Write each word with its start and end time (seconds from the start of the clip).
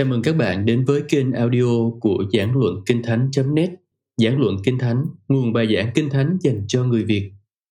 Chào 0.00 0.06
mừng 0.06 0.22
các 0.22 0.36
bạn 0.36 0.66
đến 0.66 0.84
với 0.84 1.02
kênh 1.08 1.32
audio 1.32 1.90
của 2.00 2.24
Giảng 2.32 2.52
Luận 2.56 2.74
Kinh 2.86 3.02
Thánh.net 3.02 3.70
Giảng 4.16 4.40
Luận 4.40 4.56
Kinh 4.64 4.78
Thánh, 4.78 5.04
nguồn 5.28 5.52
bài 5.52 5.74
giảng 5.76 5.90
Kinh 5.94 6.10
Thánh 6.10 6.38
dành 6.40 6.64
cho 6.68 6.84
người 6.84 7.04
Việt. 7.04 7.32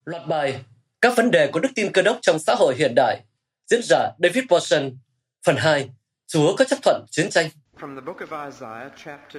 Loạt 0.04 0.26
bài 0.26 0.60
Các 1.00 1.16
vấn 1.16 1.30
đề 1.30 1.46
của 1.46 1.60
đức 1.60 1.68
tin 1.74 1.92
cơ 1.92 2.02
đốc 2.02 2.18
trong 2.22 2.38
xã 2.38 2.54
hội 2.54 2.74
hiện 2.78 2.92
đại 2.96 3.20
Diễn 3.70 3.80
giả 3.82 4.10
David 4.22 4.44
Watson. 4.44 4.90
Phần 5.46 5.56
2 5.56 5.90
Chúa 6.26 6.56
có 6.56 6.64
chấp 6.64 6.78
thuận 6.82 7.04
chiến 7.10 7.30
tranh. 7.30 7.48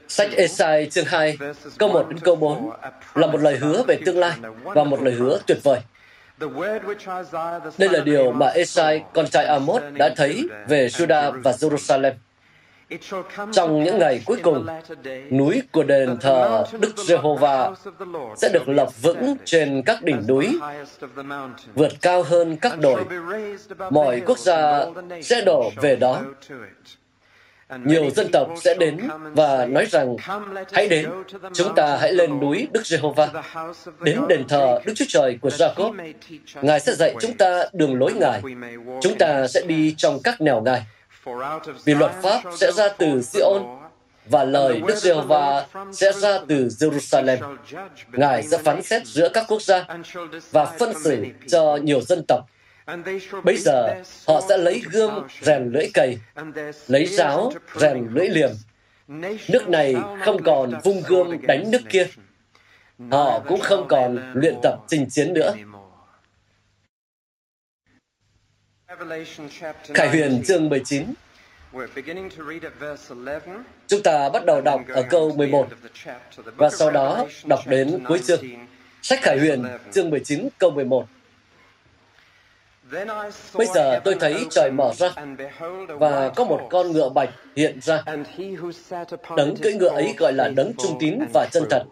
Sách 0.08 0.32
Esai 0.32 0.90
chương 0.90 1.06
2 1.06 1.38
câu 1.78 1.90
1 1.90 2.06
đến 2.10 2.20
câu 2.20 2.36
4 2.36 2.70
là 3.16 3.28
một 3.28 3.42
lời 3.42 3.58
hứa 3.58 3.84
về 3.88 4.00
tương 4.06 4.20
lai 4.20 4.38
và 4.64 4.84
một 4.84 5.02
lời 5.02 5.14
hứa 5.14 5.40
tuyệt 5.48 5.58
vời. 5.64 5.80
Đây 7.78 7.90
là 7.90 8.00
điều 8.06 8.32
mà 8.32 8.48
Esai, 8.48 9.04
con 9.14 9.28
trai 9.28 9.46
Amos, 9.46 9.84
đã 9.94 10.14
thấy 10.16 10.48
về 10.68 10.88
Judah 10.88 11.42
và 11.42 11.52
Jerusalem. 11.52 12.14
Trong 13.52 13.84
những 13.84 14.00
ngày 14.00 14.22
cuối 14.26 14.38
cùng, 14.44 14.68
núi 15.32 15.62
của 15.72 15.84
đền 15.84 16.18
thờ 16.22 16.64
Đức 16.80 16.98
Giê-hô-va 16.98 17.72
sẽ 18.38 18.50
được 18.54 18.70
lập 18.70 18.90
vững 19.02 19.36
trên 19.46 19.82
các 19.86 20.04
đỉnh 20.04 20.24
núi, 20.28 20.60
vượt 21.76 21.92
cao 22.02 22.24
hơn 22.24 22.58
các 22.62 22.80
đồi. 22.80 23.02
Mọi 23.90 24.22
quốc 24.26 24.38
gia 24.38 24.86
sẽ 25.22 25.42
đổ 25.42 25.72
về 25.76 25.96
đó. 25.96 26.22
Nhiều 27.86 28.10
dân 28.10 28.28
tộc 28.32 28.50
sẽ 28.62 28.76
đến 28.80 28.98
và 29.22 29.66
nói 29.66 29.86
rằng, 29.86 30.16
hãy 30.72 30.88
đến, 30.88 31.10
chúng 31.54 31.76
ta 31.76 31.98
hãy 31.98 32.14
lên 32.14 32.40
núi 32.40 32.68
Đức 32.72 32.86
Giê-hô-va, 32.86 33.30
đến 34.02 34.20
đền 34.30 34.48
thờ 34.48 34.80
Đức 34.86 34.94
Chúa 34.96 35.06
Trời 35.08 35.38
của 35.42 35.50
Jacob. 35.50 36.14
Ngài 36.62 36.80
sẽ 36.80 36.94
dạy 36.94 37.16
chúng 37.22 37.38
ta 37.38 37.64
đường 37.74 38.00
lối 38.00 38.14
Ngài. 38.14 38.42
Chúng 39.02 39.18
ta 39.20 39.48
sẽ 39.48 39.62
đi 39.68 39.96
trong 39.98 40.20
các 40.24 40.42
nẻo 40.42 40.62
Ngài 40.62 40.84
vì 41.86 41.94
luật 41.94 42.12
pháp 42.22 42.42
sẽ 42.58 42.72
ra 42.72 42.90
từ 42.98 43.22
Sion 43.22 43.64
và 44.26 44.44
lời 44.44 44.82
Đức 44.88 44.96
Giê-hô-va 44.96 45.66
sẽ 45.92 46.12
ra 46.14 46.40
từ 46.48 46.68
Jerusalem. 46.68 47.58
Ngài 48.12 48.44
sẽ 48.44 48.58
phán 48.58 48.84
xét 48.84 49.06
giữa 49.06 49.30
các 49.30 49.46
quốc 49.48 49.62
gia 49.62 49.86
và 50.52 50.66
phân 50.66 50.94
xử 51.04 51.26
cho 51.48 51.78
nhiều 51.84 52.02
dân 52.02 52.24
tộc. 52.28 52.46
Bây 53.44 53.58
giờ, 53.58 53.88
họ 54.28 54.42
sẽ 54.50 54.58
lấy 54.58 54.82
gươm 54.92 55.28
rèn 55.42 55.72
lưỡi 55.72 55.90
cày, 55.94 56.18
lấy 56.88 57.06
giáo 57.06 57.52
rèn 57.76 58.08
lưỡi 58.12 58.28
liềm. 58.28 58.50
Nước 59.50 59.70
này 59.70 59.96
không 60.26 60.44
còn 60.44 60.72
vung 60.84 61.04
gươm 61.08 61.48
đánh 61.48 61.72
nước 61.72 61.82
kia. 61.90 62.08
Họ 63.12 63.40
cũng 63.48 63.60
không 63.60 63.88
còn 63.88 64.32
luyện 64.34 64.56
tập 64.64 64.80
trình 64.88 65.10
chiến 65.10 65.34
nữa. 65.34 65.54
Khải 69.94 70.10
huyền 70.10 70.44
chương 70.48 70.70
19 70.70 71.14
Chúng 73.88 74.04
ta 74.04 74.30
bắt 74.30 74.46
đầu 74.46 74.62
đọc 74.62 74.82
ở 74.88 75.04
câu 75.10 75.34
11 75.36 75.68
và 76.58 76.70
sau 76.70 76.92
đó 76.92 77.28
đọc 77.46 77.60
đến 77.68 78.04
cuối 78.08 78.20
chương. 78.20 78.40
Sách 79.02 79.20
Khải 79.22 79.40
huyền 79.40 79.64
chương 79.92 80.10
19 80.10 80.50
câu 80.58 80.72
11 80.72 81.06
Bây 83.54 83.68
giờ 83.76 84.00
tôi 84.04 84.16
thấy 84.20 84.46
trời 84.52 84.72
mở 84.72 84.94
ra 84.98 85.10
và 85.88 86.30
có 86.30 86.44
một 86.44 86.68
con 86.70 86.92
ngựa 86.92 87.10
bạch 87.10 87.30
hiện 87.56 87.80
ra. 87.82 88.04
Đấng 89.38 89.56
cưỡi 89.62 89.74
ngựa 89.74 89.90
ấy 89.90 90.16
gọi 90.18 90.34
là 90.34 90.48
đấng 90.56 90.72
trung 90.78 90.98
tín 91.00 91.20
và 91.34 91.48
chân 91.52 91.64
thật. 91.70 91.84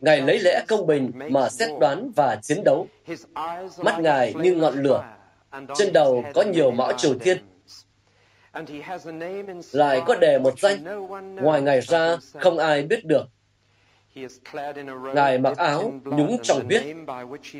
Ngài 0.00 0.20
lấy 0.20 0.38
lẽ 0.38 0.64
công 0.68 0.86
bình 0.86 1.10
mà 1.30 1.48
xét 1.48 1.70
đoán 1.80 2.10
và 2.16 2.36
chiến 2.42 2.64
đấu. 2.64 2.86
Mắt 3.78 4.00
Ngài 4.00 4.34
như 4.34 4.54
ngọn 4.54 4.82
lửa, 4.82 5.04
trên 5.74 5.92
đầu 5.92 6.24
có 6.34 6.42
nhiều 6.42 6.70
mão 6.70 6.92
triều 6.92 7.14
thiên. 7.18 7.38
Lại 9.72 10.02
có 10.06 10.16
đề 10.20 10.38
một 10.38 10.60
danh, 10.60 10.84
ngoài 11.36 11.62
Ngài 11.62 11.80
ra 11.80 12.16
không 12.34 12.58
ai 12.58 12.82
biết 12.82 13.04
được. 13.04 13.26
Ngài 15.14 15.38
mặc 15.38 15.56
áo 15.56 15.92
nhúng 16.04 16.38
trong 16.42 16.64
huyết, 16.66 16.82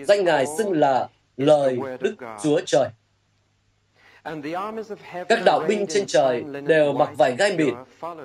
danh 0.05 0.25
Ngài 0.25 0.47
xưng 0.59 0.73
là 0.73 1.09
lời 1.37 1.79
Đức 2.01 2.15
Chúa 2.43 2.61
Trời. 2.67 2.89
Các 5.29 5.39
đạo 5.45 5.65
binh 5.69 5.87
trên 5.87 6.07
trời 6.07 6.45
đều 6.67 6.93
mặc 6.93 7.11
vải 7.19 7.37
gai 7.37 7.57
mịn, 7.57 7.75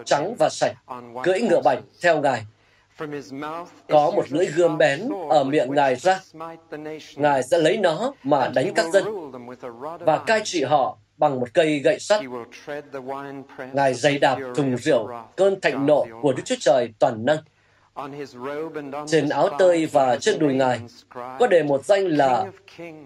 trắng 0.05 0.35
và 0.39 0.49
sạch, 0.49 0.75
cưỡi 1.23 1.41
ngựa 1.41 1.61
bạch 1.61 1.79
theo 2.01 2.21
Ngài. 2.21 2.45
Có 3.89 4.11
một 4.11 4.25
lưỡi 4.29 4.45
gươm 4.45 4.77
bén 4.77 5.09
ở 5.29 5.43
miệng 5.43 5.73
Ngài 5.73 5.95
ra. 5.95 6.19
Ngài 7.15 7.43
sẽ 7.43 7.57
lấy 7.57 7.77
nó 7.77 8.13
mà 8.23 8.51
đánh 8.55 8.73
các 8.75 8.85
dân 8.93 9.31
và 9.99 10.17
cai 10.17 10.41
trị 10.43 10.63
họ 10.63 10.97
bằng 11.17 11.39
một 11.39 11.47
cây 11.53 11.79
gậy 11.79 11.99
sắt. 11.99 12.21
Ngài 13.73 13.93
dày 13.93 14.19
đạp 14.19 14.39
thùng 14.55 14.77
rượu, 14.77 15.09
cơn 15.35 15.61
thạnh 15.61 15.85
nộ 15.85 16.05
của 16.21 16.33
Đức 16.33 16.43
Chúa 16.45 16.55
Trời 16.59 16.93
toàn 16.99 17.25
năng. 17.25 17.37
Trên 19.07 19.29
áo 19.29 19.49
tơi 19.59 19.85
và 19.85 20.17
trên 20.17 20.39
đùi 20.39 20.53
Ngài 20.53 20.79
có 21.09 21.47
đề 21.49 21.63
một 21.63 21.85
danh 21.85 22.07
là 22.07 22.45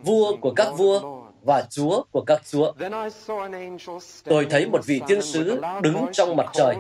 vua 0.04 0.36
của 0.42 0.54
các 0.56 0.68
vua 0.78 1.19
và 1.44 1.64
Chúa 1.70 2.04
của 2.12 2.22
các 2.22 2.42
chúa. 2.52 2.74
Tôi 4.24 4.48
thấy 4.50 4.66
một 4.66 4.86
vị 4.86 5.02
thiên 5.08 5.22
sứ 5.22 5.62
đứng 5.82 6.06
trong 6.12 6.36
mặt 6.36 6.50
trời. 6.54 6.76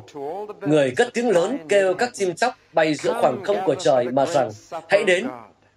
Người 0.61 0.93
cất 0.97 1.09
tiếng 1.13 1.29
lớn 1.29 1.57
kêu 1.69 1.93
các 1.93 2.09
chim 2.13 2.35
chóc 2.35 2.53
bay 2.73 2.95
giữa 2.95 3.17
khoảng 3.21 3.43
không 3.43 3.57
của 3.65 3.75
trời 3.75 4.05
mà 4.05 4.25
rằng, 4.25 4.49
hãy 4.89 5.03
đến, 5.03 5.27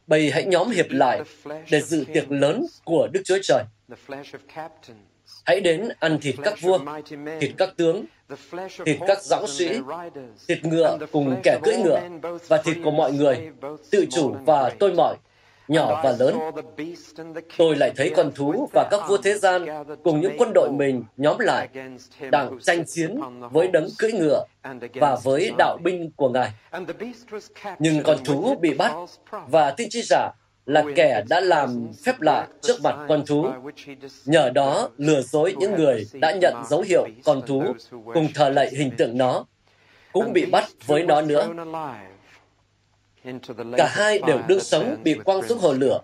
bầy 0.07 0.31
hãy 0.31 0.45
nhóm 0.45 0.71
hiệp 0.71 0.87
lại 0.91 1.23
để 1.71 1.81
dự 1.81 2.05
tiệc 2.13 2.31
lớn 2.33 2.67
của 2.85 3.09
Đức 3.13 3.23
Chúa 3.25 3.39
Trời. 3.43 3.65
Hãy 5.45 5.61
đến 5.61 5.89
ăn 6.01 6.19
thịt 6.21 6.35
các 6.43 6.61
vua, 6.61 6.79
thịt 7.41 7.51
các 7.59 7.77
tướng, 7.77 8.05
thịt 8.85 8.99
các 9.07 9.23
dõng 9.23 9.47
sĩ, 9.47 9.69
thịt 10.49 10.65
ngựa 10.65 10.99
cùng 11.13 11.41
kẻ 11.43 11.59
cưỡi 11.63 11.77
ngựa, 11.77 12.01
và 12.49 12.57
thịt 12.57 12.77
của 12.85 12.91
mọi 12.91 13.13
người, 13.13 13.51
tự 13.91 14.07
chủ 14.11 14.35
và 14.45 14.71
tôi 14.79 14.93
mọi, 14.93 15.17
nhỏ 15.73 16.01
và 16.05 16.17
lớn. 16.19 16.39
Tôi 17.59 17.77
lại 17.77 17.93
thấy 17.97 18.13
con 18.17 18.33
thú 18.35 18.69
và 18.73 18.89
các 18.91 19.01
vua 19.09 19.17
thế 19.17 19.35
gian 19.35 19.67
cùng 20.05 20.21
những 20.21 20.35
quân 20.39 20.53
đội 20.55 20.71
mình 20.73 21.05
nhóm 21.17 21.39
lại, 21.39 21.69
đang 22.31 22.59
tranh 22.61 22.85
chiến 22.87 23.21
với 23.53 23.69
đấng 23.69 23.89
cưỡi 23.99 24.13
ngựa 24.13 24.45
và 24.95 25.17
với 25.23 25.53
đạo 25.59 25.79
binh 25.85 26.11
của 26.17 26.29
Ngài. 26.29 26.51
Nhưng 27.79 28.03
con 28.03 28.25
thú 28.25 28.55
bị 28.61 28.75
bắt 28.75 28.93
và 29.49 29.71
tin 29.71 29.89
tri 29.91 30.03
giả 30.03 30.31
là 30.67 30.85
kẻ 30.97 31.23
đã 31.29 31.41
làm 31.41 31.89
phép 32.05 32.21
lạ 32.21 32.47
trước 32.61 32.77
mặt 32.83 32.97
con 33.09 33.27
thú. 33.27 33.47
Nhờ 34.25 34.51
đó 34.51 34.89
lừa 34.97 35.21
dối 35.21 35.55
những 35.59 35.75
người 35.75 36.07
đã 36.13 36.33
nhận 36.33 36.55
dấu 36.69 36.81
hiệu 36.81 37.07
con 37.25 37.43
thú 37.47 37.63
cùng 37.91 38.29
thờ 38.35 38.49
lạy 38.49 38.71
hình 38.79 38.91
tượng 38.99 39.19
nó, 39.19 39.45
cũng 40.13 40.33
bị 40.33 40.47
bắt 40.47 40.65
với 40.87 41.05
nó 41.05 41.21
nữa. 41.21 41.49
Cả 43.77 43.89
hai 43.93 44.21
đều 44.27 44.39
đương 44.49 44.61
sống 44.61 44.97
bị 45.05 45.15
quăng 45.25 45.43
xuống 45.43 45.59
hồ 45.59 45.73
lửa 45.73 46.01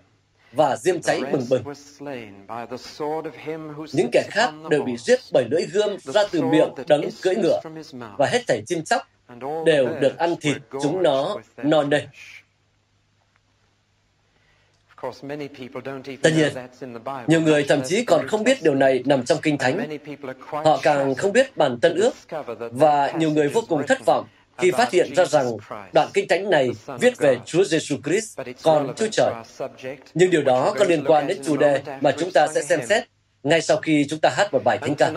và 0.51 0.77
diêm 0.77 1.01
cháy 1.01 1.21
bừng 1.31 1.45
bừng. 1.49 1.63
Những 3.93 4.09
kẻ 4.11 4.23
khác 4.31 4.53
đều 4.69 4.83
bị 4.83 4.97
giết 4.97 5.19
bởi 5.33 5.45
lưỡi 5.51 5.61
gươm 5.73 5.97
ra 6.03 6.23
từ 6.31 6.41
miệng 6.41 6.69
đấng 6.87 7.09
cưỡi 7.21 7.35
ngựa 7.35 7.61
và 8.17 8.27
hết 8.31 8.41
thảy 8.47 8.61
chim 8.67 8.83
chóc 8.83 9.07
đều 9.65 9.87
được 10.01 10.17
ăn 10.17 10.35
thịt 10.41 10.57
chúng 10.83 11.03
nó 11.03 11.35
non 11.63 11.89
nê. 11.89 12.07
Tất 16.21 16.29
nhiên, 16.35 16.53
nhiều 17.27 17.41
người 17.41 17.65
thậm 17.69 17.81
chí 17.85 18.05
còn 18.05 18.27
không 18.27 18.43
biết 18.43 18.57
điều 18.63 18.75
này 18.75 19.03
nằm 19.05 19.25
trong 19.25 19.37
Kinh 19.41 19.57
Thánh. 19.57 19.97
Họ 20.49 20.79
càng 20.83 21.15
không 21.15 21.31
biết 21.33 21.57
bản 21.57 21.79
Tân 21.81 21.95
ước, 21.95 22.13
và 22.71 23.11
nhiều 23.11 23.31
người 23.31 23.47
vô 23.47 23.61
cùng 23.69 23.83
thất 23.87 24.05
vọng 24.05 24.25
khi 24.59 24.71
phát 24.71 24.91
hiện 24.91 25.15
ra 25.15 25.25
rằng 25.25 25.51
đoạn 25.93 26.07
kinh 26.13 26.27
thánh 26.27 26.49
này 26.49 26.69
viết 26.99 27.17
về 27.17 27.37
Chúa 27.45 27.63
Giêsu 27.63 27.95
Christ, 28.05 28.39
con 28.63 28.93
Chúa 28.95 29.07
Trời. 29.11 29.33
Nhưng 30.13 30.29
điều 30.29 30.41
đó 30.41 30.73
có 30.79 30.85
liên 30.85 31.03
quan 31.07 31.27
đến 31.27 31.37
chủ 31.45 31.57
đề 31.57 31.81
mà 32.01 32.11
chúng 32.11 32.31
ta 32.31 32.47
sẽ 32.47 32.61
xem 32.61 32.79
xét 32.85 33.03
ngay 33.43 33.61
sau 33.61 33.77
khi 33.77 34.05
chúng 34.09 34.19
ta 34.19 34.29
hát 34.29 34.53
một 34.53 34.63
bài 34.63 34.77
thánh 34.77 34.95
ca. 34.95 35.11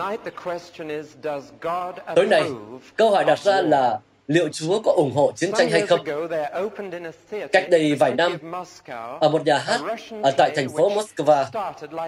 Tối 2.15 2.27
nay, 2.27 2.43
câu 2.95 3.09
hỏi 3.09 3.25
đặt 3.25 3.39
ra 3.39 3.61
là 3.61 3.99
liệu 4.27 4.49
Chúa 4.49 4.81
có 4.81 4.91
ủng 4.91 5.11
hộ 5.15 5.31
chiến 5.35 5.51
tranh 5.57 5.69
hay 5.69 5.85
không? 5.87 5.99
Cách 7.51 7.69
đây 7.69 7.95
vài 7.95 8.13
năm, 8.13 8.37
ở 9.19 9.29
một 9.29 9.45
nhà 9.45 9.57
hát 9.57 9.81
ở 10.23 10.31
tại 10.37 10.51
thành 10.55 10.69
phố 10.69 10.89
Moscow, 10.89 11.45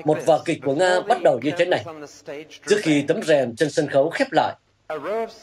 một 0.05 0.17
vở 0.25 0.41
kịch 0.45 0.59
của 0.63 0.75
Nga 0.75 0.99
bắt 1.01 1.21
đầu 1.23 1.39
như 1.43 1.51
thế 1.57 1.65
này. 1.65 1.85
Trước 2.67 2.77
khi 2.81 3.03
tấm 3.07 3.21
rèm 3.23 3.55
trên 3.55 3.69
sân 3.69 3.87
khấu 3.87 4.09
khép 4.09 4.27
lại, 4.31 4.55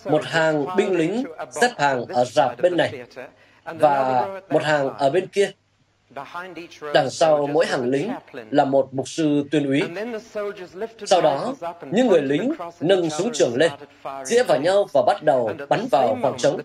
một 0.04 0.24
hàng 0.24 0.66
binh 0.76 0.96
lính 0.96 1.24
xếp 1.50 1.70
hàng 1.78 2.04
ở 2.04 2.24
rạp 2.24 2.62
bên 2.62 2.76
này 2.76 3.02
và 3.64 4.28
một 4.48 4.62
hàng 4.62 4.94
ở 4.98 5.10
bên 5.10 5.26
kia. 5.26 5.50
Đằng 6.94 7.10
sau 7.10 7.46
mỗi 7.46 7.66
hàng 7.66 7.90
lính 7.90 8.12
là 8.50 8.64
một 8.64 8.88
mục 8.94 9.08
sư 9.08 9.44
tuyên 9.50 9.66
úy. 9.66 9.82
Sau 11.06 11.22
đó, 11.22 11.54
những 11.90 12.06
người 12.06 12.22
lính 12.22 12.52
nâng 12.80 13.10
súng 13.10 13.32
trường 13.32 13.56
lên, 13.56 13.72
chĩa 14.26 14.42
vào 14.42 14.60
nhau 14.60 14.86
và 14.92 15.02
bắt 15.06 15.22
đầu 15.22 15.50
bắn 15.68 15.86
vào 15.90 16.18
khoảng 16.22 16.38
trống. 16.38 16.60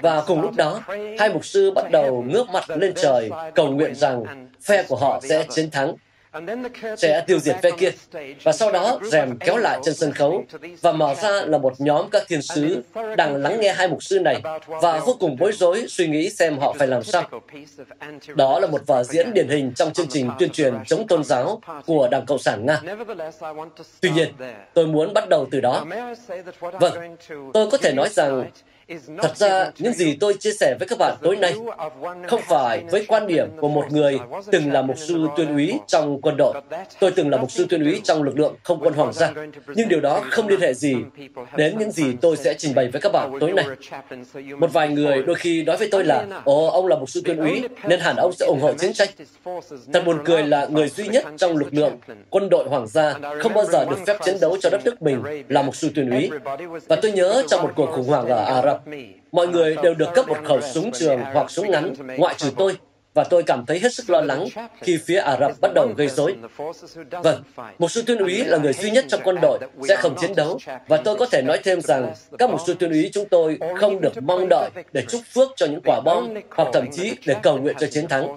Và 0.00 0.22
cùng 0.26 0.40
lúc 0.40 0.54
đó, 0.56 0.80
hai 1.18 1.32
mục 1.32 1.44
sư 1.44 1.70
bắt 1.70 1.90
đầu 1.90 2.24
ngước 2.28 2.48
mặt 2.48 2.64
lên 2.70 2.92
trời, 2.96 3.30
cầu 3.54 3.70
nguyện 3.70 3.94
rằng 3.94 4.48
phe 4.62 4.82
của 4.82 4.96
họ 4.96 5.20
sẽ 5.28 5.44
chiến 5.50 5.70
thắng 5.70 5.94
sẽ 6.96 7.24
tiêu 7.26 7.38
diệt 7.38 7.56
phe 7.62 7.70
kia. 7.78 7.90
Và 8.42 8.52
sau 8.52 8.72
đó, 8.72 8.98
rèm 9.02 9.38
kéo 9.38 9.56
lại 9.56 9.78
trên 9.84 9.94
sân 9.94 10.12
khấu 10.12 10.44
và 10.80 10.92
mở 10.92 11.14
ra 11.22 11.30
là 11.30 11.58
một 11.58 11.72
nhóm 11.78 12.10
các 12.10 12.22
thiên 12.28 12.42
sứ 12.42 12.82
đang 13.16 13.36
lắng 13.36 13.60
nghe 13.60 13.72
hai 13.72 13.88
mục 13.88 14.02
sư 14.02 14.20
này 14.20 14.42
và 14.68 15.00
vô 15.06 15.16
cùng 15.20 15.36
bối 15.40 15.52
rối 15.52 15.84
suy 15.88 16.08
nghĩ 16.08 16.30
xem 16.30 16.58
họ 16.58 16.74
phải 16.78 16.88
làm 16.88 17.02
sao. 17.02 17.22
Đó 18.34 18.60
là 18.60 18.66
một 18.66 18.86
vở 18.86 19.04
diễn 19.04 19.34
điển 19.34 19.48
hình 19.48 19.72
trong 19.76 19.92
chương 19.92 20.08
trình 20.08 20.30
tuyên 20.38 20.50
truyền 20.50 20.74
chống 20.86 21.06
tôn 21.06 21.24
giáo 21.24 21.60
của 21.86 22.08
Đảng 22.10 22.26
Cộng 22.26 22.38
sản 22.38 22.66
Nga. 22.66 22.80
Tuy 24.00 24.10
nhiên, 24.10 24.32
tôi 24.74 24.86
muốn 24.86 25.14
bắt 25.14 25.28
đầu 25.28 25.48
từ 25.50 25.60
đó. 25.60 25.84
Vâng, 26.60 27.16
tôi 27.54 27.70
có 27.70 27.78
thể 27.78 27.92
nói 27.92 28.08
rằng 28.08 28.50
Thật 29.22 29.36
ra, 29.36 29.70
những 29.78 29.92
gì 29.92 30.16
tôi 30.20 30.34
chia 30.34 30.52
sẻ 30.52 30.76
với 30.78 30.88
các 30.88 30.98
bạn 30.98 31.16
tối 31.22 31.36
nay 31.36 31.54
không 32.28 32.40
phải 32.48 32.84
với 32.90 33.04
quan 33.08 33.26
điểm 33.26 33.48
của 33.60 33.68
một 33.68 33.84
người 33.90 34.18
từng 34.52 34.72
là 34.72 34.82
mục 34.82 34.98
sư 34.98 35.26
tuyên 35.36 35.54
úy 35.54 35.78
trong 35.86 36.20
quân 36.20 36.36
đội. 36.38 36.54
Tôi 37.00 37.10
từng 37.10 37.30
là 37.30 37.38
mục 37.38 37.50
sư 37.50 37.66
tuyên 37.68 37.84
úy 37.84 38.00
trong 38.04 38.22
lực 38.22 38.38
lượng 38.38 38.54
không 38.62 38.80
quân 38.80 38.94
hoàng 38.94 39.12
gia. 39.12 39.32
Nhưng 39.74 39.88
điều 39.88 40.00
đó 40.00 40.22
không 40.30 40.48
liên 40.48 40.60
hệ 40.60 40.74
gì 40.74 40.94
đến 41.56 41.78
những 41.78 41.90
gì 41.90 42.16
tôi 42.20 42.36
sẽ 42.36 42.54
trình 42.54 42.74
bày 42.74 42.88
với 42.88 43.00
các 43.00 43.12
bạn 43.12 43.32
tối 43.40 43.52
nay. 43.52 43.64
Một 44.58 44.72
vài 44.72 44.88
người 44.88 45.22
đôi 45.22 45.36
khi 45.36 45.62
nói 45.62 45.76
với 45.76 45.88
tôi 45.90 46.04
là 46.04 46.26
Ồ, 46.44 46.66
ông 46.66 46.86
là 46.86 46.96
mục 46.96 47.10
sư 47.10 47.22
tuyên 47.24 47.36
úy, 47.36 47.62
nên 47.84 48.00
hẳn 48.00 48.16
ông 48.16 48.32
sẽ 48.32 48.46
ủng 48.46 48.60
hộ 48.60 48.72
chiến 48.72 48.92
tranh. 48.92 49.08
Thật 49.92 50.02
buồn 50.06 50.18
cười 50.24 50.42
là 50.42 50.66
người 50.66 50.88
duy 50.88 51.08
nhất 51.08 51.24
trong 51.36 51.56
lực 51.56 51.74
lượng 51.74 51.98
quân 52.30 52.48
đội 52.50 52.68
hoàng 52.68 52.86
gia 52.86 53.14
không 53.42 53.54
bao 53.54 53.64
giờ 53.64 53.84
được 53.84 53.98
phép 54.06 54.16
chiến 54.24 54.36
đấu 54.40 54.56
cho 54.60 54.70
đất 54.70 54.80
nước 54.84 55.02
mình 55.02 55.44
là 55.48 55.62
mục 55.62 55.76
sư 55.76 55.90
tuyên 55.94 56.10
úy. 56.10 56.30
Và 56.88 56.96
tôi 57.02 57.12
nhớ 57.12 57.42
trong 57.48 57.62
một 57.62 57.72
cuộc 57.76 57.86
khủng 57.86 58.06
hoảng 58.06 58.28
ở 58.28 58.44
Ả 58.44 58.62
Rập, 58.62 58.75
mọi 59.32 59.48
người 59.48 59.76
đều 59.82 59.94
được 59.94 60.08
cấp 60.14 60.28
một 60.28 60.36
khẩu 60.44 60.60
súng 60.60 60.90
trường 60.92 61.20
hoặc 61.20 61.50
súng 61.50 61.70
ngắn, 61.70 61.94
ngoại 62.16 62.34
trừ 62.38 62.50
tôi, 62.56 62.78
và 63.16 63.24
tôi 63.24 63.42
cảm 63.42 63.66
thấy 63.66 63.78
hết 63.78 63.94
sức 63.94 64.10
lo 64.10 64.20
lắng 64.20 64.46
khi 64.80 64.98
phía 65.06 65.18
Ả 65.18 65.36
Rập 65.40 65.52
bắt 65.60 65.70
đầu 65.74 65.88
gây 65.96 66.08
rối. 66.08 66.34
Vâng, 67.10 67.42
một 67.78 67.90
sư 67.90 68.02
tuyên 68.06 68.18
úy 68.18 68.44
là 68.44 68.58
người 68.58 68.72
duy 68.72 68.90
nhất 68.90 69.04
trong 69.08 69.20
quân 69.24 69.36
đội 69.42 69.58
sẽ 69.88 69.96
không 69.96 70.16
chiến 70.20 70.34
đấu, 70.36 70.58
và 70.88 70.96
tôi 70.96 71.16
có 71.16 71.26
thể 71.26 71.42
nói 71.42 71.58
thêm 71.64 71.80
rằng 71.80 72.14
các 72.38 72.50
mục 72.50 72.60
sư 72.66 72.74
tuyên 72.78 72.90
úy 72.90 73.10
chúng 73.12 73.28
tôi 73.28 73.58
không 73.80 74.00
được 74.00 74.22
mong 74.22 74.48
đợi 74.48 74.70
để 74.92 75.02
chúc 75.08 75.20
phước 75.34 75.48
cho 75.56 75.66
những 75.66 75.80
quả 75.84 76.00
bom 76.04 76.34
hoặc 76.50 76.68
thậm 76.72 76.86
chí 76.92 77.12
để 77.26 77.34
cầu 77.42 77.56
nguyện 77.56 77.76
cho 77.80 77.86
chiến 77.86 78.08
thắng. 78.08 78.36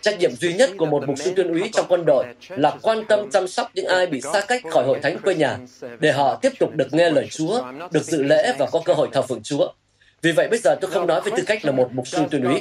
Trách 0.00 0.18
nhiệm 0.18 0.30
duy 0.40 0.54
nhất 0.54 0.70
của 0.78 0.86
một 0.86 1.08
mục 1.08 1.18
sư 1.18 1.32
tuyên 1.36 1.48
úy 1.48 1.70
trong 1.72 1.86
quân 1.88 2.04
đội 2.06 2.24
là 2.48 2.76
quan 2.82 3.04
tâm 3.04 3.30
chăm 3.30 3.48
sóc 3.48 3.70
những 3.74 3.86
ai 3.86 4.06
bị 4.06 4.20
xa 4.20 4.40
cách 4.40 4.62
khỏi 4.70 4.84
hội 4.84 4.98
thánh 5.02 5.18
quê 5.18 5.34
nhà, 5.34 5.58
để 6.00 6.12
họ 6.12 6.38
tiếp 6.42 6.52
tục 6.58 6.70
được 6.76 6.94
nghe 6.94 7.10
lời 7.10 7.28
Chúa, 7.30 7.62
được 7.90 8.02
dự 8.02 8.22
lễ 8.22 8.54
và 8.58 8.66
có 8.72 8.80
cơ 8.84 8.92
hội 8.92 9.08
thờ 9.12 9.22
phượng 9.22 9.42
Chúa. 9.42 9.72
Vì 10.22 10.32
vậy 10.32 10.48
bây 10.48 10.58
giờ 10.58 10.76
tôi 10.80 10.90
không 10.90 11.06
nói 11.06 11.20
với 11.20 11.32
tư 11.36 11.42
cách 11.46 11.64
là 11.64 11.72
một 11.72 11.88
mục 11.92 12.08
sư 12.08 12.18
tuyên 12.30 12.44
úy. 12.44 12.60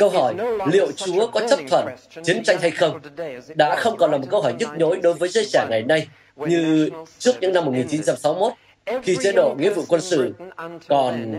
Câu 0.00 0.10
hỏi 0.10 0.34
liệu 0.72 0.92
Chúa 0.92 1.26
có 1.26 1.40
chấp 1.48 1.58
thuận 1.70 1.86
chiến 2.24 2.42
tranh 2.44 2.58
hay 2.60 2.70
không 2.70 3.00
đã 3.54 3.76
không 3.76 3.96
còn 3.96 4.10
là 4.10 4.16
một 4.16 4.26
câu 4.30 4.40
hỏi 4.40 4.54
nhức 4.58 4.68
nhối 4.76 4.96
đối 5.02 5.14
với 5.14 5.28
giới 5.28 5.44
trẻ 5.44 5.66
ngày 5.70 5.82
nay 5.82 6.06
như 6.36 6.90
trước 7.18 7.32
những 7.40 7.52
năm 7.52 7.64
1961 7.64 8.52
khi 9.02 9.16
chế 9.22 9.32
độ 9.32 9.54
nghĩa 9.58 9.70
vụ 9.70 9.84
quân 9.88 10.00
sự 10.00 10.32
còn 10.88 11.34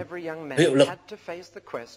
hiệu 0.57 0.73
lực. 0.73 0.87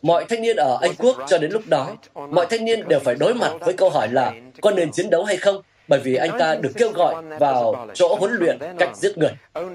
Mọi 0.02 0.25
thanh 0.28 0.43
niên 0.43 0.56
ở 0.56 0.78
Anh 0.81 0.94
Quốc 0.99 1.16
cho 1.28 1.38
đến 1.38 1.50
lúc 1.50 1.62
đó, 1.66 1.96
mọi 2.14 2.46
thanh 2.50 2.64
niên 2.64 2.88
đều 2.88 3.00
phải 3.00 3.14
đối 3.14 3.34
mặt 3.34 3.52
với 3.60 3.75
câu 3.75 3.90
hỏi 3.90 4.08
là 4.08 4.32
có 4.60 4.70
nên 4.70 4.93
chiến 4.93 5.10
đấu 5.10 5.25
hay 5.25 5.37
không 5.37 5.62
bởi 5.88 6.00
vì 6.00 6.14
anh 6.14 6.31
ta 6.38 6.54
được 6.54 6.70
kêu 6.76 6.90
gọi 6.92 7.14
vào 7.38 7.86
chỗ 7.94 8.14
huấn 8.14 8.32
luyện 8.32 8.58
cách 8.78 8.96
giết 8.96 9.19
người. 9.19 9.31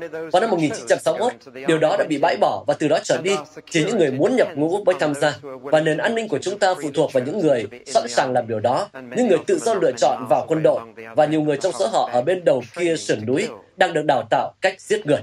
Vào 0.10 0.42
năm 0.42 0.50
1961, 0.50 1.34
điều 1.68 1.78
đó 1.78 1.96
đã 1.98 2.06
bị 2.10 2.18
bãi 2.18 2.38
bỏ 2.42 2.64
và 2.68 2.74
từ 2.74 2.88
đó 2.88 3.00
trở 3.04 3.18
đi, 3.18 3.36
chỉ 3.70 3.86
những 3.86 3.98
người 3.98 4.12
muốn 4.12 4.36
nhập 4.36 4.48
ngũ 4.56 4.84
mới 4.84 4.96
tham 5.00 5.14
gia. 5.14 5.34
Và 5.62 5.80
nền 5.80 5.98
an 5.98 6.16
ninh 6.16 6.28
của 6.28 6.40
chúng 6.40 6.60
ta 6.60 6.74
phụ 6.82 6.90
thuộc 6.94 7.14
vào 7.14 7.24
những 7.24 7.40
người 7.40 7.66
sẵn 7.86 8.08
sàng 8.08 8.32
làm 8.34 8.48
điều 8.48 8.60
đó, 8.60 8.90
những 8.94 9.28
người 9.28 9.38
tự 9.48 9.58
do 9.62 9.74
lựa 9.74 9.92
chọn 9.98 10.26
vào 10.30 10.46
quân 10.48 10.64
đội 10.64 10.82
và 11.16 11.26
nhiều 11.26 11.42
người 11.42 11.58
trong 11.58 11.72
số 11.80 11.88
họ 11.88 12.10
ở 12.14 12.22
bên 12.22 12.46
đầu 12.46 12.64
kia 12.76 12.96
sườn 12.96 13.26
núi 13.26 13.48
đang 13.78 13.94
được 13.94 14.06
đào 14.06 14.24
tạo 14.30 14.54
cách 14.62 14.82
giết 14.82 15.06
người. 15.06 15.20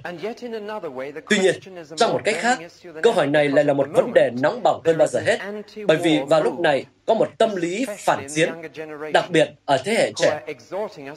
Tuy 1.31 1.39
nhiên, 1.39 1.55
trong 1.97 2.13
một 2.13 2.21
cách 2.25 2.37
khác, 2.39 2.59
câu 3.03 3.13
hỏi 3.13 3.27
này 3.27 3.49
lại 3.49 3.65
là 3.65 3.73
một 3.73 3.89
vấn 3.95 4.13
đề 4.15 4.31
nóng 4.43 4.63
bỏng 4.63 4.81
hơn 4.85 4.99
bao 4.99 5.09
giờ 5.09 5.21
hết, 5.27 5.39
bởi 5.87 5.97
vì 5.97 6.21
vào 6.29 6.43
lúc 6.43 6.61
này 6.61 6.85
có 7.07 7.15
một 7.15 7.27
tâm 7.39 7.57
lý 7.57 7.87
phản 7.99 8.27
chiến, 8.35 8.53
đặc 9.13 9.31
biệt 9.31 9.49
ở 9.65 9.79
thế 9.85 9.95
hệ 9.95 10.13
trẻ. 10.17 10.41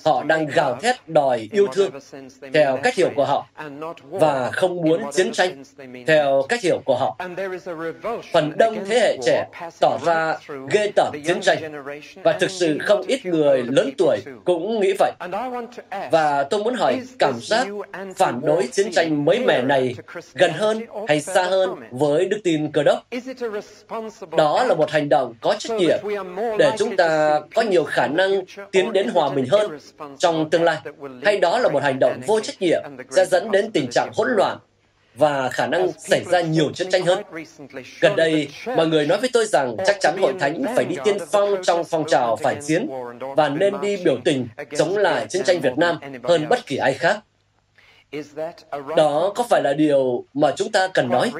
Họ 0.05 0.23
đang 0.23 0.45
gào 0.45 0.75
thét 0.75 0.95
đòi 1.07 1.49
yêu 1.51 1.67
thương 1.73 1.91
theo 2.53 2.79
cách 2.83 2.95
hiểu 2.95 3.09
của 3.15 3.25
họ 3.25 3.47
và 4.03 4.51
không 4.51 4.75
muốn 4.75 5.03
chiến 5.11 5.31
tranh 5.31 5.63
theo 6.07 6.45
cách 6.49 6.61
hiểu 6.61 6.81
của 6.85 6.97
họ. 6.97 7.17
Phần 8.33 8.53
đông 8.57 8.85
thế 8.85 8.99
hệ 8.99 9.17
trẻ 9.23 9.47
tỏ 9.79 9.97
ra 10.05 10.37
ghê 10.71 10.91
tởm 10.95 11.11
chiến 11.25 11.41
tranh 11.41 11.83
và 12.23 12.33
thực 12.39 12.51
sự 12.51 12.77
không 12.81 13.01
ít 13.07 13.25
người 13.25 13.63
lớn 13.63 13.89
tuổi 13.97 14.17
cũng 14.45 14.79
nghĩ 14.79 14.93
vậy. 14.99 15.11
Và 16.11 16.43
tôi 16.43 16.63
muốn 16.63 16.75
hỏi 16.75 17.01
cảm 17.19 17.39
giác 17.41 17.67
phản 18.15 18.41
đối 18.41 18.67
chiến 18.67 18.91
tranh 18.91 19.25
mới 19.25 19.39
mẻ 19.39 19.61
này 19.61 19.95
gần 20.33 20.51
hơn 20.53 20.85
hay 21.07 21.21
xa 21.21 21.43
hơn 21.43 21.69
với 21.91 22.25
đức 22.25 22.39
tin 22.43 22.71
cơ 22.71 22.83
đốc? 22.83 22.99
Đó 24.37 24.63
là 24.63 24.75
một 24.75 24.91
hành 24.91 25.09
động 25.09 25.33
có 25.41 25.55
trách 25.59 25.78
nhiệm 25.79 25.99
để 26.59 26.71
chúng 26.77 26.95
ta 26.97 27.39
có 27.55 27.61
nhiều 27.61 27.83
khả 27.83 28.07
năng 28.07 28.41
tiến 28.71 28.93
đến 28.93 29.07
hòa 29.07 29.29
bình 29.29 29.45
hơn 29.51 29.79
trong 30.17 30.49
tương 30.49 30.63
lai, 30.63 30.77
hay 31.23 31.37
đó 31.39 31.59
là 31.59 31.69
một 31.69 31.83
hành 31.83 31.99
động 31.99 32.21
vô 32.27 32.39
trách 32.39 32.61
nhiệm 32.61 32.81
sẽ 33.09 33.25
dẫn 33.25 33.51
đến 33.51 33.71
tình 33.71 33.87
trạng 33.91 34.11
hỗn 34.13 34.27
loạn 34.37 34.57
và 35.15 35.49
khả 35.49 35.67
năng 35.67 35.91
xảy 35.99 36.23
ra 36.23 36.41
nhiều 36.41 36.71
chiến 36.73 36.91
tranh 36.91 37.05
hơn. 37.05 37.23
Gần 38.01 38.15
đây, 38.15 38.47
mọi 38.75 38.87
người 38.87 39.07
nói 39.07 39.17
với 39.17 39.29
tôi 39.33 39.45
rằng 39.45 39.75
chắc 39.85 39.97
chắn 39.99 40.17
hội 40.17 40.33
thánh 40.39 40.63
phải 40.75 40.85
đi 40.85 40.95
tiên 41.03 41.17
phong 41.31 41.55
trong 41.63 41.83
phong 41.83 42.03
trào 42.07 42.35
phản 42.35 42.61
chiến 42.67 42.89
và 43.35 43.49
nên 43.49 43.81
đi 43.81 43.97
biểu 44.05 44.17
tình 44.25 44.47
chống 44.77 44.97
lại 44.97 45.25
chiến 45.29 45.43
tranh 45.43 45.59
Việt 45.59 45.77
Nam 45.77 45.99
hơn 46.23 46.49
bất 46.49 46.65
kỳ 46.65 46.75
ai 46.75 46.93
khác. 46.93 47.19
Đó 48.97 49.33
có 49.35 49.45
phải 49.49 49.61
là 49.63 49.73
điều 49.73 50.25
mà 50.33 50.51
chúng 50.55 50.71
ta 50.71 50.87
cần 50.93 51.09
nói? 51.09 51.31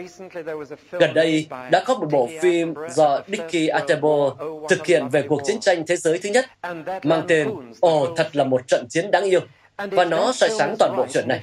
Gần 0.92 1.14
đây, 1.14 1.48
đã 1.72 1.84
có 1.86 1.96
một 1.96 2.08
bộ 2.12 2.30
phim 2.42 2.74
do 2.90 3.22
Dicky 3.28 3.68
Atebo 3.68 4.36
thực 4.70 4.86
hiện 4.86 5.10
về 5.10 5.22
cuộc 5.22 5.42
chiến 5.46 5.60
tranh 5.60 5.84
thế 5.88 5.96
giới 5.96 6.20
thứ 6.20 6.30
nhất, 6.30 6.46
mang 7.04 7.22
tên 7.28 7.50
Ồ, 7.80 8.16
thật 8.16 8.36
là 8.36 8.44
một 8.44 8.68
trận 8.68 8.86
chiến 8.90 9.12
đáng 9.12 9.24
yêu 9.24 9.40
và 9.92 10.06
nó 10.06 10.32
soi 10.32 10.50
sáng 10.50 10.76
toàn 10.80 10.96
bộ 10.98 11.06
chuyện 11.14 11.28
này. 11.28 11.42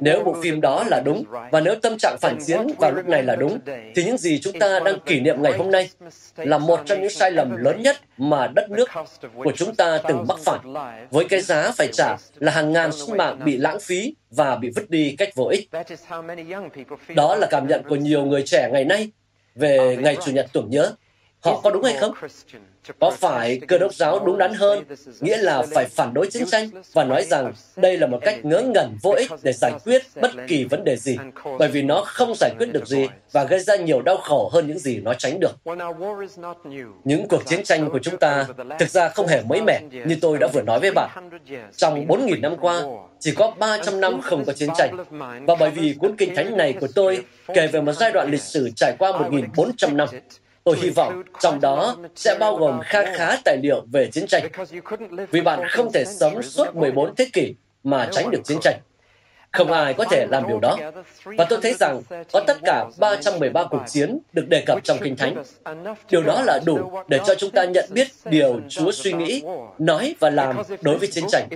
Nếu 0.00 0.24
bộ 0.24 0.36
phim 0.42 0.60
đó 0.60 0.84
là 0.86 1.02
đúng, 1.04 1.24
và 1.50 1.60
nếu 1.60 1.74
tâm 1.82 1.98
trạng 1.98 2.16
phản 2.20 2.38
chiến 2.46 2.66
vào 2.78 2.90
lúc 2.90 3.08
này 3.08 3.22
là 3.22 3.36
đúng, 3.36 3.58
thì 3.94 4.04
những 4.04 4.18
gì 4.18 4.40
chúng 4.40 4.58
ta 4.58 4.80
đang 4.80 5.00
kỷ 5.00 5.20
niệm 5.20 5.42
ngày 5.42 5.52
hôm 5.58 5.70
nay 5.70 5.90
là 6.36 6.58
một 6.58 6.80
trong 6.86 7.00
những 7.00 7.10
sai 7.10 7.30
lầm 7.30 7.56
lớn 7.56 7.82
nhất 7.82 7.96
mà 8.16 8.46
đất 8.54 8.70
nước 8.70 8.88
của 9.34 9.52
chúng 9.56 9.74
ta 9.74 10.00
từng 10.08 10.24
mắc 10.28 10.38
phải, 10.44 10.58
với 11.10 11.24
cái 11.24 11.40
giá 11.40 11.70
phải 11.76 11.88
trả 11.92 12.16
là 12.34 12.52
hàng 12.52 12.72
ngàn 12.72 12.92
sinh 12.92 13.16
mạng 13.16 13.40
bị 13.44 13.56
lãng 13.56 13.80
phí 13.80 14.14
và 14.30 14.56
bị 14.56 14.70
vứt 14.76 14.90
đi 14.90 15.14
cách 15.18 15.28
vô 15.34 15.44
ích. 15.44 15.68
Đó 17.14 17.34
là 17.34 17.46
cảm 17.50 17.66
nhận 17.68 17.82
của 17.88 17.96
nhiều 17.96 18.24
người 18.24 18.42
trẻ 18.42 18.70
ngày 18.72 18.84
nay 18.84 19.10
về 19.54 19.96
ngày 20.00 20.16
Chủ 20.24 20.32
nhật 20.32 20.46
tưởng 20.52 20.70
nhớ. 20.70 20.92
Họ 21.40 21.60
có 21.60 21.70
đúng 21.70 21.84
hay 21.84 21.94
không? 21.94 22.12
Có 23.00 23.10
phải 23.10 23.60
cơ 23.68 23.78
đốc 23.78 23.94
giáo 23.94 24.20
đúng 24.26 24.38
đắn 24.38 24.54
hơn, 24.54 24.84
nghĩa 25.20 25.36
là 25.36 25.62
phải 25.74 25.84
phản 25.84 26.14
đối 26.14 26.30
chiến 26.30 26.46
tranh 26.46 26.70
và 26.92 27.04
nói 27.04 27.24
rằng 27.24 27.52
đây 27.76 27.98
là 27.98 28.06
một 28.06 28.18
cách 28.22 28.44
ngớ 28.44 28.60
ngẩn 28.60 28.96
vô 29.02 29.10
ích 29.10 29.30
để 29.42 29.52
giải 29.52 29.72
quyết 29.84 30.02
bất 30.20 30.30
kỳ 30.46 30.64
vấn 30.64 30.84
đề 30.84 30.96
gì, 30.96 31.16
bởi 31.58 31.68
vì 31.68 31.82
nó 31.82 32.02
không 32.06 32.34
giải 32.34 32.50
quyết 32.58 32.72
được 32.72 32.86
gì 32.86 33.06
và 33.32 33.44
gây 33.44 33.60
ra 33.60 33.76
nhiều 33.76 34.02
đau 34.02 34.16
khổ 34.16 34.50
hơn 34.52 34.66
những 34.66 34.78
gì 34.78 34.96
nó 34.96 35.14
tránh 35.14 35.40
được. 35.40 35.52
Những 37.04 37.28
cuộc 37.28 37.46
chiến 37.46 37.64
tranh 37.64 37.90
của 37.90 37.98
chúng 37.98 38.16
ta 38.16 38.46
thực 38.78 38.88
ra 38.88 39.08
không 39.08 39.26
hề 39.26 39.42
mới 39.42 39.62
mẻ 39.62 39.80
như 40.06 40.16
tôi 40.20 40.38
đã 40.38 40.46
vừa 40.46 40.62
nói 40.62 40.80
với 40.80 40.90
bạn. 40.90 41.10
Trong 41.76 42.06
4.000 42.06 42.40
năm 42.40 42.56
qua, 42.60 42.82
chỉ 43.20 43.34
có 43.34 43.52
300 43.58 44.00
năm 44.00 44.20
không 44.20 44.44
có 44.44 44.52
chiến 44.52 44.68
tranh. 44.76 44.96
Và 45.46 45.54
bởi 45.60 45.70
vì 45.70 45.94
cuốn 45.98 46.16
kinh 46.16 46.34
thánh 46.34 46.56
này 46.56 46.72
của 46.72 46.88
tôi 46.94 47.24
kể 47.54 47.66
về 47.66 47.80
một 47.80 47.92
giai 47.92 48.12
đoạn 48.12 48.30
lịch 48.30 48.42
sử 48.42 48.70
trải 48.76 48.96
qua 48.98 49.12
1.400 49.12 49.96
năm, 49.96 50.08
Tôi 50.68 50.78
hy 50.80 50.90
vọng 50.90 51.22
trong 51.40 51.60
đó 51.60 51.96
sẽ 52.16 52.36
bao 52.40 52.56
gồm 52.56 52.80
khá 52.84 53.16
khá 53.16 53.36
tài 53.44 53.56
liệu 53.56 53.84
về 53.92 54.10
chiến 54.10 54.26
tranh, 54.26 54.48
vì 55.30 55.40
bạn 55.40 55.68
không 55.68 55.92
thể 55.92 56.04
sống 56.04 56.42
suốt 56.42 56.74
14 56.74 57.14
thế 57.14 57.30
kỷ 57.32 57.54
mà 57.84 58.08
tránh 58.12 58.30
được 58.30 58.40
chiến 58.44 58.58
tranh. 58.62 58.80
Không 59.52 59.72
ai 59.72 59.94
có 59.94 60.04
thể 60.04 60.26
làm 60.30 60.48
điều 60.48 60.60
đó. 60.60 60.78
Và 61.24 61.46
tôi 61.48 61.58
thấy 61.62 61.74
rằng 61.80 62.02
có 62.32 62.40
tất 62.46 62.56
cả 62.64 62.84
313 62.98 63.64
cuộc 63.64 63.82
chiến 63.88 64.18
được 64.32 64.48
đề 64.48 64.62
cập 64.66 64.78
trong 64.84 64.98
Kinh 64.98 65.16
Thánh. 65.16 65.42
Điều 66.10 66.22
đó 66.22 66.42
là 66.46 66.60
đủ 66.66 66.90
để 67.08 67.18
cho 67.26 67.34
chúng 67.34 67.50
ta 67.50 67.64
nhận 67.64 67.84
biết 67.90 68.06
điều 68.24 68.60
Chúa 68.68 68.92
suy 68.92 69.12
nghĩ, 69.12 69.42
nói 69.78 70.14
và 70.20 70.30
làm 70.30 70.62
đối 70.80 70.98
với 70.98 71.08
chiến 71.08 71.24
tranh. 71.28 71.48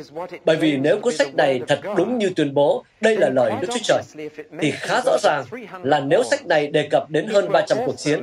Bởi 0.44 0.56
vì 0.56 0.76
nếu 0.76 1.00
cuốn 1.00 1.14
sách 1.14 1.34
này 1.34 1.60
thật 1.68 1.80
đúng 1.96 2.18
như 2.18 2.30
tuyên 2.36 2.54
bố 2.54 2.84
đây 3.00 3.16
là 3.16 3.28
lời 3.28 3.52
Đức 3.60 3.68
Chúa 3.70 3.80
Trời, 3.82 4.02
thì 4.60 4.70
khá 4.70 5.00
rõ 5.04 5.16
ràng 5.22 5.44
là 5.82 6.00
nếu 6.00 6.22
sách 6.22 6.46
này 6.46 6.66
đề 6.66 6.88
cập 6.90 7.10
đến 7.10 7.26
hơn 7.26 7.52
300 7.52 7.78
cuộc 7.86 7.98
chiến, 7.98 8.22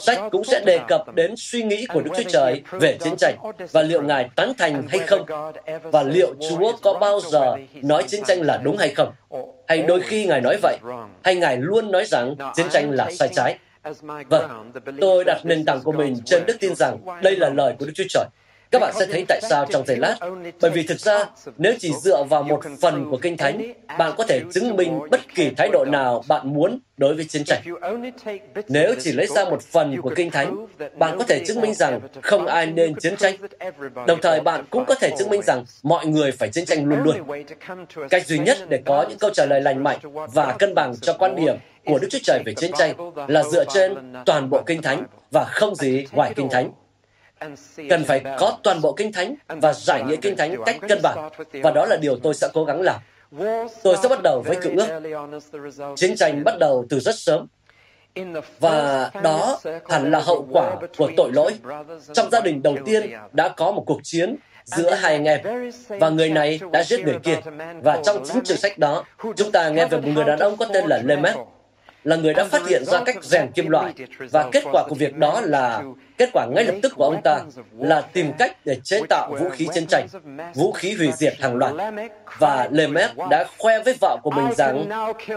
sách 0.00 0.18
cũng 0.30 0.44
sẽ 0.44 0.60
đề 0.60 0.78
cập 0.88 1.14
đến 1.14 1.34
suy 1.36 1.62
nghĩ 1.62 1.86
của 1.86 2.00
Đức 2.00 2.10
Chúa 2.16 2.30
Trời 2.30 2.62
về 2.70 2.98
chiến 3.00 3.14
tranh 3.18 3.36
và 3.72 3.82
liệu 3.82 4.02
Ngài 4.02 4.28
tán 4.36 4.52
thành 4.58 4.86
hay 4.88 4.98
không, 4.98 5.26
và 5.82 6.02
liệu 6.02 6.34
Chúa 6.50 6.72
có 6.82 6.94
bao 6.94 7.20
giờ 7.20 7.56
nói 7.74 8.02
chiến 8.02 8.22
tranh 8.26 8.40
là 8.42 8.56
đúng 8.56 8.76
hay 8.76 8.94
không. 8.94 9.07
Hay 9.68 9.82
đôi 9.82 10.00
khi 10.00 10.26
Ngài 10.26 10.40
nói 10.40 10.56
vậy, 10.62 10.78
hay 11.24 11.34
Ngài 11.36 11.56
luôn 11.56 11.90
nói 11.92 12.04
rằng 12.04 12.34
chiến 12.54 12.66
tranh 12.70 12.90
là 12.90 13.10
sai 13.10 13.28
trái. 13.34 13.58
Vâng, 14.28 14.72
tôi 15.00 15.24
đặt 15.24 15.40
nền 15.44 15.64
tảng 15.64 15.80
của 15.82 15.92
mình 15.92 16.16
trên 16.24 16.46
đức 16.46 16.56
tin 16.60 16.74
rằng 16.74 16.98
đây 17.22 17.36
là 17.36 17.48
lời 17.48 17.74
của 17.78 17.86
Đức 17.86 17.92
Chúa 17.96 18.04
Trời. 18.08 18.24
Các 18.70 18.78
bạn 18.78 18.94
sẽ 18.98 19.06
thấy 19.06 19.24
tại 19.28 19.40
sao 19.50 19.66
trong 19.70 19.86
giây 19.86 19.96
lát. 19.96 20.16
Bởi 20.60 20.70
vì 20.70 20.82
thực 20.82 21.00
ra, 21.00 21.24
nếu 21.58 21.72
chỉ 21.78 21.92
dựa 22.02 22.24
vào 22.24 22.42
một 22.42 22.60
phần 22.80 23.10
của 23.10 23.16
Kinh 23.16 23.36
Thánh, 23.36 23.72
bạn 23.98 24.12
có 24.16 24.24
thể 24.24 24.40
chứng 24.54 24.76
minh 24.76 25.00
bất 25.10 25.20
kỳ 25.34 25.50
thái 25.56 25.68
độ 25.72 25.84
nào 25.84 26.24
bạn 26.28 26.54
muốn 26.54 26.78
đối 26.96 27.14
với 27.14 27.24
chiến 27.24 27.44
tranh. 27.44 27.62
Nếu 28.68 28.94
chỉ 29.00 29.12
lấy 29.12 29.26
ra 29.26 29.44
một 29.44 29.62
phần 29.62 30.00
của 30.02 30.12
Kinh 30.16 30.30
Thánh, 30.30 30.66
bạn 30.98 31.18
có 31.18 31.24
thể 31.24 31.44
chứng 31.46 31.60
minh 31.60 31.74
rằng 31.74 32.00
không 32.22 32.46
ai 32.46 32.66
nên 32.66 32.94
chiến 32.94 33.16
tranh. 33.16 33.36
Đồng 34.06 34.20
thời, 34.22 34.40
bạn 34.40 34.64
cũng 34.70 34.84
có 34.84 34.94
thể 34.94 35.10
chứng 35.18 35.28
minh 35.28 35.42
rằng 35.42 35.64
mọi 35.82 36.06
người 36.06 36.32
phải 36.32 36.48
chiến 36.48 36.64
tranh 36.64 36.84
luôn 36.84 36.98
luôn. 37.02 37.44
Cách 38.10 38.26
duy 38.26 38.38
nhất 38.38 38.58
để 38.68 38.80
có 38.86 39.06
những 39.08 39.18
câu 39.18 39.30
trả 39.34 39.46
lời 39.46 39.60
lành 39.60 39.82
mạnh 39.82 39.98
và 40.32 40.56
cân 40.58 40.74
bằng 40.74 40.94
cho 41.00 41.12
quan 41.18 41.36
điểm 41.36 41.56
của 41.84 41.98
Đức 41.98 42.08
Chúa 42.10 42.18
Trời 42.22 42.42
về 42.46 42.54
chiến 42.54 42.70
tranh 42.78 42.94
là 43.28 43.42
dựa 43.42 43.64
trên 43.74 44.12
toàn 44.26 44.50
bộ 44.50 44.62
Kinh 44.66 44.82
Thánh 44.82 45.04
và 45.30 45.44
không 45.44 45.74
gì 45.74 46.06
ngoài 46.12 46.32
Kinh 46.36 46.48
Thánh 46.50 46.70
cần 47.90 48.04
phải 48.04 48.22
có 48.38 48.58
toàn 48.62 48.80
bộ 48.80 48.92
kinh 48.92 49.12
thánh 49.12 49.34
và 49.48 49.72
giải 49.72 50.02
nghĩa 50.02 50.16
kinh 50.16 50.36
thánh 50.36 50.56
cách 50.66 50.76
cân 50.88 50.98
bằng. 51.02 51.30
Và 51.62 51.70
đó 51.70 51.86
là 51.86 51.96
điều 51.96 52.18
tôi 52.18 52.34
sẽ 52.34 52.48
cố 52.54 52.64
gắng 52.64 52.80
làm. 52.80 53.00
Tôi 53.82 53.96
sẽ 54.02 54.08
bắt 54.08 54.22
đầu 54.22 54.42
với 54.46 54.56
cựu 54.56 54.72
ước. 54.76 55.00
chiến 55.96 56.16
tranh 56.16 56.44
bắt 56.44 56.54
đầu 56.60 56.86
từ 56.90 57.00
rất 57.00 57.14
sớm. 57.18 57.46
Và 58.60 59.10
đó 59.22 59.60
hẳn 59.88 60.10
là 60.10 60.20
hậu 60.20 60.46
quả 60.50 60.76
của 60.96 61.10
tội 61.16 61.32
lỗi. 61.32 61.52
trong 62.14 62.30
gia 62.30 62.40
đình 62.40 62.62
đầu 62.62 62.76
tiên 62.84 63.12
đã 63.32 63.48
có 63.48 63.72
một 63.72 63.84
cuộc 63.86 64.00
chiến 64.02 64.36
giữa 64.64 64.94
hai 64.94 65.12
anh 65.12 65.24
em. 65.24 65.70
và 65.88 66.08
người 66.08 66.30
này 66.30 66.60
đã 66.72 66.82
giết 66.82 67.00
người 67.00 67.18
kia. 67.22 67.36
và 67.82 68.00
trong 68.04 68.24
chính 68.24 68.44
trường 68.44 68.58
sách 68.58 68.78
đó 68.78 69.04
chúng 69.36 69.52
ta 69.52 69.68
nghe 69.68 69.86
về 69.86 70.00
một 70.00 70.08
người 70.14 70.24
đàn 70.24 70.38
ông 70.38 70.56
có 70.56 70.66
tên 70.74 70.84
là 70.86 71.02
Lemech 71.04 71.36
là 72.08 72.16
người 72.16 72.34
đã 72.34 72.44
phát 72.44 72.66
hiện 72.68 72.84
ra 72.84 73.02
cách 73.04 73.24
rèn 73.24 73.52
kim 73.52 73.68
loại 73.68 73.92
và 74.30 74.48
kết 74.52 74.64
quả 74.72 74.84
của 74.88 74.94
việc 74.94 75.16
đó 75.16 75.40
là 75.44 75.82
kết 76.18 76.30
quả 76.32 76.46
ngay 76.54 76.64
lập 76.64 76.74
tức 76.82 76.92
của 76.96 77.04
ông 77.04 77.22
ta 77.22 77.40
là 77.78 78.00
tìm 78.00 78.32
cách 78.38 78.56
để 78.64 78.76
chế 78.84 79.00
tạo 79.08 79.34
vũ 79.40 79.48
khí 79.48 79.68
chiến 79.74 79.86
tranh, 79.88 80.06
vũ 80.54 80.72
khí 80.72 80.94
hủy 80.94 81.10
diệt 81.16 81.34
hàng 81.40 81.56
loạt. 81.56 81.72
Và 82.38 82.68
Lemech 82.70 83.10
đã 83.30 83.44
khoe 83.58 83.82
với 83.82 83.94
vợ 84.00 84.16
của 84.22 84.30
mình 84.30 84.48
rằng 84.56 84.88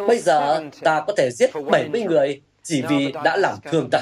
bây 0.07 0.19
giờ 0.19 0.63
ta 0.81 1.03
có 1.07 1.13
thể 1.17 1.29
giết 1.31 1.49
70 1.71 2.01
người 2.01 2.41
chỉ 2.63 2.83
vì 2.89 3.13
đã 3.23 3.37
làm 3.37 3.55
thương 3.71 3.89
ta. 3.91 4.01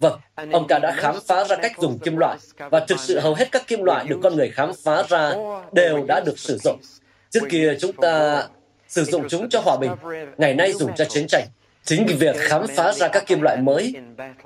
Vâng, 0.00 0.20
ông 0.52 0.68
ta 0.68 0.78
đã 0.78 0.92
khám 0.96 1.14
phá 1.26 1.44
ra 1.44 1.56
cách 1.56 1.72
dùng 1.78 1.98
kim 1.98 2.16
loại 2.16 2.38
và 2.58 2.80
thực 2.80 3.00
sự 3.00 3.18
hầu 3.18 3.34
hết 3.34 3.52
các 3.52 3.66
kim 3.66 3.82
loại 3.82 4.06
được 4.08 4.18
con 4.22 4.36
người 4.36 4.50
khám 4.50 4.72
phá 4.84 5.02
ra 5.08 5.34
đều 5.72 6.04
đã 6.08 6.20
được 6.20 6.38
sử 6.38 6.58
dụng. 6.64 6.80
Trước 7.30 7.42
kia 7.50 7.74
chúng 7.80 7.92
ta 7.92 8.44
sử 8.88 9.04
dụng 9.04 9.28
chúng 9.28 9.48
cho 9.48 9.60
hòa 9.60 9.76
bình, 9.76 9.90
ngày 10.38 10.54
nay 10.54 10.72
dùng 10.72 10.90
cho 10.96 11.04
chiến 11.04 11.26
tranh. 11.28 11.44
Chính 11.86 12.06
việc 12.18 12.36
khám 12.38 12.66
phá 12.66 12.92
ra 12.92 13.08
các 13.08 13.26
kim 13.26 13.40
loại 13.40 13.56
mới 13.56 13.94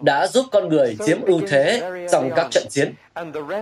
đã 0.02 0.26
giúp 0.26 0.46
con 0.52 0.68
người 0.68 0.96
chiếm 1.06 1.20
ưu 1.20 1.40
thế 1.48 1.82
trong 2.12 2.30
các 2.36 2.46
trận 2.50 2.66
chiến. 2.70 2.94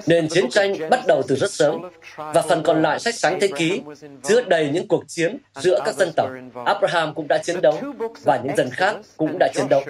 Nên 0.07 0.29
chiến 0.29 0.51
tranh 0.51 0.75
bắt 0.91 1.01
đầu 1.07 1.23
từ 1.29 1.37
rất 1.37 1.51
sớm, 1.51 1.83
và 2.17 2.43
phần 2.49 2.63
còn 2.63 2.83
lại 2.83 3.01
sách 3.01 3.15
sáng 3.15 3.41
thế 3.41 3.49
ký 3.57 3.81
chứa 4.23 4.43
đầy 4.43 4.71
những 4.73 4.89
cuộc 4.89 5.05
chiến 5.09 5.39
giữa 5.61 5.81
các 5.85 5.95
dân 5.95 6.11
tộc. 6.17 6.31
Abraham 6.65 7.15
cũng 7.15 7.29
đã 7.29 7.39
chiến 7.39 7.61
đấu, 7.63 7.79
và 8.25 8.41
những 8.45 8.57
dân 8.57 8.71
khác 8.71 8.97
cũng 9.17 9.37
đã 9.41 9.49
chiến 9.55 9.69
đấu. 9.69 9.83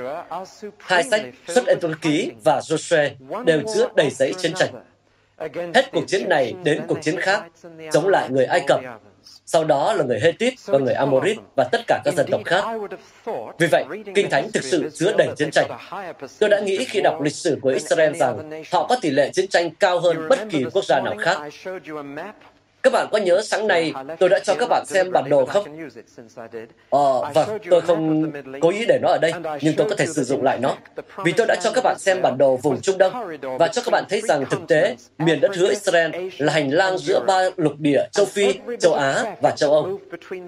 Hai 0.79 1.05
sách 1.05 1.23
xuất 1.49 1.67
ấn 1.67 1.95
ký 1.95 2.31
và 2.45 2.61
Joshua 2.61 3.11
đều 3.45 3.61
chứa 3.75 3.89
đầy 3.97 4.11
giấy 4.11 4.35
chiến 4.39 4.53
tranh. 4.55 4.71
Hết 5.75 5.93
cuộc 5.93 6.05
chiến 6.07 6.29
này 6.29 6.55
đến 6.65 6.83
cuộc 6.89 7.03
chiến 7.03 7.21
khác, 7.21 7.43
chống 7.93 8.09
lại 8.09 8.29
người 8.31 8.45
Ai 8.45 8.61
Cập 8.67 8.81
sau 9.49 9.65
đó 9.65 9.93
là 9.93 10.05
người 10.05 10.21
Hethit 10.21 10.55
và 10.67 10.79
người 10.79 10.95
Amorit 10.95 11.39
và 11.57 11.65
tất 11.73 11.81
cả 11.87 12.01
các 12.05 12.15
dân 12.15 12.27
tộc 12.31 12.41
khác. 12.45 12.65
Vì 13.59 13.67
vậy, 13.67 13.85
Kinh 14.15 14.31
Thánh 14.31 14.53
thực 14.53 14.65
sự 14.65 14.91
chứa 14.95 15.13
đầy 15.19 15.29
chiến 15.37 15.51
tranh. 15.51 15.71
Tôi 16.39 16.51
đã 16.51 16.61
nghĩ 16.61 16.85
khi 16.85 17.01
đọc 17.01 17.21
lịch 17.23 17.35
sử 17.35 17.59
của 17.63 17.69
Israel 17.69 18.15
rằng 18.15 18.51
họ 18.73 18.87
có 18.87 18.97
tỷ 19.03 19.11
lệ 19.11 19.31
chiến 19.33 19.49
tranh 19.49 19.71
cao 19.71 20.01
hơn 20.01 20.29
bất 20.29 20.39
kỳ 20.51 20.65
quốc 20.73 20.85
gia 20.85 21.01
nào 21.01 21.15
khác. 21.19 21.39
Các 22.83 22.93
bạn 22.93 23.07
có 23.13 23.19
nhớ 23.19 23.43
sáng 23.45 23.67
nay 23.67 23.93
tôi 24.19 24.29
đã 24.29 24.39
cho 24.39 24.55
các 24.55 24.69
bạn 24.69 24.87
xem 24.87 25.11
bản 25.13 25.25
đồ 25.29 25.47
không? 25.47 25.65
Ờ, 26.91 27.31
vâng, 27.35 27.59
tôi 27.71 27.81
không 27.81 28.33
cố 28.61 28.71
ý 28.71 28.85
để 28.89 28.99
nó 29.03 29.09
ở 29.09 29.19
đây, 29.23 29.33
nhưng 29.61 29.75
tôi 29.77 29.89
có 29.91 29.97
thể 29.97 30.07
sử 30.07 30.25
dụng 30.25 30.43
lại 30.43 30.59
nó. 30.59 30.77
Vì 31.25 31.33
tôi 31.33 31.47
đã 31.47 31.57
cho 31.63 31.73
các 31.73 31.85
bạn 31.85 31.99
xem 31.99 32.23
bản 32.23 32.39
đồ 32.39 32.57
vùng 32.57 32.81
Trung 32.81 32.99
Đông 32.99 33.13
và 33.59 33.69
cho 33.69 33.83
các 33.85 33.91
bạn 33.91 34.05
thấy 34.09 34.21
rằng 34.21 34.45
thực 34.51 34.61
tế, 34.69 34.97
miền 35.19 35.41
đất 35.41 35.57
hứa 35.57 35.69
Israel 35.69 36.11
là 36.39 36.53
hành 36.53 36.71
lang 36.71 36.99
giữa 36.99 37.21
ba 37.27 37.43
lục 37.57 37.73
địa 37.79 38.05
châu 38.13 38.27
Phi, 38.27 38.55
châu 38.81 38.95
Á 38.95 39.37
và 39.43 39.51
châu 39.51 39.73
Âu. 39.73 39.99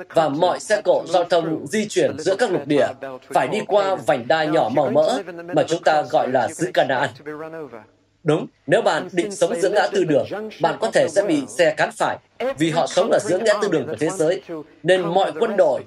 Và 0.08 0.28
mọi 0.28 0.60
xe 0.60 0.80
cộ 0.80 1.04
giao 1.08 1.24
thông 1.24 1.66
di 1.66 1.88
chuyển 1.88 2.18
giữa 2.18 2.36
các 2.36 2.50
lục 2.50 2.66
địa 2.66 2.86
phải 3.28 3.48
đi 3.48 3.60
qua 3.66 3.94
vành 3.94 4.28
đai 4.28 4.46
nhỏ 4.46 4.70
màu 4.74 4.90
mỡ 4.90 5.18
mà 5.54 5.62
chúng 5.68 5.82
ta 5.82 6.02
gọi 6.10 6.28
là 6.32 6.48
xứ 6.48 6.70
Canaan. 6.74 7.10
Đúng, 8.24 8.46
nếu 8.66 8.82
bạn 8.82 9.08
định 9.12 9.30
sống 9.30 9.60
giữa 9.60 9.70
ngã 9.70 9.88
tư 9.92 10.04
đường, 10.04 10.26
bạn 10.62 10.76
có 10.80 10.90
thể 10.90 11.08
sẽ 11.08 11.22
bị 11.22 11.42
xe 11.48 11.74
cán 11.76 11.90
phải, 11.92 12.18
vì 12.58 12.70
họ 12.70 12.86
sống 12.86 13.10
ở 13.10 13.18
giữa 13.18 13.38
ngã 13.38 13.52
tư 13.62 13.68
đường 13.68 13.86
của 13.86 13.96
thế 14.00 14.08
giới, 14.10 14.42
nên 14.82 15.00
mọi 15.00 15.32
quân 15.40 15.56
đội 15.56 15.84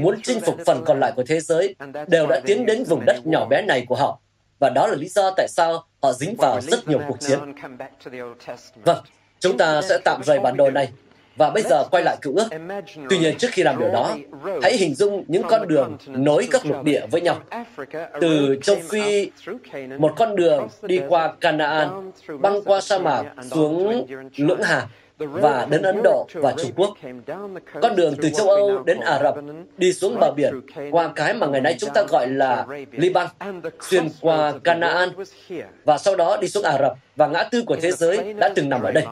muốn 0.00 0.22
chinh 0.22 0.40
phục 0.40 0.56
phần 0.66 0.84
còn 0.84 1.00
lại 1.00 1.12
của 1.16 1.22
thế 1.26 1.40
giới 1.40 1.74
đều 2.08 2.26
đã 2.26 2.40
tiến 2.46 2.66
đến 2.66 2.84
vùng 2.84 3.04
đất 3.06 3.26
nhỏ 3.26 3.46
bé 3.46 3.62
này 3.62 3.84
của 3.88 3.94
họ. 3.94 4.20
Và 4.58 4.70
đó 4.70 4.86
là 4.86 4.94
lý 4.94 5.08
do 5.08 5.30
tại 5.36 5.48
sao 5.48 5.84
họ 6.02 6.12
dính 6.12 6.36
vào 6.36 6.60
rất 6.60 6.88
nhiều 6.88 7.00
cuộc 7.08 7.20
chiến. 7.20 7.38
Vâng, 8.84 9.04
chúng 9.40 9.58
ta 9.58 9.82
sẽ 9.82 9.98
tạm 10.04 10.22
rời 10.22 10.40
bản 10.40 10.56
đồ 10.56 10.70
này 10.70 10.88
và 11.38 11.50
bây 11.50 11.62
giờ 11.62 11.84
quay 11.90 12.02
lại 12.02 12.16
cựu 12.22 12.36
ước. 12.36 12.48
Tuy 13.10 13.18
nhiên, 13.18 13.38
trước 13.38 13.48
khi 13.52 13.62
làm 13.62 13.78
điều 13.78 13.88
đó, 13.92 14.16
hãy 14.62 14.76
hình 14.76 14.94
dung 14.94 15.24
những 15.28 15.42
con 15.48 15.68
đường 15.68 15.96
nối 16.06 16.48
các 16.50 16.66
lục 16.66 16.84
địa 16.84 17.06
với 17.10 17.20
nhau. 17.20 17.40
Từ 18.20 18.58
châu 18.62 18.76
Phi, 18.88 19.30
một 19.98 20.12
con 20.16 20.36
đường 20.36 20.68
đi 20.82 21.00
qua 21.08 21.32
Canaan, 21.40 22.12
băng 22.40 22.62
qua 22.64 22.80
sa 22.80 22.98
mạc 22.98 23.24
xuống 23.50 24.06
Lưỡng 24.36 24.62
Hà, 24.62 24.86
và 25.18 25.66
đến 25.70 25.82
Ấn 25.82 26.02
Độ 26.02 26.26
và 26.34 26.54
Trung 26.58 26.70
Quốc. 26.76 26.94
Con 27.82 27.96
đường 27.96 28.14
từ 28.22 28.30
châu 28.30 28.48
Âu 28.48 28.82
đến 28.82 29.00
Ả 29.00 29.20
Rập 29.22 29.34
đi 29.76 29.92
xuống 29.92 30.20
bờ 30.20 30.30
biển 30.36 30.60
qua 30.90 31.12
cái 31.16 31.34
mà 31.34 31.46
ngày 31.46 31.60
nay 31.60 31.76
chúng 31.78 31.90
ta 31.94 32.02
gọi 32.02 32.28
là 32.28 32.66
Liban, 32.92 33.26
xuyên 33.80 34.08
qua 34.20 34.52
Canaan 34.64 35.08
và 35.84 35.98
sau 35.98 36.16
đó 36.16 36.36
đi 36.40 36.48
xuống 36.48 36.64
Ả 36.64 36.78
Rập 36.78 36.92
và 37.16 37.26
ngã 37.26 37.42
tư 37.42 37.62
của 37.66 37.76
thế 37.82 37.92
giới 37.92 38.34
đã 38.34 38.48
từng 38.54 38.68
nằm 38.68 38.82
ở 38.82 38.92
đây 38.92 39.04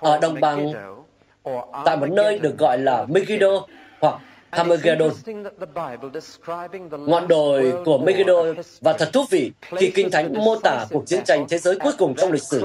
ở 0.00 0.18
đồng 0.18 0.40
bằng 0.40 0.72
tại 1.84 1.96
một 1.96 2.10
nơi 2.10 2.38
được 2.38 2.58
gọi 2.58 2.78
là 2.78 3.06
Megiddo 3.08 3.66
hoặc 4.00 4.20
Armageddon. 4.50 5.10
Ngọn 6.90 7.28
đồi 7.28 7.72
của 7.84 7.98
Megiddo 7.98 8.34
và 8.80 8.92
thật 8.92 9.10
thú 9.12 9.24
vị 9.30 9.52
khi 9.76 9.90
Kinh 9.94 10.10
Thánh 10.10 10.32
mô 10.44 10.56
tả 10.56 10.86
cuộc 10.90 11.06
chiến 11.06 11.24
tranh 11.24 11.46
thế 11.48 11.58
giới 11.58 11.78
cuối 11.78 11.92
cùng 11.98 12.14
trong 12.14 12.32
lịch 12.32 12.42
sử 12.42 12.64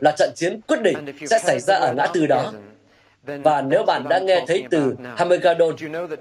là 0.00 0.14
trận 0.18 0.30
chiến 0.34 0.60
quyết 0.68 0.82
định 0.82 0.96
sẽ 1.30 1.38
xảy 1.38 1.60
ra 1.60 1.74
ở 1.74 1.92
ngã 1.94 2.06
tư 2.14 2.26
đó. 2.26 2.52
Và 3.22 3.62
nếu 3.62 3.82
bạn 3.82 4.08
đã 4.08 4.18
nghe 4.18 4.44
thấy 4.46 4.64
từ 4.70 4.96
Armageddon, 5.16 5.70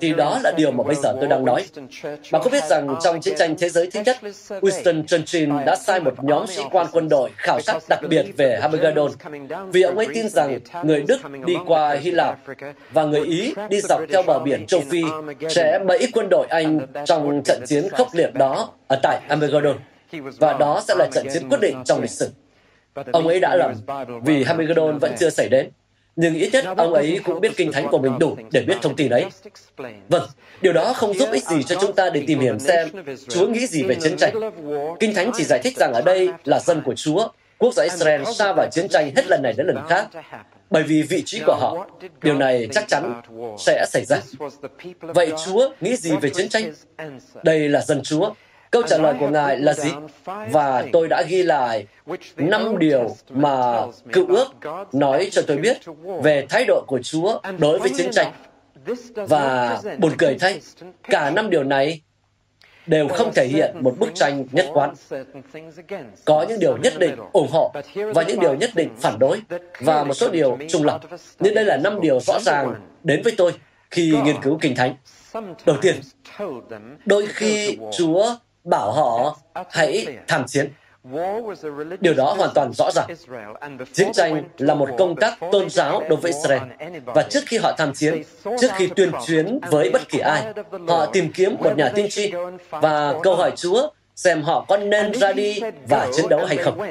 thì 0.01 0.13
đó 0.13 0.39
là 0.43 0.51
điều 0.57 0.71
mà 0.71 0.83
bây 0.83 0.95
giờ 0.95 1.13
tôi 1.19 1.27
đang 1.27 1.45
nói. 1.45 1.65
Bạn 2.31 2.41
có 2.43 2.49
biết 2.51 2.63
rằng 2.63 2.95
trong 3.03 3.21
chiến 3.21 3.35
tranh 3.37 3.55
thế 3.59 3.69
giới 3.69 3.89
thứ 3.91 3.99
nhất, 4.05 4.17
Winston 4.49 5.05
Churchill 5.05 5.51
đã 5.65 5.75
sai 5.75 5.99
một 5.99 6.23
nhóm 6.23 6.47
sĩ 6.47 6.61
quan 6.71 6.87
quân 6.91 7.09
đội 7.09 7.29
khảo 7.35 7.61
sát 7.61 7.83
đặc 7.89 7.99
biệt 8.09 8.25
về 8.37 8.53
Armageddon 8.53 9.11
vì 9.71 9.81
ông 9.81 9.97
ấy 9.97 10.07
tin 10.13 10.29
rằng 10.29 10.59
người 10.83 11.03
Đức 11.07 11.19
đi 11.45 11.53
qua 11.67 11.93
Hy 11.93 12.11
Lạp 12.11 12.39
và 12.91 13.03
người 13.03 13.25
Ý 13.25 13.53
đi 13.69 13.81
dọc 13.81 14.01
theo 14.09 14.23
bờ 14.23 14.39
biển 14.39 14.65
châu 14.65 14.81
Phi 14.89 15.03
sẽ 15.49 15.79
bẫy 15.87 16.07
quân 16.13 16.27
đội 16.29 16.47
Anh 16.49 16.79
trong 17.05 17.41
trận 17.45 17.63
chiến 17.67 17.89
khốc 17.89 18.07
liệt 18.13 18.33
đó 18.33 18.69
ở 18.87 18.99
tại 19.03 19.21
Armageddon. 19.27 19.77
Và 20.37 20.53
đó 20.53 20.81
sẽ 20.87 20.95
là 20.97 21.07
trận 21.11 21.27
chiến 21.33 21.49
quyết 21.49 21.59
định 21.61 21.83
trong 21.85 22.01
lịch 22.01 22.11
sử. 22.11 22.29
Ông 23.11 23.27
ấy 23.27 23.39
đã 23.39 23.55
lầm 23.55 23.73
vì 24.23 24.43
Armageddon 24.43 24.97
vẫn 24.97 25.11
chưa 25.19 25.29
xảy 25.29 25.49
đến 25.49 25.69
nhưng 26.15 26.35
ít 26.35 26.49
nhất 26.53 26.65
ông 26.77 26.93
ấy 26.93 27.19
cũng 27.23 27.41
biết 27.41 27.57
kinh 27.57 27.71
thánh 27.71 27.87
của 27.91 27.99
mình 27.99 28.19
đủ 28.19 28.37
để 28.51 28.61
biết 28.61 28.75
thông 28.81 28.95
tin 28.95 29.09
ấy. 29.09 29.25
Vâng, 30.09 30.29
điều 30.61 30.73
đó 30.73 30.93
không 30.93 31.13
giúp 31.13 31.29
ích 31.31 31.43
gì 31.43 31.63
cho 31.63 31.75
chúng 31.81 31.93
ta 31.93 32.09
để 32.09 32.23
tìm 32.27 32.39
hiểu 32.39 32.59
xem 32.59 32.89
Chúa 33.29 33.47
nghĩ 33.47 33.67
gì 33.67 33.83
về 33.83 33.95
chiến 33.95 34.17
tranh. 34.17 34.33
Kinh 34.99 35.13
thánh 35.13 35.31
chỉ 35.37 35.43
giải 35.43 35.59
thích 35.63 35.77
rằng 35.77 35.93
ở 35.93 36.01
đây 36.01 36.29
là 36.43 36.59
dân 36.59 36.81
của 36.85 36.95
Chúa, 36.95 37.27
quốc 37.57 37.73
gia 37.73 37.83
Israel 37.83 38.23
sa 38.35 38.53
vào 38.53 38.67
chiến 38.71 38.87
tranh 38.89 39.11
hết 39.15 39.27
lần 39.27 39.41
này 39.43 39.53
đến 39.57 39.67
lần 39.67 39.77
khác, 39.89 40.07
bởi 40.69 40.83
vì 40.83 41.01
vị 41.01 41.23
trí 41.25 41.41
của 41.45 41.55
họ, 41.59 41.87
điều 42.23 42.35
này 42.35 42.67
chắc 42.71 42.87
chắn 42.87 43.21
sẽ 43.59 43.85
xảy 43.89 44.05
ra. 44.05 44.17
Vậy 45.01 45.31
Chúa 45.45 45.69
nghĩ 45.81 45.95
gì 45.95 46.11
về 46.21 46.29
chiến 46.29 46.49
tranh? 46.49 46.73
Đây 47.43 47.69
là 47.69 47.81
dân 47.81 48.01
Chúa, 48.03 48.33
Câu 48.71 48.83
trả 48.87 48.97
lời 48.97 49.15
của 49.19 49.29
Ngài 49.29 49.59
là 49.59 49.73
gì? 49.73 49.91
Và 50.25 50.85
tôi 50.93 51.07
đã 51.07 51.21
ghi 51.21 51.43
lại 51.43 51.87
năm 52.37 52.79
điều 52.79 53.15
mà 53.29 53.81
cựu 54.13 54.27
ước 54.27 54.47
nói 54.93 55.29
cho 55.31 55.41
tôi 55.47 55.57
biết 55.57 55.77
về 56.23 56.45
thái 56.49 56.65
độ 56.67 56.83
của 56.87 56.99
Chúa 57.03 57.39
đối 57.57 57.79
với 57.79 57.89
chiến 57.97 58.11
tranh. 58.11 58.33
Và 59.15 59.79
buồn 59.99 60.11
cười 60.17 60.37
thay, 60.39 60.61
cả 61.03 61.29
năm 61.29 61.49
điều 61.49 61.63
này 61.63 62.01
đều 62.85 63.07
không 63.07 63.33
thể 63.33 63.47
hiện 63.47 63.75
một 63.79 63.95
bức 63.99 64.09
tranh 64.15 64.45
nhất 64.51 64.65
quán. 64.73 64.93
Có 66.25 66.45
những 66.49 66.59
điều 66.59 66.77
nhất 66.77 66.93
định 66.99 67.15
ủng 67.33 67.47
hộ 67.51 67.73
và 68.13 68.23
những 68.23 68.39
điều 68.39 68.55
nhất 68.55 68.69
định 68.75 68.89
phản 68.99 69.19
đối 69.19 69.41
và 69.79 70.03
một 70.03 70.13
số 70.13 70.29
điều 70.29 70.57
trung 70.69 70.83
lập. 70.83 71.01
Nhưng 71.39 71.53
đây 71.53 71.65
là 71.65 71.77
năm 71.77 72.01
điều 72.01 72.19
rõ 72.19 72.39
ràng 72.39 72.75
đến 73.03 73.21
với 73.23 73.33
tôi 73.37 73.53
khi 73.91 74.15
nghiên 74.23 74.41
cứu 74.41 74.57
Kinh 74.61 74.75
Thánh. 74.75 74.95
Đầu 75.65 75.77
tiên, 75.81 75.95
đôi 77.05 77.27
khi 77.27 77.77
Chúa 77.97 78.35
bảo 78.69 78.91
họ 78.91 79.37
hãy 79.69 80.05
tham 80.27 80.43
chiến. 80.47 80.69
Điều 81.99 82.13
đó 82.13 82.35
hoàn 82.37 82.49
toàn 82.55 82.71
rõ 82.73 82.89
ràng. 82.91 83.07
Chiến 83.93 84.11
tranh 84.13 84.43
là 84.57 84.73
một 84.73 84.89
công 84.97 85.15
tác 85.15 85.37
tôn 85.51 85.69
giáo 85.69 86.03
đối 86.09 86.19
với 86.19 86.31
Israel. 86.31 86.61
Và 87.05 87.23
trước 87.29 87.43
khi 87.47 87.57
họ 87.57 87.71
tham 87.77 87.93
chiến, 87.93 88.23
trước 88.43 88.71
khi 88.75 88.87
tuyên 88.95 89.11
chuyến 89.25 89.59
với 89.69 89.89
bất 89.89 90.09
kỳ 90.09 90.19
ai, 90.19 90.53
họ 90.87 91.05
tìm 91.05 91.31
kiếm 91.33 91.55
một 91.59 91.77
nhà 91.77 91.91
tiên 91.95 92.07
tri 92.09 92.31
và 92.69 93.13
câu 93.23 93.35
hỏi 93.35 93.51
Chúa 93.55 93.89
xem 94.15 94.41
họ 94.41 94.65
có 94.67 94.77
nên 94.77 95.13
ra 95.13 95.31
đi 95.31 95.59
và 95.87 96.07
chiến 96.13 96.29
đấu 96.29 96.45
hay 96.45 96.57
không. 96.57 96.81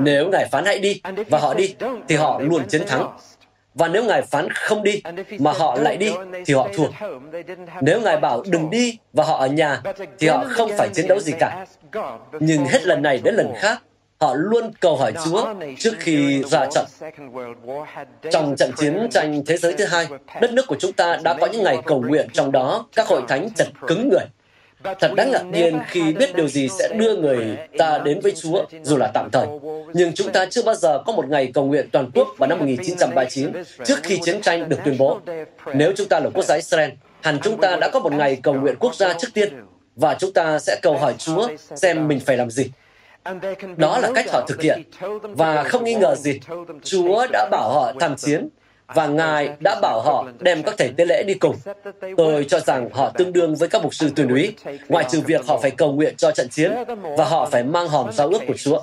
Nếu 0.00 0.28
Ngài 0.28 0.48
phán 0.52 0.64
hãy 0.64 0.78
đi 0.78 1.00
và 1.30 1.38
họ 1.38 1.54
đi, 1.54 1.74
thì 2.08 2.16
họ 2.16 2.40
luôn 2.40 2.68
chiến 2.68 2.86
thắng. 2.86 3.16
Và 3.74 3.88
nếu 3.88 4.04
Ngài 4.04 4.22
phán 4.22 4.48
không 4.50 4.82
đi, 4.82 5.02
mà 5.38 5.52
họ 5.52 5.76
lại 5.80 5.96
đi, 5.96 6.12
thì 6.46 6.54
họ 6.54 6.68
thua. 6.76 6.86
Nếu 7.80 8.00
Ngài 8.00 8.16
bảo 8.16 8.42
đừng 8.46 8.70
đi 8.70 8.98
và 9.12 9.24
họ 9.24 9.36
ở 9.36 9.46
nhà, 9.46 9.82
thì 10.18 10.28
họ 10.28 10.44
không 10.48 10.70
phải 10.78 10.88
chiến 10.94 11.08
đấu 11.08 11.18
gì 11.18 11.32
cả. 11.38 11.66
Nhưng 12.40 12.64
hết 12.64 12.82
lần 12.82 13.02
này 13.02 13.20
đến 13.24 13.34
lần 13.34 13.52
khác, 13.56 13.82
họ 14.20 14.34
luôn 14.34 14.72
cầu 14.80 14.96
hỏi 14.96 15.12
Chúa 15.24 15.54
trước 15.78 15.94
khi 15.98 16.42
ra 16.42 16.66
trận. 16.74 16.86
Trong 18.30 18.56
trận 18.56 18.70
chiến 18.76 19.08
tranh 19.10 19.42
thế 19.46 19.56
giới 19.56 19.72
thứ 19.72 19.84
hai, 19.84 20.06
đất 20.40 20.52
nước 20.52 20.66
của 20.66 20.76
chúng 20.78 20.92
ta 20.92 21.18
đã 21.24 21.34
có 21.40 21.46
những 21.46 21.62
ngày 21.62 21.78
cầu 21.86 22.02
nguyện 22.08 22.28
trong 22.32 22.52
đó 22.52 22.86
các 22.96 23.06
hội 23.06 23.22
thánh 23.28 23.48
chật 23.56 23.68
cứng 23.86 24.08
người. 24.08 24.24
Thật 25.00 25.12
đáng 25.16 25.30
ngạc 25.30 25.42
nhiên 25.42 25.78
khi 25.88 26.12
biết 26.12 26.34
điều 26.34 26.48
gì 26.48 26.68
sẽ 26.68 26.88
đưa 26.88 27.16
người 27.16 27.56
ta 27.78 27.98
đến 27.98 28.20
với 28.20 28.32
Chúa, 28.42 28.64
dù 28.82 28.96
là 28.96 29.10
tạm 29.14 29.28
thời. 29.32 29.46
Nhưng 29.94 30.12
chúng 30.12 30.32
ta 30.32 30.46
chưa 30.46 30.62
bao 30.62 30.74
giờ 30.74 31.02
có 31.06 31.12
một 31.12 31.28
ngày 31.28 31.50
cầu 31.54 31.66
nguyện 31.66 31.88
toàn 31.92 32.10
quốc 32.14 32.28
vào 32.38 32.48
năm 32.48 32.58
1939, 32.58 33.52
trước 33.84 33.98
khi 34.02 34.18
chiến 34.22 34.40
tranh 34.40 34.68
được 34.68 34.78
tuyên 34.84 34.98
bố. 34.98 35.20
Nếu 35.74 35.92
chúng 35.96 36.08
ta 36.08 36.20
là 36.20 36.30
quốc 36.34 36.44
gia 36.44 36.54
Israel, 36.54 36.90
hẳn 37.20 37.38
chúng 37.42 37.60
ta 37.60 37.76
đã 37.80 37.90
có 37.92 38.00
một 38.00 38.12
ngày 38.12 38.40
cầu 38.42 38.54
nguyện 38.54 38.74
quốc 38.78 38.94
gia 38.94 39.12
trước 39.12 39.28
tiên, 39.34 39.54
và 39.96 40.14
chúng 40.14 40.32
ta 40.32 40.58
sẽ 40.58 40.78
cầu 40.82 40.98
hỏi 40.98 41.14
Chúa 41.18 41.48
xem 41.74 42.08
mình 42.08 42.20
phải 42.20 42.36
làm 42.36 42.50
gì. 42.50 42.70
Đó 43.76 43.98
là 43.98 44.10
cách 44.14 44.30
họ 44.32 44.44
thực 44.48 44.62
hiện. 44.62 44.82
Và 45.22 45.62
không 45.62 45.84
nghi 45.84 45.94
ngờ 45.94 46.14
gì, 46.14 46.40
Chúa 46.82 47.26
đã 47.32 47.48
bảo 47.50 47.72
họ 47.72 47.92
tham 48.00 48.16
chiến 48.16 48.48
và 48.94 49.06
Ngài 49.06 49.50
đã 49.60 49.78
bảo 49.82 50.02
họ 50.04 50.26
đem 50.40 50.62
các 50.62 50.74
thầy 50.78 50.92
tế 50.96 51.04
lễ 51.04 51.22
đi 51.22 51.34
cùng. 51.34 51.56
Tôi 52.16 52.46
cho 52.48 52.60
rằng 52.60 52.90
họ 52.92 53.10
tương 53.10 53.32
đương 53.32 53.54
với 53.54 53.68
các 53.68 53.82
mục 53.82 53.94
sư 53.94 54.10
tuyên 54.16 54.28
úy, 54.28 54.54
ngoại 54.88 55.04
trừ 55.10 55.20
việc 55.20 55.46
họ 55.46 55.58
phải 55.58 55.70
cầu 55.70 55.92
nguyện 55.92 56.16
cho 56.16 56.30
trận 56.30 56.48
chiến 56.48 56.72
và 57.16 57.24
họ 57.24 57.48
phải 57.50 57.62
mang 57.62 57.88
hòm 57.88 58.12
giao 58.12 58.28
ước 58.28 58.40
của 58.46 58.56
Chúa. 58.56 58.82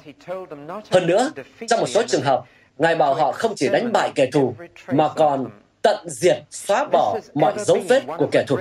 Hơn 0.92 1.08
nữa, 1.08 1.32
trong 1.68 1.80
một 1.80 1.88
số 1.90 2.04
trường 2.08 2.22
hợp, 2.22 2.44
Ngài 2.78 2.96
bảo 2.96 3.14
họ 3.14 3.32
không 3.32 3.54
chỉ 3.56 3.70
đánh 3.70 3.92
bại 3.92 4.12
kẻ 4.16 4.26
thù, 4.32 4.56
mà 4.92 5.10
còn 5.16 5.50
tận 5.82 6.10
diệt, 6.10 6.38
xóa 6.52 6.88
bỏ 6.92 7.20
mọi 7.34 7.54
dấu 7.58 7.80
vết 7.88 8.04
của 8.18 8.28
kẻ 8.32 8.44
thù. 8.48 8.58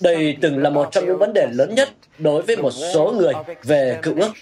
Đây 0.00 0.36
từng 0.40 0.62
là 0.62 0.70
một 0.70 0.88
trong 0.92 1.06
những 1.06 1.18
vấn 1.18 1.32
đề 1.34 1.48
lớn 1.52 1.74
nhất 1.74 1.88
đối 2.18 2.42
với 2.42 2.56
một 2.56 2.70
số 2.70 3.12
người 3.12 3.32
về 3.62 3.98
cựu 4.02 4.14
ước. 4.16 4.32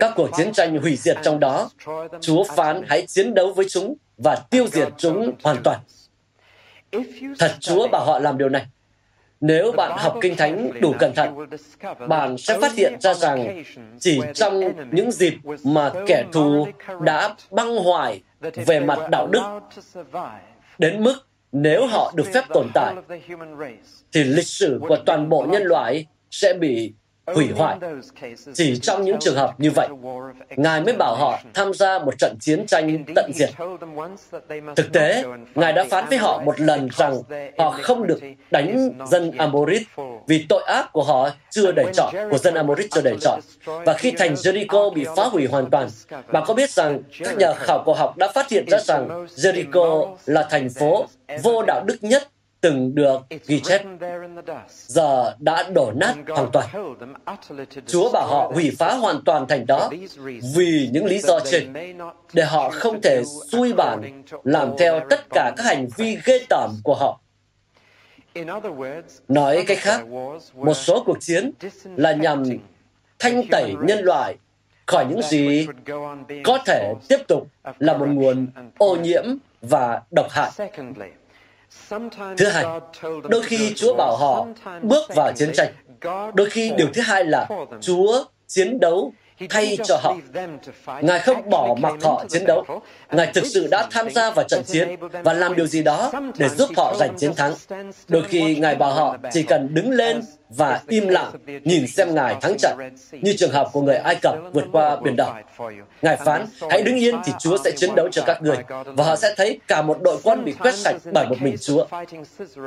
Các 0.00 0.12
cuộc 0.16 0.28
chiến 0.36 0.52
tranh 0.52 0.78
hủy 0.78 0.96
diệt 0.96 1.16
trong 1.22 1.40
đó, 1.40 1.70
Chúa 2.20 2.44
phán 2.44 2.82
hãy 2.88 3.06
chiến 3.06 3.34
đấu 3.34 3.52
với 3.52 3.66
chúng 3.68 3.94
và 4.24 4.36
tiêu 4.50 4.66
diệt 4.66 4.88
chúng 4.96 5.32
hoàn 5.42 5.56
toàn. 5.64 5.80
Thật 7.38 7.54
Chúa 7.60 7.88
bảo 7.88 8.04
họ 8.04 8.18
làm 8.18 8.38
điều 8.38 8.48
này. 8.48 8.66
Nếu 9.40 9.72
bạn 9.72 9.98
học 9.98 10.16
Kinh 10.20 10.36
Thánh 10.36 10.80
đủ 10.80 10.94
cẩn 10.98 11.14
thận, 11.14 11.46
bạn 12.08 12.38
sẽ 12.38 12.58
phát 12.60 12.74
hiện 12.74 12.96
ra 13.00 13.14
rằng 13.14 13.62
chỉ 13.98 14.20
trong 14.34 14.60
những 14.92 15.12
dịp 15.12 15.34
mà 15.64 15.92
kẻ 16.06 16.24
thù 16.32 16.66
đã 17.00 17.34
băng 17.50 17.76
hoại 17.76 18.22
về 18.40 18.80
mặt 18.80 18.98
đạo 19.10 19.26
đức 19.26 19.42
đến 20.78 21.04
mức 21.04 21.14
nếu 21.52 21.86
họ 21.86 22.12
được 22.16 22.26
phép 22.34 22.44
tồn 22.48 22.66
tại, 22.74 22.94
thì 24.12 24.24
lịch 24.24 24.46
sử 24.46 24.80
của 24.88 24.96
toàn 25.06 25.28
bộ 25.28 25.46
nhân 25.48 25.62
loại 25.62 26.06
sẽ 26.30 26.54
bị 26.54 26.92
hủy 27.26 27.48
hoại. 27.56 27.78
Chỉ 28.54 28.78
trong 28.78 29.04
những 29.04 29.16
trường 29.20 29.36
hợp 29.36 29.54
như 29.58 29.70
vậy, 29.70 29.88
Ngài 30.56 30.80
mới 30.80 30.92
bảo 30.92 31.16
họ 31.16 31.40
tham 31.54 31.74
gia 31.74 31.98
một 31.98 32.18
trận 32.18 32.36
chiến 32.40 32.66
tranh 32.66 33.04
tận 33.14 33.30
diệt. 33.34 33.50
Thực 34.76 34.92
tế, 34.92 35.24
Ngài 35.54 35.72
đã 35.72 35.84
phán 35.90 36.04
với 36.08 36.18
họ 36.18 36.42
một 36.44 36.60
lần 36.60 36.88
rằng 36.96 37.22
họ 37.58 37.70
không 37.82 38.06
được 38.06 38.20
đánh 38.50 38.90
dân 39.06 39.30
Amorit 39.38 39.82
vì 40.26 40.46
tội 40.48 40.62
ác 40.62 40.92
của 40.92 41.02
họ 41.02 41.30
chưa 41.50 41.72
đầy 41.72 41.86
trọn, 41.92 42.14
của 42.30 42.38
dân 42.38 42.54
Amorit 42.54 42.90
chưa 42.90 43.02
đầy 43.02 43.16
trọn. 43.20 43.40
Và 43.64 43.94
khi 43.94 44.10
thành 44.10 44.34
Jericho 44.34 44.94
bị 44.94 45.06
phá 45.16 45.24
hủy 45.24 45.46
hoàn 45.46 45.70
toàn, 45.70 45.88
bạn 46.32 46.44
có 46.46 46.54
biết 46.54 46.70
rằng 46.70 47.02
các 47.18 47.36
nhà 47.36 47.52
khảo 47.52 47.82
cổ 47.86 47.94
học 47.94 48.16
đã 48.16 48.32
phát 48.34 48.48
hiện 48.50 48.64
ra 48.68 48.78
rằng 48.78 49.26
Jericho 49.26 50.16
là 50.26 50.46
thành 50.50 50.68
phố 50.70 51.06
vô 51.42 51.62
đạo 51.62 51.84
đức 51.84 51.96
nhất 52.00 52.28
từng 52.60 52.94
được 52.94 53.20
ghi 53.46 53.60
chép 53.60 53.82
giờ 54.68 55.34
đã 55.38 55.70
đổ 55.74 55.92
nát 55.96 56.14
hoàn 56.28 56.50
toàn. 56.52 56.68
Chúa 57.86 58.10
bảo 58.12 58.26
họ 58.28 58.50
hủy 58.54 58.70
phá 58.78 58.94
hoàn 58.94 59.24
toàn 59.24 59.46
thành 59.48 59.66
đó 59.66 59.90
vì 60.54 60.88
những 60.92 61.04
lý 61.04 61.18
do 61.18 61.40
trên, 61.40 61.72
để 62.32 62.44
họ 62.44 62.70
không 62.70 63.00
thể 63.00 63.22
xui 63.50 63.72
bản 63.72 64.22
làm 64.44 64.70
theo 64.78 65.00
tất 65.10 65.20
cả 65.30 65.52
các 65.56 65.64
hành 65.64 65.88
vi 65.96 66.18
ghê 66.24 66.38
tởm 66.48 66.70
của 66.84 66.94
họ. 66.94 67.20
Nói 69.28 69.64
cách 69.66 69.78
khác, 69.80 70.06
một 70.54 70.74
số 70.74 71.02
cuộc 71.06 71.16
chiến 71.20 71.52
là 71.96 72.12
nhằm 72.12 72.44
thanh 73.18 73.42
tẩy 73.50 73.74
nhân 73.82 73.98
loại 74.04 74.36
khỏi 74.86 75.06
những 75.10 75.22
gì 75.22 75.66
có 76.44 76.58
thể 76.66 76.94
tiếp 77.08 77.18
tục 77.28 77.48
là 77.78 77.96
một 77.96 78.06
nguồn 78.08 78.46
ô 78.78 78.96
nhiễm 78.96 79.24
và 79.62 80.02
độc 80.10 80.26
hại. 80.30 80.50
Thứ 82.36 82.46
hai, 82.46 82.64
đôi 83.28 83.42
khi 83.42 83.74
Chúa 83.76 83.94
bảo 83.94 84.16
họ 84.16 84.46
bước 84.82 85.14
vào 85.14 85.32
chiến 85.36 85.50
tranh. 85.54 85.72
Đôi 86.34 86.50
khi 86.50 86.72
điều 86.76 86.88
thứ 86.94 87.02
hai 87.02 87.24
là 87.24 87.48
Chúa 87.80 88.24
chiến 88.46 88.80
đấu 88.80 89.12
thay 89.48 89.78
cho 89.84 89.96
họ. 90.02 90.16
Ngài 91.00 91.20
không 91.20 91.50
bỏ 91.50 91.74
mặc 91.80 91.94
họ 92.02 92.24
chiến 92.28 92.44
đấu. 92.46 92.64
Ngài 93.12 93.26
thực 93.34 93.46
sự 93.46 93.68
đã 93.70 93.88
tham 93.90 94.10
gia 94.10 94.30
vào 94.30 94.44
trận 94.48 94.62
chiến 94.66 94.96
và 95.24 95.32
làm 95.32 95.56
điều 95.56 95.66
gì 95.66 95.82
đó 95.82 96.12
để 96.38 96.48
giúp 96.48 96.70
họ 96.76 96.94
giành 96.98 97.16
chiến 97.18 97.34
thắng. 97.34 97.54
Đôi 98.08 98.22
khi 98.28 98.56
Ngài 98.56 98.74
bảo 98.74 98.92
họ 98.92 99.16
chỉ 99.32 99.42
cần 99.42 99.74
đứng 99.74 99.90
lên 99.90 100.22
và 100.48 100.80
im 100.88 101.08
lặng 101.08 101.32
nhìn 101.64 101.86
xem 101.86 102.14
Ngài 102.14 102.34
thắng 102.40 102.56
trận, 102.58 102.78
như 103.12 103.34
trường 103.38 103.50
hợp 103.50 103.68
của 103.72 103.82
người 103.82 103.96
Ai 103.96 104.16
Cập 104.22 104.34
vượt 104.52 104.64
qua 104.72 104.96
biển 104.96 105.16
đỏ. 105.16 105.34
Ngài 106.02 106.16
phán, 106.16 106.46
hãy 106.70 106.82
đứng 106.82 106.96
yên 106.96 107.14
thì 107.24 107.32
Chúa 107.38 107.58
sẽ 107.64 107.70
chiến 107.76 107.94
đấu 107.94 108.08
cho 108.12 108.22
các 108.26 108.42
người, 108.42 108.56
và 108.84 109.04
họ 109.04 109.16
sẽ 109.16 109.34
thấy 109.36 109.60
cả 109.68 109.82
một 109.82 109.98
đội 110.02 110.18
quân 110.22 110.44
bị 110.44 110.52
quét 110.52 110.74
sạch 110.74 110.96
bởi 111.12 111.26
một 111.28 111.36
mình 111.40 111.56
Chúa. 111.60 111.86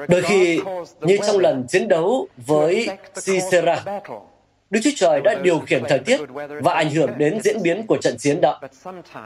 Đôi 0.08 0.22
khi, 0.22 0.60
như 1.02 1.18
trong 1.28 1.38
lần 1.38 1.66
chiến 1.70 1.88
đấu 1.88 2.28
với 2.38 2.88
Sisera, 3.16 3.84
Đức 4.74 4.80
Chúa 4.84 4.92
Trời 4.96 5.22
đã 5.22 5.36
điều 5.44 5.60
khiển 5.60 5.84
thời 5.90 6.00
tiết 6.00 6.20
và 6.62 6.74
ảnh 6.74 6.90
hưởng 6.90 7.10
đến 7.18 7.40
diễn 7.42 7.62
biến 7.62 7.88
của 7.88 7.98
trận 7.98 8.18
chiến 8.18 8.42
đó. 8.42 8.60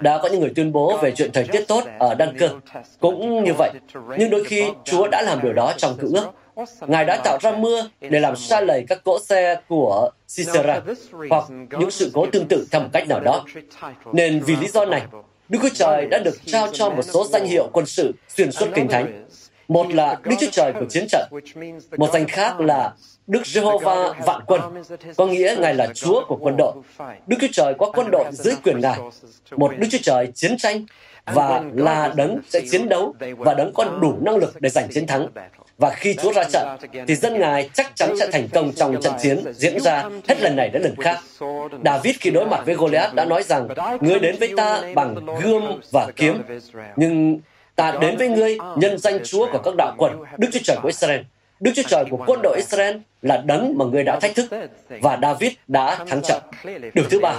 Đã 0.02 0.20
có 0.24 0.30
những 0.30 0.40
người 0.40 0.52
tuyên 0.56 0.72
bố 0.72 0.98
về 0.98 1.12
chuyện 1.12 1.32
thời 1.34 1.44
tiết 1.44 1.68
tốt 1.68 1.84
ở 2.00 2.16
Đăng 2.16 2.38
Cơ. 2.40 2.50
Cũng 3.00 3.44
như 3.44 3.54
vậy, 3.58 3.72
nhưng 4.18 4.30
đôi 4.30 4.44
khi 4.44 4.64
Chúa 4.84 5.08
đã 5.08 5.22
làm 5.22 5.40
điều 5.44 5.54
đó 5.54 5.74
trong 5.78 5.98
cựu 5.98 6.14
ước. 6.14 6.32
Ngài 6.88 7.06
đã 7.06 7.22
tạo 7.24 7.38
ra 7.42 7.52
mưa 7.52 7.90
để 8.02 8.20
làm 8.20 8.36
xa 8.36 8.62
lầy 8.62 8.86
các 8.90 9.04
cỗ 9.04 9.20
xe 9.20 9.62
của 9.68 10.12
Sisera 10.28 10.82
hoặc 11.30 11.44
những 11.80 11.92
sự 11.92 12.12
cố 12.14 12.26
tương 12.32 12.48
tự 12.48 12.68
theo 12.72 12.82
một 12.82 12.90
cách 12.94 13.08
nào 13.08 13.20
đó. 13.20 13.46
Nên 14.14 14.40
vì 14.40 14.56
lý 14.56 14.68
do 14.68 14.86
này, 14.86 15.02
Đức 15.50 15.60
Chúa 15.62 15.70
Trời 15.74 16.06
đã 16.06 16.20
được 16.20 16.38
trao 16.46 16.68
cho 16.74 16.90
một 16.90 17.04
số 17.04 17.28
danh 17.28 17.46
hiệu 17.46 17.70
quân 17.74 17.86
sự 17.86 18.12
xuyên 18.30 18.52
suốt 18.52 18.68
Kinh 18.76 18.88
Thánh. 18.88 19.26
Một 19.68 19.94
là 19.94 20.16
Đức 20.24 20.36
Chúa 20.40 20.50
Trời 20.52 20.74
của 20.74 20.86
chiến 20.90 21.08
trận, 21.10 21.30
một 21.98 22.10
danh 22.14 22.28
khác 22.28 22.60
là 22.60 22.94
Đức 23.28 23.42
Jehovah 23.44 24.14
vạn 24.26 24.42
quân, 24.48 24.62
có 25.18 25.26
nghĩa 25.26 25.56
Ngài 25.60 25.74
là 25.74 25.88
Chúa 25.94 26.26
của 26.28 26.38
quân 26.42 26.58
đội. 26.58 26.74
Đức 27.28 27.38
Chúa 27.42 27.48
Trời 27.52 27.74
có 27.78 27.92
quân 27.92 28.12
đội 28.12 28.26
dưới 28.32 28.56
quyền 28.64 28.80
Ngài. 28.80 29.00
Một 29.52 29.72
Đức 29.78 29.88
Chúa 29.92 29.98
Trời 30.04 30.32
chiến 30.36 30.58
tranh 30.58 30.86
và 31.26 31.64
là 31.74 32.14
đấng 32.16 32.40
sẽ 32.50 32.62
chiến 32.72 32.90
đấu 32.90 33.16
và 33.38 33.54
đấng 33.54 33.74
có 33.74 33.84
đủ 34.02 34.14
năng 34.22 34.36
lực 34.36 34.62
để 34.62 34.70
giành 34.70 34.88
chiến 34.90 35.08
thắng. 35.08 35.28
Và 35.78 35.90
khi 35.90 36.16
Chúa 36.22 36.34
ra 36.34 36.44
trận, 36.44 36.68
thì 37.08 37.16
dân 37.16 37.40
Ngài 37.40 37.70
chắc 37.74 37.96
chắn 37.96 38.18
sẽ 38.20 38.30
thành 38.32 38.48
công 38.54 38.72
trong 38.74 39.02
trận 39.02 39.14
chiến 39.22 39.44
diễn 39.54 39.80
ra 39.80 40.04
hết 40.28 40.42
lần 40.42 40.56
này 40.56 40.70
đến 40.70 40.82
lần 40.82 40.96
khác. 40.96 41.20
David 41.86 42.16
khi 42.20 42.30
đối 42.30 42.46
mặt 42.46 42.62
với 42.66 42.76
Goliath 42.76 43.14
đã 43.14 43.26
nói 43.26 43.44
rằng, 43.44 43.68
Ngươi 44.02 44.20
đến 44.20 44.36
với 44.40 44.54
ta 44.58 44.82
bằng 44.96 45.26
gươm 45.44 45.64
và 45.92 46.12
kiếm, 46.16 46.42
nhưng 46.96 47.40
ta 47.78 47.98
đến 48.02 48.18
với 48.18 48.30
ngươi 48.30 48.58
nhân 48.76 48.98
danh 48.98 49.20
Chúa 49.24 49.52
của 49.52 49.60
các 49.64 49.74
đạo 49.78 49.96
quần, 49.98 50.24
Đức 50.38 50.48
Chúa 50.54 50.60
Trời 50.64 50.78
của 50.82 50.88
Israel. 50.88 51.22
Đức 51.60 51.72
Chúa 51.76 51.84
Trời 51.88 52.06
của 52.10 52.24
quân 52.28 52.40
đội 52.44 52.58
Israel 52.58 52.98
là 53.22 53.38
đấng 53.46 53.78
mà 53.78 53.86
người 53.86 54.04
đã 54.04 54.20
thách 54.20 54.36
thức 54.36 54.46
và 55.02 55.20
David 55.22 55.52
đã 55.68 56.06
thắng 56.08 56.22
trận. 56.22 56.44
Điều 56.94 57.06
thứ 57.10 57.20
ba, 57.20 57.34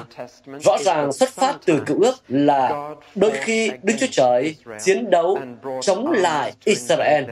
rõ 0.64 0.78
ràng 0.78 1.12
xuất 1.12 1.30
phát 1.30 1.56
từ 1.64 1.82
cựu 1.86 2.00
ước 2.00 2.14
là 2.28 2.90
đôi 3.14 3.30
khi 3.30 3.70
Đức 3.82 3.94
Chúa 4.00 4.06
Trời 4.10 4.56
chiến 4.80 5.10
đấu 5.10 5.38
chống 5.80 6.12
lại 6.12 6.52
Israel 6.64 7.24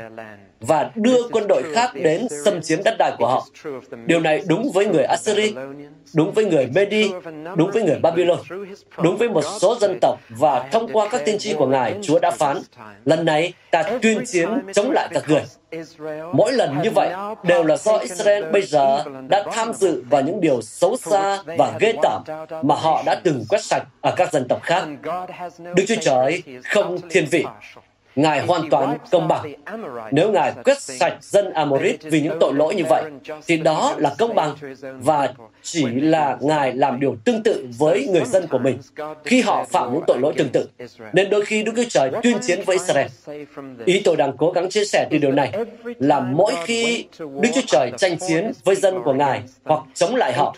và 0.60 0.90
đưa 0.94 1.28
quân 1.32 1.46
đội 1.48 1.62
khác 1.74 1.90
đến 1.94 2.26
xâm 2.44 2.62
chiếm 2.62 2.82
đất 2.84 2.94
đai 2.98 3.12
của 3.18 3.26
họ. 3.26 3.46
Điều 4.06 4.20
này 4.20 4.42
đúng 4.48 4.70
với 4.74 4.86
người 4.86 5.04
Assyri, 5.04 5.54
đúng 6.14 6.32
với 6.32 6.44
người 6.44 6.66
Medi, 6.74 7.10
đúng 7.56 7.70
với 7.70 7.82
người 7.82 7.98
Babylon, 8.02 8.38
đúng 9.02 9.16
với 9.16 9.28
một 9.28 9.44
số 9.60 9.76
dân 9.80 9.98
tộc. 10.00 10.18
Và 10.28 10.68
thông 10.72 10.92
qua 10.92 11.08
các 11.08 11.22
tiên 11.24 11.38
tri 11.38 11.54
của 11.54 11.66
Ngài, 11.66 11.94
Chúa 12.02 12.18
đã 12.18 12.30
phán, 12.30 12.60
lần 13.04 13.24
này 13.24 13.52
ta 13.70 13.82
tuyên 14.02 14.26
chiến 14.26 14.48
chống 14.74 14.90
lại 14.90 15.08
các 15.10 15.24
người. 15.28 15.42
Mỗi 16.32 16.52
lần 16.52 16.82
như 16.82 16.90
vậy 16.90 17.10
đều 17.44 17.64
là 17.64 17.76
do 17.76 17.96
Israel 17.96 18.44
bây 18.52 18.62
giờ 18.62 19.04
đã 19.28 19.44
tham 19.52 19.72
dự 19.72 20.02
vào 20.10 20.22
những 20.22 20.40
điều 20.40 20.62
xấu 20.62 20.96
xa 20.96 21.42
và 21.58 21.72
ghê 21.80 21.92
tởm 22.02 22.22
mà 22.62 22.74
họ 22.74 23.02
đã 23.06 23.20
từng 23.24 23.44
quét 23.48 23.64
sạch 23.64 23.82
ở 24.00 24.14
các 24.16 24.32
dân 24.32 24.48
tộc 24.48 24.62
khác. 24.62 24.84
Đức 25.58 25.84
Chúa 25.88 26.00
Trời 26.00 26.42
không 26.64 26.98
thiên 27.10 27.26
vị, 27.30 27.44
Ngài 28.16 28.46
hoàn 28.46 28.70
toàn 28.70 28.98
công 29.10 29.28
bằng. 29.28 29.52
Nếu 30.10 30.30
Ngài 30.30 30.52
quyết 30.64 30.80
sạch 30.80 31.16
dân 31.20 31.52
Amorit 31.52 32.02
vì 32.02 32.20
những 32.20 32.36
tội 32.40 32.54
lỗi 32.54 32.74
như 32.74 32.84
vậy, 32.88 33.04
thì 33.46 33.56
đó 33.56 33.94
là 33.98 34.14
công 34.18 34.34
bằng 34.34 34.54
và 34.80 35.32
chỉ 35.62 35.86
là 35.86 36.36
Ngài 36.40 36.72
làm 36.72 37.00
điều 37.00 37.16
tương 37.24 37.42
tự 37.42 37.68
với 37.78 38.08
người 38.12 38.24
dân 38.24 38.46
của 38.46 38.58
mình 38.58 38.78
khi 39.24 39.40
họ 39.40 39.64
phạm 39.70 39.92
những 39.92 40.02
tội 40.06 40.18
lỗi 40.20 40.34
tương 40.36 40.48
tự. 40.48 40.68
Nên 41.12 41.30
đôi 41.30 41.44
khi 41.44 41.62
Đức 41.62 41.72
Chúa 41.76 41.84
Trời 41.88 42.10
tuyên 42.22 42.38
chiến 42.38 42.60
với 42.66 42.76
Israel. 42.76 43.06
Ý 43.84 44.02
tôi 44.04 44.16
đang 44.16 44.36
cố 44.36 44.50
gắng 44.50 44.70
chia 44.70 44.84
sẻ 44.84 45.06
từ 45.10 45.18
điều 45.18 45.32
này 45.32 45.52
là 45.84 46.20
mỗi 46.20 46.52
khi 46.64 47.04
Đức 47.18 47.48
Chúa 47.54 47.60
Trời 47.66 47.90
tranh 47.98 48.16
chiến 48.28 48.52
với 48.64 48.74
dân 48.74 49.02
của 49.04 49.12
Ngài 49.12 49.42
hoặc 49.64 49.80
chống 49.94 50.14
lại 50.14 50.32
họ, 50.32 50.56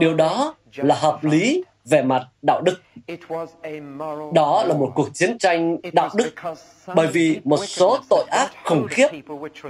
điều 0.00 0.14
đó 0.14 0.54
là 0.76 0.94
hợp 0.94 1.24
lý 1.24 1.62
về 1.84 2.02
mặt 2.02 2.22
đạo 2.42 2.60
đức. 2.60 2.80
Đó 4.34 4.64
là 4.64 4.74
một 4.74 4.92
cuộc 4.94 5.08
chiến 5.14 5.38
tranh 5.38 5.76
đạo 5.92 6.10
đức 6.14 6.30
bởi 6.94 7.06
vì 7.06 7.40
một 7.44 7.56
số 7.66 7.98
tội 8.10 8.24
ác 8.30 8.50
khủng 8.64 8.86
khiếp 8.90 9.08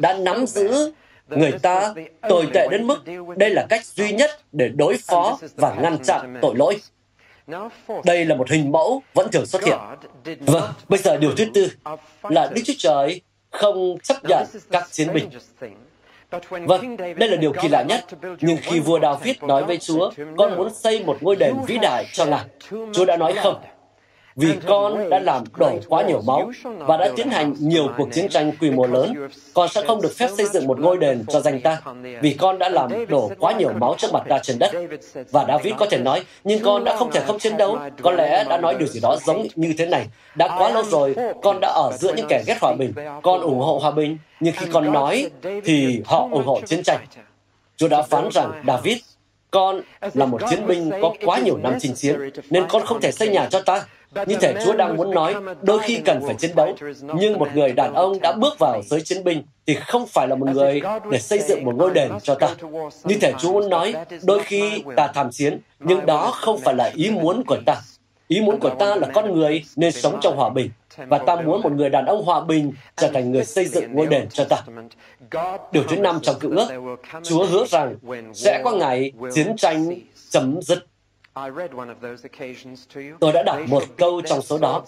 đã 0.01 0.15
nắm 0.19 0.47
giữ 0.47 0.93
người 1.29 1.53
ta 1.63 1.95
tồi 2.29 2.47
tệ 2.55 2.69
đến 2.71 2.87
mức 2.87 3.05
đây 3.37 3.51
là 3.51 3.67
cách 3.69 3.85
duy 3.85 4.13
nhất 4.13 4.31
để 4.53 4.69
đối 4.69 4.97
phó 5.07 5.39
và 5.57 5.75
ngăn 5.75 5.99
chặn 6.05 6.39
tội 6.43 6.55
lỗi. 6.57 6.77
Đây 8.05 8.25
là 8.25 8.35
một 8.35 8.51
hình 8.51 8.73
mẫu 8.73 9.03
vẫn 9.15 9.29
thường 9.33 9.47
xuất 9.47 9.65
hiện. 9.65 9.79
Vâng, 10.41 10.73
bây 10.89 10.99
giờ 10.99 11.17
điều 11.17 11.31
thứ 11.37 11.45
tư 11.55 11.69
là 12.23 12.51
Đức 12.55 12.63
Chúa 12.65 12.73
Trời 12.79 13.21
không 13.51 13.99
chấp 14.03 14.17
nhận 14.29 14.47
các 14.71 14.87
chiến 14.91 15.09
binh. 15.13 15.31
Vâng, 16.67 16.97
đây 16.97 17.29
là 17.29 17.37
điều 17.37 17.53
kỳ 17.53 17.69
lạ 17.69 17.83
nhất. 17.89 18.05
Nhưng 18.41 18.57
khi 18.63 18.81
vua 18.81 19.01
David 19.01 19.37
nói 19.43 19.65
với 19.65 19.79
Chúa, 19.79 20.11
con 20.39 20.57
muốn 20.57 20.75
xây 20.75 21.05
một 21.05 21.17
ngôi 21.21 21.37
đền 21.37 21.55
vĩ 21.67 21.79
đại 21.83 22.07
cho 22.13 22.25
ngài, 22.27 22.45
Chúa 22.93 23.05
đã 23.05 23.17
nói 23.17 23.35
không. 23.43 23.61
Vì 24.37 24.59
con 24.67 25.11
đã 25.11 25.19
làm 25.19 25.45
đổ 25.57 25.79
quá 25.89 26.03
nhiều 26.03 26.23
máu 26.27 26.51
và 26.79 26.97
đã 26.97 27.11
tiến 27.17 27.31
hành 27.31 27.55
nhiều 27.59 27.89
cuộc 27.97 28.09
chiến 28.13 28.29
tranh 28.29 28.53
quy 28.61 28.71
mô 28.71 28.87
lớn, 28.87 29.29
con 29.55 29.69
sẽ 29.69 29.83
không 29.87 30.03
được 30.03 30.13
phép 30.17 30.29
xây 30.37 30.47
dựng 30.47 30.67
một 30.67 30.81
ngôi 30.81 30.97
đền 30.97 31.25
cho 31.29 31.41
danh 31.41 31.61
ta, 31.61 31.81
vì 32.23 32.33
con 32.33 32.59
đã 32.59 32.69
làm 32.69 33.07
đổ 33.09 33.31
quá 33.39 33.53
nhiều 33.53 33.73
máu 33.81 33.95
trước 33.99 34.09
mặt 34.13 34.23
ta 34.29 34.39
trên 34.43 34.59
đất. 34.59 34.71
Và 35.31 35.45
David 35.49 35.75
có 35.79 35.87
thể 35.91 35.99
nói, 35.99 36.25
nhưng 36.45 36.63
con 36.63 36.85
đã 36.85 36.97
không 36.97 37.11
thể 37.13 37.21
không 37.27 37.39
chiến 37.39 37.57
đấu, 37.57 37.79
có 38.03 38.11
lẽ 38.11 38.45
đã 38.49 38.59
nói 38.59 38.75
điều 38.79 38.89
gì 38.89 39.01
đó 39.01 39.17
giống 39.27 39.47
như 39.55 39.75
thế 39.79 39.87
này. 39.87 40.07
Đã 40.35 40.59
quá 40.59 40.71
lâu 40.71 40.83
rồi, 40.83 41.15
con 41.43 41.61
đã 41.61 41.69
ở 41.69 41.93
giữa 41.99 42.15
những 42.15 42.27
kẻ 42.29 42.43
ghét 42.47 42.57
hòa 42.61 42.75
bình, 42.79 42.93
con 43.23 43.41
ủng 43.41 43.59
hộ 43.59 43.79
hòa 43.79 43.91
bình, 43.91 44.19
nhưng 44.41 44.55
khi 44.57 44.67
con 44.73 44.93
nói, 44.93 45.31
thì 45.65 46.03
họ 46.05 46.29
ủng 46.33 46.47
hộ 46.47 46.61
chiến 46.67 46.83
tranh. 46.83 46.99
Chúa 47.77 47.89
đã 47.89 48.03
phán 48.03 48.29
rằng, 48.33 48.63
David, 48.67 48.97
con 49.51 49.81
là 50.15 50.27
một 50.27 50.41
chiến 50.51 50.67
binh 50.67 50.91
có 51.03 51.15
quá 51.25 51.39
nhiều 51.39 51.57
năm 51.63 51.75
chinh 51.81 51.95
chiến, 51.95 52.31
nên 52.51 52.65
con 52.69 52.87
không 52.87 53.01
thể 53.01 53.13
xây 53.13 53.29
nhà 53.29 53.49
cho 53.51 53.61
ta. 53.61 53.85
Như 54.27 54.37
thể 54.41 54.55
Chúa 54.65 54.73
đang 54.73 54.97
muốn 54.97 55.11
nói, 55.11 55.35
đôi 55.63 55.79
khi 55.79 56.01
cần 56.05 56.21
phải 56.27 56.35
chiến 56.35 56.51
đấu, 56.57 56.77
nhưng 57.15 57.39
một 57.39 57.49
người 57.55 57.73
đàn 57.73 57.95
ông 57.95 58.21
đã 58.21 58.33
bước 58.33 58.59
vào 58.59 58.83
giới 58.85 59.01
chiến 59.01 59.25
binh 59.25 59.43
thì 59.67 59.75
không 59.75 60.07
phải 60.07 60.29
là 60.29 60.35
một 60.35 60.49
người 60.49 60.81
để 61.11 61.19
xây 61.19 61.39
dựng 61.39 61.65
một 61.65 61.75
ngôi 61.77 61.91
đền 61.91 62.11
cho 62.23 62.35
ta. 62.35 62.55
Như 63.05 63.17
thể 63.21 63.33
Chúa 63.39 63.53
muốn 63.53 63.69
nói, 63.69 63.95
đôi 64.23 64.43
khi 64.43 64.83
ta 64.97 65.11
tham 65.15 65.31
chiến, 65.31 65.61
nhưng 65.81 66.07
đó 66.07 66.31
không 66.35 66.59
phải 66.59 66.75
là 66.75 66.91
ý 66.95 67.11
muốn 67.11 67.43
của 67.47 67.57
ta. 67.67 67.75
Ý 68.29 68.41
muốn 68.41 68.61
của 68.61 68.71
ta 68.71 68.97
là 68.97 69.09
con 69.15 69.35
người 69.35 69.65
nên 69.77 69.93
sống 69.93 70.19
trong 70.23 70.37
hòa 70.37 70.49
bình, 70.49 70.71
và 70.97 71.19
ta 71.19 71.37
muốn 71.37 71.63
một 71.63 71.73
người 71.73 71.89
đàn 71.89 72.07
ông 72.07 72.25
hòa 72.25 72.41
bình 72.41 72.73
trở 72.97 73.11
thành 73.15 73.33
người 73.33 73.45
xây 73.45 73.65
dựng 73.65 73.95
ngôi 73.95 74.07
đền 74.07 74.29
cho 74.29 74.45
ta. 74.45 74.63
Điều 75.73 75.83
thứ 75.89 75.97
năm 75.97 76.19
trong 76.23 76.39
cựu 76.41 76.51
ước, 76.51 76.69
Chúa 77.23 77.47
hứa 77.47 77.65
rằng 77.67 77.97
sẽ 78.35 78.61
có 78.65 78.71
ngày 78.71 79.13
chiến 79.35 79.57
tranh 79.57 79.95
chấm 80.31 80.63
dứt. 80.63 80.87
Tôi 83.21 83.33
đã 83.33 83.43
đọc 83.43 83.59
một 83.69 83.83
câu 83.97 84.21
trong 84.21 84.43
số 84.43 84.59
đó. 84.59 84.85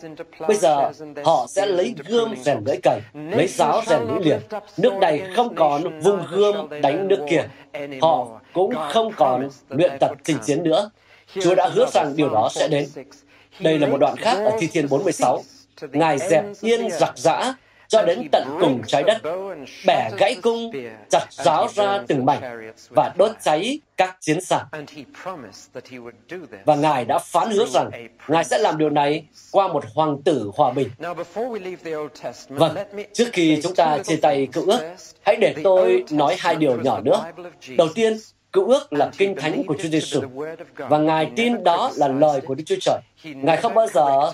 Bây 0.49 0.57
giờ, 0.57 0.93
họ 1.25 1.47
sẽ 1.49 1.67
lấy 1.67 1.95
gươm 2.09 2.35
rèn 2.37 2.59
lưỡi 2.67 2.77
cày, 2.83 3.01
lấy 3.15 3.47
giáo 3.47 3.83
rèn 3.87 4.01
lưỡi 4.03 4.25
liềm. 4.25 4.39
Nước 4.77 4.95
này 4.95 5.23
không 5.37 5.55
còn 5.55 6.01
vung 6.01 6.27
gươm 6.31 6.81
đánh 6.83 7.09
nước 7.09 7.27
kia. 7.31 7.49
Họ 8.01 8.41
cũng 8.53 8.75
không 8.91 9.13
còn 9.17 9.49
luyện 9.69 9.93
tập 10.01 10.11
chinh 10.25 10.39
chiến 10.45 10.63
nữa. 10.63 10.91
Chúa 11.43 11.55
đã 11.55 11.69
hứa 11.69 11.87
rằng 11.93 12.17
điều 12.17 12.31
đó 12.31 12.49
sẽ 12.53 12.69
đến. 12.69 12.89
Đây 13.61 13.79
là 13.79 13.89
một 13.89 13.97
đoạn 14.01 14.17
khác 14.17 14.39
ở 14.45 14.57
Thi 14.61 14.67
Thiên 14.67 14.89
46. 14.89 15.43
Ngài 15.93 16.19
dẹp 16.19 16.45
yên 16.61 16.91
giặc 16.91 17.19
giã 17.19 17.55
cho 17.93 18.03
đến 18.03 18.29
tận 18.33 18.57
cùng 18.61 18.83
trái 18.87 19.03
đất, 19.03 19.19
bẻ 19.87 20.11
gãy 20.19 20.37
cung, 20.43 20.71
chặt 21.11 21.27
giáo 21.31 21.69
ra 21.75 22.03
từng 22.09 22.25
mảnh 22.25 22.73
và 22.91 23.13
đốt 23.17 23.31
cháy 23.43 23.81
các 23.97 24.17
chiến 24.21 24.41
sản. 24.41 24.67
Và 26.65 26.75
Ngài 26.75 27.05
đã 27.05 27.19
phán 27.19 27.51
hứa 27.51 27.67
rằng 27.67 27.91
Ngài 28.29 28.45
sẽ 28.45 28.59
làm 28.59 28.79
điều 28.79 28.91
này 28.91 29.25
qua 29.51 29.69
một 29.69 29.85
hoàng 29.95 30.23
tử 30.23 30.51
hòa 30.55 30.73
bình. 30.73 30.89
Vâng, 32.49 32.77
trước 33.13 33.29
khi 33.33 33.61
chúng 33.63 33.75
ta 33.75 33.99
chia 34.05 34.17
tay 34.17 34.49
cựu 34.53 34.67
ước, 34.67 34.81
hãy 35.23 35.37
để 35.41 35.55
tôi 35.65 36.05
nói 36.11 36.37
hai 36.39 36.57
điều 36.57 36.81
nhỏ 36.83 37.01
nữa. 37.01 37.25
Đầu 37.77 37.89
tiên, 37.95 38.19
Cựu 38.53 38.69
ước 38.69 38.93
là 38.93 39.11
kinh 39.19 39.35
thánh 39.37 39.63
của 39.67 39.77
Chúa 39.83 39.89
Giêsu 39.89 40.21
và 40.77 40.99
Ngài 40.99 41.33
tin 41.37 41.65
đó 41.65 41.91
là 41.97 42.09
lời 42.09 42.41
của 42.41 42.55
Đức 42.55 42.65
Chúa 42.67 42.77
Trời. 42.81 43.01
Ngài 43.25 43.57
không 43.57 43.75
bao 43.75 43.87
giờ 43.87 44.31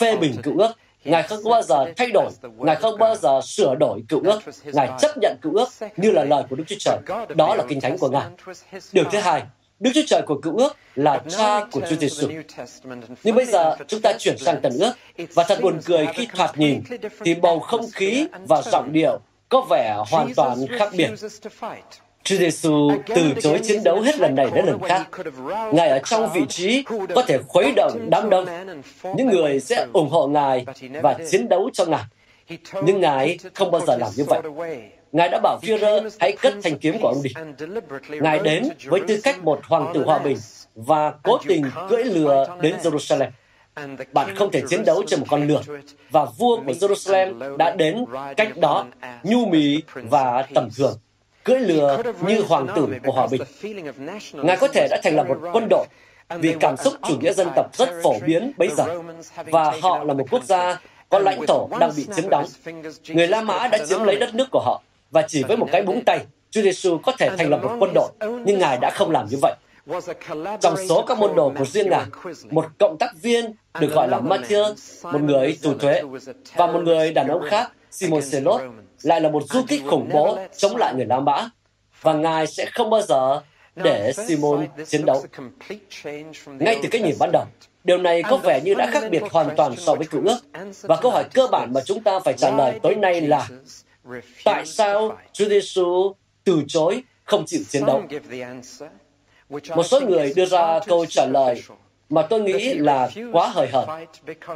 phê 0.00 0.16
bình 0.16 0.32
cựu 0.42 0.58
ước, 0.58 0.72
Ngài 1.04 1.22
không 1.22 1.38
bao 1.44 1.62
giờ 1.62 1.92
thay 1.96 2.10
đổi, 2.10 2.30
Ngài 2.58 2.76
không 2.76 2.98
bao 2.98 3.16
giờ 3.16 3.40
sửa 3.44 3.74
đổi 3.74 4.02
cựu 4.08 4.20
ước. 4.24 4.40
Ngài 4.64 4.90
chấp 4.98 5.10
nhận 5.18 5.36
cựu 5.42 5.54
ước 5.54 5.68
như 5.96 6.10
là 6.10 6.24
lời 6.24 6.42
của 6.50 6.56
Đức 6.56 6.64
Chúa 6.66 6.76
Trời. 6.78 6.98
Đó 7.36 7.54
là 7.54 7.64
kinh 7.68 7.80
thánh 7.80 7.98
của 7.98 8.08
Ngài. 8.08 8.26
Điều 8.92 9.04
thứ 9.12 9.18
hai, 9.18 9.42
Đức 9.80 9.90
Chúa 9.94 10.02
Trời 10.06 10.22
của 10.26 10.40
cựu 10.42 10.56
ước 10.56 10.76
là 10.94 11.22
cha 11.28 11.64
của 11.72 11.80
Chúa 11.90 11.96
Giêsu. 11.96 12.28
Nhưng 13.24 13.34
bây 13.36 13.44
giờ 13.44 13.76
chúng 13.88 14.00
ta 14.00 14.12
chuyển 14.18 14.38
sang 14.38 14.60
tần 14.62 14.72
ước 14.78 14.92
và 15.34 15.44
thật 15.44 15.58
buồn 15.62 15.80
cười 15.84 16.06
khi 16.14 16.28
thoạt 16.34 16.58
nhìn 16.58 16.82
thì 17.24 17.34
bầu 17.34 17.60
không 17.60 17.86
khí 17.92 18.26
và 18.48 18.62
giọng 18.62 18.92
điệu 18.92 19.20
có 19.48 19.60
vẻ 19.70 19.96
hoàn 20.10 20.34
toàn 20.34 20.58
khác 20.78 20.90
biệt. 20.96 21.10
Chúa 22.24 22.36
Giêsu 22.36 22.90
từ 23.06 23.34
chối 23.42 23.60
chiến 23.62 23.84
đấu 23.84 24.00
hết 24.00 24.18
lần 24.18 24.34
này 24.34 24.46
đến 24.54 24.66
lần 24.66 24.78
khác. 24.82 25.08
Ngài 25.72 25.88
ở 25.88 25.98
trong 25.98 26.32
vị 26.34 26.42
trí 26.48 26.84
có 27.14 27.22
thể 27.22 27.38
khuấy 27.48 27.72
động 27.76 28.06
đám 28.10 28.30
đông. 28.30 28.46
Những 29.16 29.26
người 29.26 29.60
sẽ 29.60 29.86
ủng 29.92 30.08
hộ 30.10 30.26
Ngài 30.28 30.66
và 31.02 31.14
chiến 31.30 31.48
đấu 31.48 31.70
cho 31.72 31.84
Ngài. 31.84 32.04
Nhưng 32.84 33.00
Ngài 33.00 33.38
không 33.54 33.70
bao 33.70 33.80
giờ 33.86 33.96
làm 33.96 34.10
như 34.16 34.24
vậy. 34.24 34.40
Ngài 35.12 35.28
đã 35.28 35.40
bảo 35.42 35.58
Führer 35.62 36.10
hãy 36.20 36.32
cất 36.42 36.54
thanh 36.62 36.78
kiếm 36.78 36.96
của 37.00 37.08
ông 37.08 37.22
đi. 37.22 37.30
Ngài 38.20 38.38
đến 38.38 38.68
với 38.86 39.00
tư 39.08 39.20
cách 39.24 39.44
một 39.44 39.60
hoàng 39.64 39.90
tử 39.94 40.04
hòa 40.04 40.18
bình 40.18 40.36
và 40.74 41.12
cố 41.22 41.38
tình 41.48 41.64
cưỡi 41.88 42.04
lừa 42.04 42.56
đến 42.60 42.74
Jerusalem. 42.82 43.30
Bạn 44.12 44.36
không 44.36 44.50
thể 44.50 44.62
chiến 44.68 44.84
đấu 44.84 45.02
trên 45.06 45.20
một 45.20 45.26
con 45.30 45.46
lừa. 45.46 45.62
Và 46.10 46.24
vua 46.24 46.56
của 46.56 46.72
Jerusalem 46.72 47.56
đã 47.56 47.74
đến 47.76 48.04
cách 48.36 48.56
đó, 48.56 48.86
nhu 49.22 49.46
mì 49.46 49.82
và 49.94 50.46
tầm 50.54 50.68
thường 50.76 50.98
cưỡi 51.44 51.60
lừa 51.60 52.02
như 52.26 52.42
hoàng 52.48 52.66
tử 52.76 52.88
của 53.04 53.12
hòa 53.12 53.26
bình. 53.30 53.42
Ngài 54.32 54.56
có 54.56 54.68
thể 54.68 54.88
đã 54.90 55.00
thành 55.02 55.16
lập 55.16 55.26
một 55.28 55.38
quân 55.52 55.66
đội 55.70 55.86
vì 56.38 56.54
cảm 56.60 56.76
xúc 56.76 56.94
chủ 57.08 57.14
nghĩa 57.20 57.32
dân 57.32 57.48
tộc 57.56 57.76
rất 57.76 57.88
phổ 58.02 58.18
biến 58.26 58.52
bây 58.56 58.68
giờ, 58.68 59.02
và 59.46 59.72
họ 59.82 60.04
là 60.04 60.14
một 60.14 60.26
quốc 60.30 60.44
gia 60.44 60.80
có 61.08 61.18
lãnh 61.18 61.46
thổ 61.46 61.68
đang 61.80 61.90
bị 61.96 62.06
chiếm 62.16 62.28
đóng. 62.28 62.46
Người 63.08 63.28
La 63.28 63.42
Mã 63.42 63.68
đã 63.68 63.78
chiếm 63.86 64.04
lấy 64.04 64.16
đất 64.16 64.34
nước 64.34 64.48
của 64.50 64.60
họ, 64.64 64.82
và 65.10 65.22
chỉ 65.28 65.42
với 65.42 65.56
một 65.56 65.68
cái 65.72 65.82
búng 65.82 66.04
tay, 66.04 66.26
Chúa 66.50 66.62
Giêsu 66.62 66.98
có 66.98 67.12
thể 67.18 67.30
thành 67.38 67.50
lập 67.50 67.60
một 67.62 67.76
quân 67.80 67.90
đội, 67.94 68.10
nhưng 68.44 68.58
Ngài 68.58 68.78
đã 68.78 68.90
không 68.90 69.10
làm 69.10 69.26
như 69.30 69.36
vậy. 69.42 69.54
Trong 70.60 70.76
số 70.88 71.04
các 71.06 71.18
môn 71.18 71.34
đồ 71.34 71.52
của 71.58 71.64
riêng 71.64 71.90
Ngài, 71.90 72.04
một 72.50 72.66
cộng 72.78 72.98
tác 72.98 73.10
viên 73.22 73.54
được 73.80 73.92
gọi 73.92 74.08
là 74.08 74.20
Matthew, 74.20 74.74
một 75.12 75.20
người 75.20 75.58
tù 75.62 75.74
thuế, 75.74 76.02
và 76.54 76.66
một 76.66 76.80
người 76.84 77.12
đàn 77.12 77.28
ông 77.28 77.42
khác, 77.50 77.72
Simon 77.90 78.22
Selot, 78.22 78.60
lại 79.02 79.20
là 79.20 79.28
một 79.28 79.42
du 79.48 79.62
kích 79.68 79.82
khủng 79.86 80.08
bố 80.12 80.38
chống 80.56 80.76
lại 80.76 80.94
người 80.94 81.06
La 81.06 81.20
Mã, 81.20 81.48
và 82.00 82.12
Ngài 82.12 82.46
sẽ 82.46 82.66
không 82.72 82.90
bao 82.90 83.02
giờ 83.02 83.40
để 83.76 84.12
Simon 84.12 84.66
chiến 84.86 85.04
đấu. 85.04 85.24
Ngay 86.46 86.78
từ 86.82 86.88
cái 86.90 87.00
nhìn 87.00 87.14
ban 87.18 87.30
đầu, 87.32 87.44
điều 87.84 87.98
này 87.98 88.22
có 88.22 88.36
vẻ 88.36 88.60
như 88.64 88.74
đã 88.74 88.90
khác 88.92 89.04
biệt 89.10 89.22
hoàn 89.30 89.56
toàn 89.56 89.76
so 89.76 89.94
với 89.94 90.06
cựu 90.06 90.22
ước. 90.24 90.38
Và 90.82 90.96
câu 90.96 91.10
hỏi 91.10 91.24
cơ 91.34 91.46
bản 91.46 91.72
mà 91.72 91.80
chúng 91.84 92.02
ta 92.02 92.20
phải 92.20 92.34
trả 92.36 92.50
lời 92.50 92.80
tối 92.82 92.94
nay 92.94 93.20
là 93.20 93.48
tại 94.44 94.66
sao 94.66 95.18
Chúa 95.32 95.48
Giêsu 95.48 96.12
từ 96.44 96.62
chối 96.68 97.02
không 97.24 97.44
chịu 97.46 97.60
chiến 97.68 97.86
đấu? 97.86 98.02
Một 99.50 99.82
số 99.82 100.00
người 100.00 100.32
đưa 100.36 100.46
ra 100.46 100.80
câu 100.86 101.06
trả 101.06 101.26
lời 101.26 101.62
mà 102.14 102.22
tôi 102.22 102.40
nghĩ 102.40 102.74
là 102.74 103.08
quá 103.32 103.48
hời 103.48 103.68
hợt, 103.72 103.86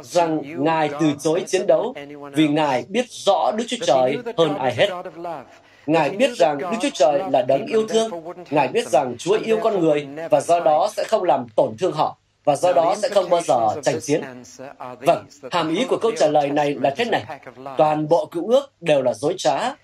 rằng 0.01 0.41
Ngài 0.63 0.89
từ 0.99 1.13
chối 1.19 1.43
chiến 1.47 1.67
đấu 1.67 1.93
vì 2.33 2.47
Ngài 2.47 2.85
biết 2.89 3.05
rõ 3.09 3.51
Đức 3.51 3.63
Chúa 3.67 3.85
Trời 3.85 4.17
hơn 4.37 4.57
ai 4.57 4.75
hết. 4.75 4.89
Ngài 5.85 6.09
biết 6.09 6.37
rằng 6.37 6.57
Đức 6.57 6.77
Chúa 6.81 6.89
Trời 6.93 7.21
là 7.31 7.41
đấng 7.41 7.65
yêu 7.65 7.87
thương. 7.87 8.11
Ngài 8.49 8.67
biết 8.67 8.87
rằng 8.87 9.15
Chúa 9.19 9.37
yêu 9.43 9.57
con 9.63 9.79
người 9.79 10.07
và 10.29 10.41
do 10.41 10.59
đó 10.59 10.89
sẽ 10.97 11.03
không 11.07 11.23
làm 11.23 11.45
tổn 11.55 11.75
thương 11.79 11.91
họ 11.91 12.17
và 12.43 12.55
do 12.55 12.73
đó 12.73 12.95
sẽ 13.01 13.09
không 13.09 13.29
bao 13.29 13.41
giờ 13.41 13.81
tranh 13.83 14.01
chiến. 14.01 14.21
Vâng, 14.99 15.25
hàm 15.51 15.75
ý 15.75 15.85
của 15.89 15.97
câu 16.01 16.11
trả 16.17 16.27
lời 16.27 16.49
này 16.49 16.77
là 16.81 16.89
thế 16.97 17.05
này. 17.05 17.23
Toàn 17.77 18.07
bộ 18.09 18.25
cựu 18.25 18.47
ước 18.47 18.81
đều 18.81 19.01
là 19.01 19.13
dối 19.13 19.35
trá 19.37 19.75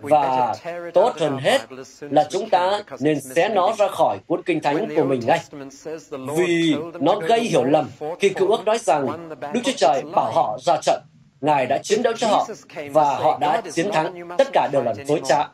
và 0.00 0.54
tốt 0.94 1.12
hơn 1.18 1.38
hết 1.38 1.60
là 2.00 2.26
chúng 2.30 2.50
ta 2.50 2.82
nên 3.00 3.20
xé 3.20 3.48
nó 3.48 3.72
ra 3.78 3.88
khỏi 3.88 4.18
cuốn 4.26 4.42
kinh 4.42 4.60
thánh 4.60 4.96
của 4.96 5.04
mình 5.04 5.20
ngay. 5.26 5.40
Vì 6.36 6.74
nó 7.00 7.14
gây 7.14 7.40
hiểu 7.40 7.64
lầm 7.64 7.90
khi 8.18 8.28
cựu 8.28 8.50
ước 8.50 8.64
nói 8.64 8.78
rằng 8.78 9.28
Đức 9.52 9.60
Chúa 9.64 9.72
Trời 9.76 10.02
bảo 10.14 10.32
họ 10.32 10.58
ra 10.66 10.76
trận. 10.82 11.02
Ngài 11.40 11.66
đã 11.66 11.78
chiến 11.78 12.02
đấu 12.02 12.12
cho 12.16 12.26
họ 12.26 12.46
và 12.90 13.14
họ 13.14 13.38
đã 13.40 13.62
chiến 13.72 13.92
thắng. 13.92 14.28
Tất 14.38 14.48
cả 14.52 14.68
đều 14.72 14.82
là 14.82 14.94
dối 15.06 15.20
trá. 15.24 15.48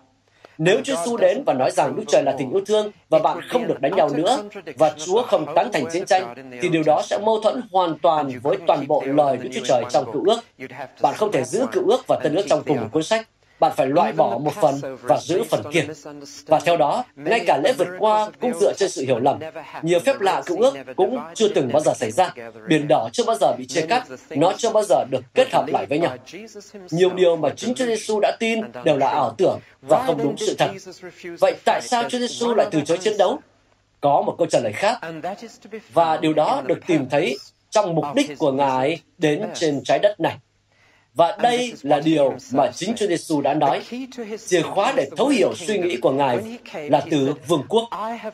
Nếu 0.58 0.80
Chúa 0.84 0.96
Giêsu 0.96 1.16
đến 1.16 1.42
và 1.46 1.54
nói 1.54 1.70
rằng 1.70 1.96
Đức 1.96 2.04
Trời 2.08 2.22
là 2.22 2.34
tình 2.38 2.50
yêu 2.50 2.60
thương 2.66 2.90
và 3.08 3.18
bạn 3.18 3.40
không 3.48 3.66
được 3.66 3.80
đánh 3.80 3.96
nhau 3.96 4.08
nữa 4.14 4.42
và 4.76 4.94
Chúa 5.06 5.22
không 5.22 5.46
tán 5.54 5.72
thành 5.72 5.84
chiến 5.92 6.06
tranh, 6.06 6.34
thì 6.60 6.68
điều 6.68 6.82
đó 6.82 7.02
sẽ 7.04 7.18
mâu 7.18 7.40
thuẫn 7.40 7.60
hoàn 7.72 7.98
toàn 7.98 8.30
với 8.42 8.56
toàn 8.66 8.86
bộ 8.86 9.02
lời 9.06 9.36
Đức 9.36 9.48
Chúa 9.54 9.64
Trời 9.64 9.84
trong 9.90 10.12
cựu 10.12 10.24
ước. 10.26 10.68
Bạn 11.02 11.14
không 11.16 11.32
thể 11.32 11.44
giữ 11.44 11.66
cựu 11.72 11.88
ước 11.88 12.04
và 12.08 12.20
tân 12.22 12.34
ước 12.34 12.42
trong 12.48 12.62
cùng 12.66 12.80
một 12.80 12.88
cuốn 12.92 13.02
sách 13.02 13.28
bạn 13.60 13.72
phải 13.76 13.86
loại 13.86 14.12
bỏ 14.12 14.38
một 14.38 14.54
phần 14.54 14.96
và 15.02 15.18
giữ 15.20 15.42
phần 15.50 15.62
kia. 15.72 15.84
Và 16.46 16.60
theo 16.60 16.76
đó, 16.76 17.04
ngay 17.16 17.40
cả 17.46 17.60
lễ 17.64 17.72
vượt 17.78 17.88
qua 17.98 18.30
cũng 18.40 18.52
dựa 18.60 18.72
trên 18.76 18.90
sự 18.90 19.02
hiểu 19.02 19.18
lầm. 19.18 19.38
Nhiều 19.82 20.00
phép 20.00 20.20
lạ 20.20 20.42
cựu 20.46 20.58
ước 20.58 20.74
cũng 20.96 21.18
chưa 21.34 21.48
từng 21.48 21.68
bao 21.72 21.82
giờ 21.82 21.94
xảy 21.94 22.10
ra. 22.10 22.34
Biển 22.68 22.88
đỏ 22.88 23.08
chưa 23.12 23.24
bao 23.24 23.36
giờ 23.40 23.52
bị 23.58 23.66
chia 23.66 23.86
cắt, 23.86 24.06
nó 24.30 24.52
chưa 24.58 24.70
bao 24.70 24.82
giờ 24.82 25.04
được 25.10 25.24
kết 25.34 25.52
hợp 25.52 25.66
lại 25.66 25.86
với 25.86 25.98
nhau. 25.98 26.16
Nhiều 26.90 27.10
điều 27.10 27.36
mà 27.36 27.48
chính 27.56 27.74
Chúa 27.74 27.86
Giêsu 27.86 28.20
đã 28.20 28.36
tin 28.40 28.60
đều 28.84 28.96
là 28.96 29.08
ảo 29.08 29.34
tưởng 29.38 29.58
và 29.80 30.04
không 30.06 30.18
đúng 30.22 30.36
sự 30.36 30.54
thật. 30.58 30.70
Vậy 31.40 31.54
tại 31.64 31.80
sao 31.82 32.02
Chúa 32.08 32.18
Giêsu 32.18 32.54
lại 32.54 32.66
từ 32.70 32.80
chối 32.80 32.98
chiến 32.98 33.18
đấu? 33.18 33.38
Có 34.00 34.22
một 34.22 34.34
câu 34.38 34.46
trả 34.46 34.58
lời 34.60 34.72
khác, 34.72 34.98
và 35.92 36.16
điều 36.16 36.32
đó 36.32 36.62
được 36.66 36.78
tìm 36.86 37.08
thấy 37.08 37.38
trong 37.70 37.94
mục 37.94 38.04
đích 38.14 38.38
của 38.38 38.52
Ngài 38.52 39.00
đến 39.18 39.42
trên 39.54 39.80
trái 39.84 39.98
đất 39.98 40.20
này. 40.20 40.36
Và 41.16 41.36
đây 41.42 41.72
là 41.82 42.00
điều 42.00 42.34
mà 42.52 42.70
chính 42.74 42.94
Chúa 42.96 43.06
Giêsu 43.06 43.40
đã 43.40 43.54
nói. 43.54 43.82
Chìa 44.46 44.62
khóa 44.62 44.92
để 44.96 45.08
thấu 45.16 45.28
hiểu 45.28 45.54
suy 45.54 45.78
nghĩ 45.78 45.96
của 45.96 46.10
Ngài 46.10 46.38
là 46.74 47.02
từ 47.10 47.34
vương 47.46 47.62
quốc. 47.68 47.88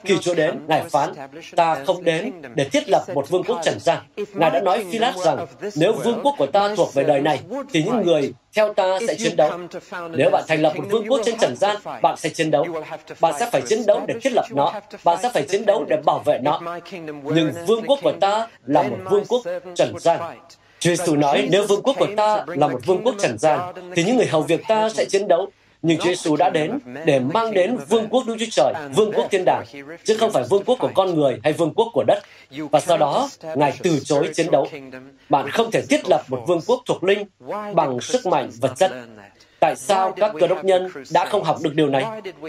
Khi 0.05 0.19
Chúa 0.21 0.35
đến, 0.35 0.61
Ngài 0.69 0.83
phán, 0.83 1.13
ta 1.57 1.85
không 1.87 2.05
đến 2.05 2.33
để 2.55 2.65
thiết 2.65 2.89
lập 2.89 3.05
một 3.15 3.29
vương 3.29 3.45
quốc 3.45 3.61
trần 3.63 3.79
gian. 3.81 3.99
Ngài 4.35 4.51
đã 4.51 4.61
nói 4.61 4.85
phi 4.93 4.99
lát 4.99 5.15
rằng, 5.25 5.47
nếu 5.77 5.93
vương 5.93 6.21
quốc 6.23 6.35
của 6.39 6.47
ta 6.47 6.75
thuộc 6.77 6.95
về 6.95 7.05
đời 7.05 7.21
này, 7.21 7.41
thì 7.73 7.83
những 7.83 8.03
người 8.03 8.33
theo 8.55 8.75
ta 8.75 8.99
sẽ 9.07 9.15
chiến 9.15 9.37
đấu. 9.37 9.51
Nếu 10.11 10.31
bạn 10.31 10.45
thành 10.49 10.63
lập 10.63 10.73
một 10.77 10.85
vương 10.91 11.07
quốc 11.09 11.21
trên 11.25 11.39
trần 11.39 11.57
gian, 11.57 11.77
bạn 12.03 12.17
sẽ 12.17 12.29
chiến 12.29 12.51
đấu. 12.51 12.67
Bạn 13.21 13.35
sẽ 13.41 13.49
phải 13.53 13.63
chiến 13.67 13.87
đấu 13.87 14.05
để 14.09 14.15
thiết 14.23 14.33
lập 14.33 14.45
nó. 14.51 14.73
Bạn 15.05 15.19
sẽ 15.23 15.31
phải 15.35 15.43
chiến 15.43 15.67
đấu 15.67 15.85
để 15.89 15.97
bảo 16.05 16.19
vệ 16.19 16.39
nó. 16.43 16.61
Nhưng 17.35 17.53
vương 17.67 17.85
quốc 17.87 17.99
của 18.03 18.13
ta 18.21 18.49
là 18.67 18.83
một 18.83 18.97
vương 19.11 19.25
quốc 19.29 19.43
trần 19.75 19.99
gian. 19.99 20.21
Chúa 20.83 20.95
Giêsu 20.95 21.17
nói, 21.17 21.49
nếu 21.51 21.67
vương 21.67 21.83
quốc 21.83 21.97
của 21.99 22.09
ta 22.17 22.45
là 22.47 22.69
một 22.69 22.81
vương 22.87 23.03
quốc 23.05 23.15
trần 23.19 23.39
gian, 23.39 23.61
thì 23.95 24.05
những 24.05 24.17
người 24.17 24.27
hầu 24.27 24.43
việc 24.43 24.61
ta 24.69 24.89
sẽ 24.89 25.05
chiến 25.05 25.29
đấu. 25.29 25.51
Nhưng 25.83 25.99
Chúa 25.99 26.09
Giêsu 26.09 26.37
đã 26.37 26.51
đến 26.51 26.79
để 27.05 27.21
mang 27.21 27.55
đến 27.55 27.77
vương 27.89 28.09
quốc 28.09 28.27
Đức 28.27 28.37
Chúa 28.39 28.47
Trời, 28.51 28.75
vương 28.95 29.13
quốc 29.13 29.27
thiên 29.31 29.45
đàng, 29.47 29.65
chứ 30.05 30.17
không 30.17 30.31
phải 30.33 30.45
vương 30.51 30.65
quốc 30.65 30.79
của 30.79 30.91
con 30.95 31.15
người 31.15 31.41
hay 31.45 31.53
vương 31.53 31.75
quốc 31.75 31.89
của 31.93 32.05
đất. 32.07 32.23
Và 32.71 32.81
sau 32.81 32.99
đó, 32.99 33.29
Ngài 33.55 33.73
từ 33.83 34.01
chối 34.05 34.31
chiến 34.35 34.51
đấu. 34.51 34.67
Bạn 35.29 35.51
không 35.51 35.71
thể 35.71 35.83
thiết 35.89 36.09
lập 36.09 36.23
một 36.29 36.45
vương 36.47 36.61
quốc 36.67 36.83
thuộc 36.87 37.05
linh 37.05 37.25
bằng 37.75 38.01
sức 38.01 38.27
mạnh 38.27 38.51
vật 38.61 38.73
chất. 38.77 38.93
Tại 39.63 39.77
sao 39.77 40.13
các 40.17 40.33
cơ 40.41 40.47
đốc 40.47 40.65
nhân 40.65 40.89
đã 41.11 41.27
không 41.27 41.45
học 41.45 41.59
được 41.63 41.75
điều 41.75 41.89
này? 41.89 42.05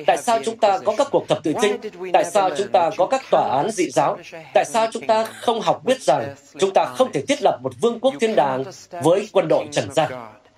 Tại 0.08 0.17
sao 0.17 0.39
chúng 0.45 0.58
ta 0.58 0.80
có 0.86 0.93
các 0.97 1.08
cuộc 1.12 1.28
thập 1.28 1.43
tự 1.43 1.54
chinh? 1.62 1.78
Tại 2.13 2.26
sao 2.26 2.49
chúng 2.58 2.67
ta 2.67 2.89
có 2.97 3.06
các 3.06 3.21
tòa 3.32 3.49
án 3.49 3.71
dị 3.71 3.89
giáo? 3.89 4.17
Tại 4.54 4.65
sao 4.65 4.88
chúng 4.91 5.08
ta 5.08 5.26
không 5.26 5.62
học 5.62 5.82
biết 5.86 6.02
rằng 6.02 6.36
chúng 6.60 6.73
ta 6.73 6.86
không 6.86 7.12
thể 7.12 7.21
thiết 7.28 7.41
lập 7.41 7.60
một 7.62 7.73
vương 7.82 7.99
quốc 7.99 8.13
thiên 8.19 8.36
đàng 8.36 8.63
với 9.04 9.30
quân 9.32 9.47
đội 9.47 9.67
trần 9.71 9.91
gian? 9.91 10.12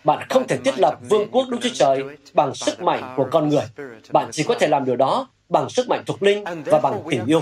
Bạn 0.03 0.27
không 0.29 0.47
thể 0.47 0.57
thiết 0.57 0.79
lập 0.79 0.97
vương 1.09 1.31
quốc 1.31 1.49
Đức 1.49 1.57
Chúa 1.61 1.69
Trời 1.73 2.03
bằng 2.33 2.55
sức 2.55 2.81
mạnh 2.81 3.13
của 3.17 3.27
con 3.31 3.49
người. 3.49 3.65
Bạn 4.11 4.29
chỉ 4.31 4.43
có 4.43 4.55
thể 4.59 4.67
làm 4.67 4.85
điều 4.85 4.95
đó 4.95 5.27
bằng 5.49 5.69
sức 5.69 5.89
mạnh 5.89 6.03
thuộc 6.05 6.23
linh 6.23 6.43
và 6.65 6.79
bằng 6.79 7.01
tình 7.09 7.25
yêu. 7.25 7.41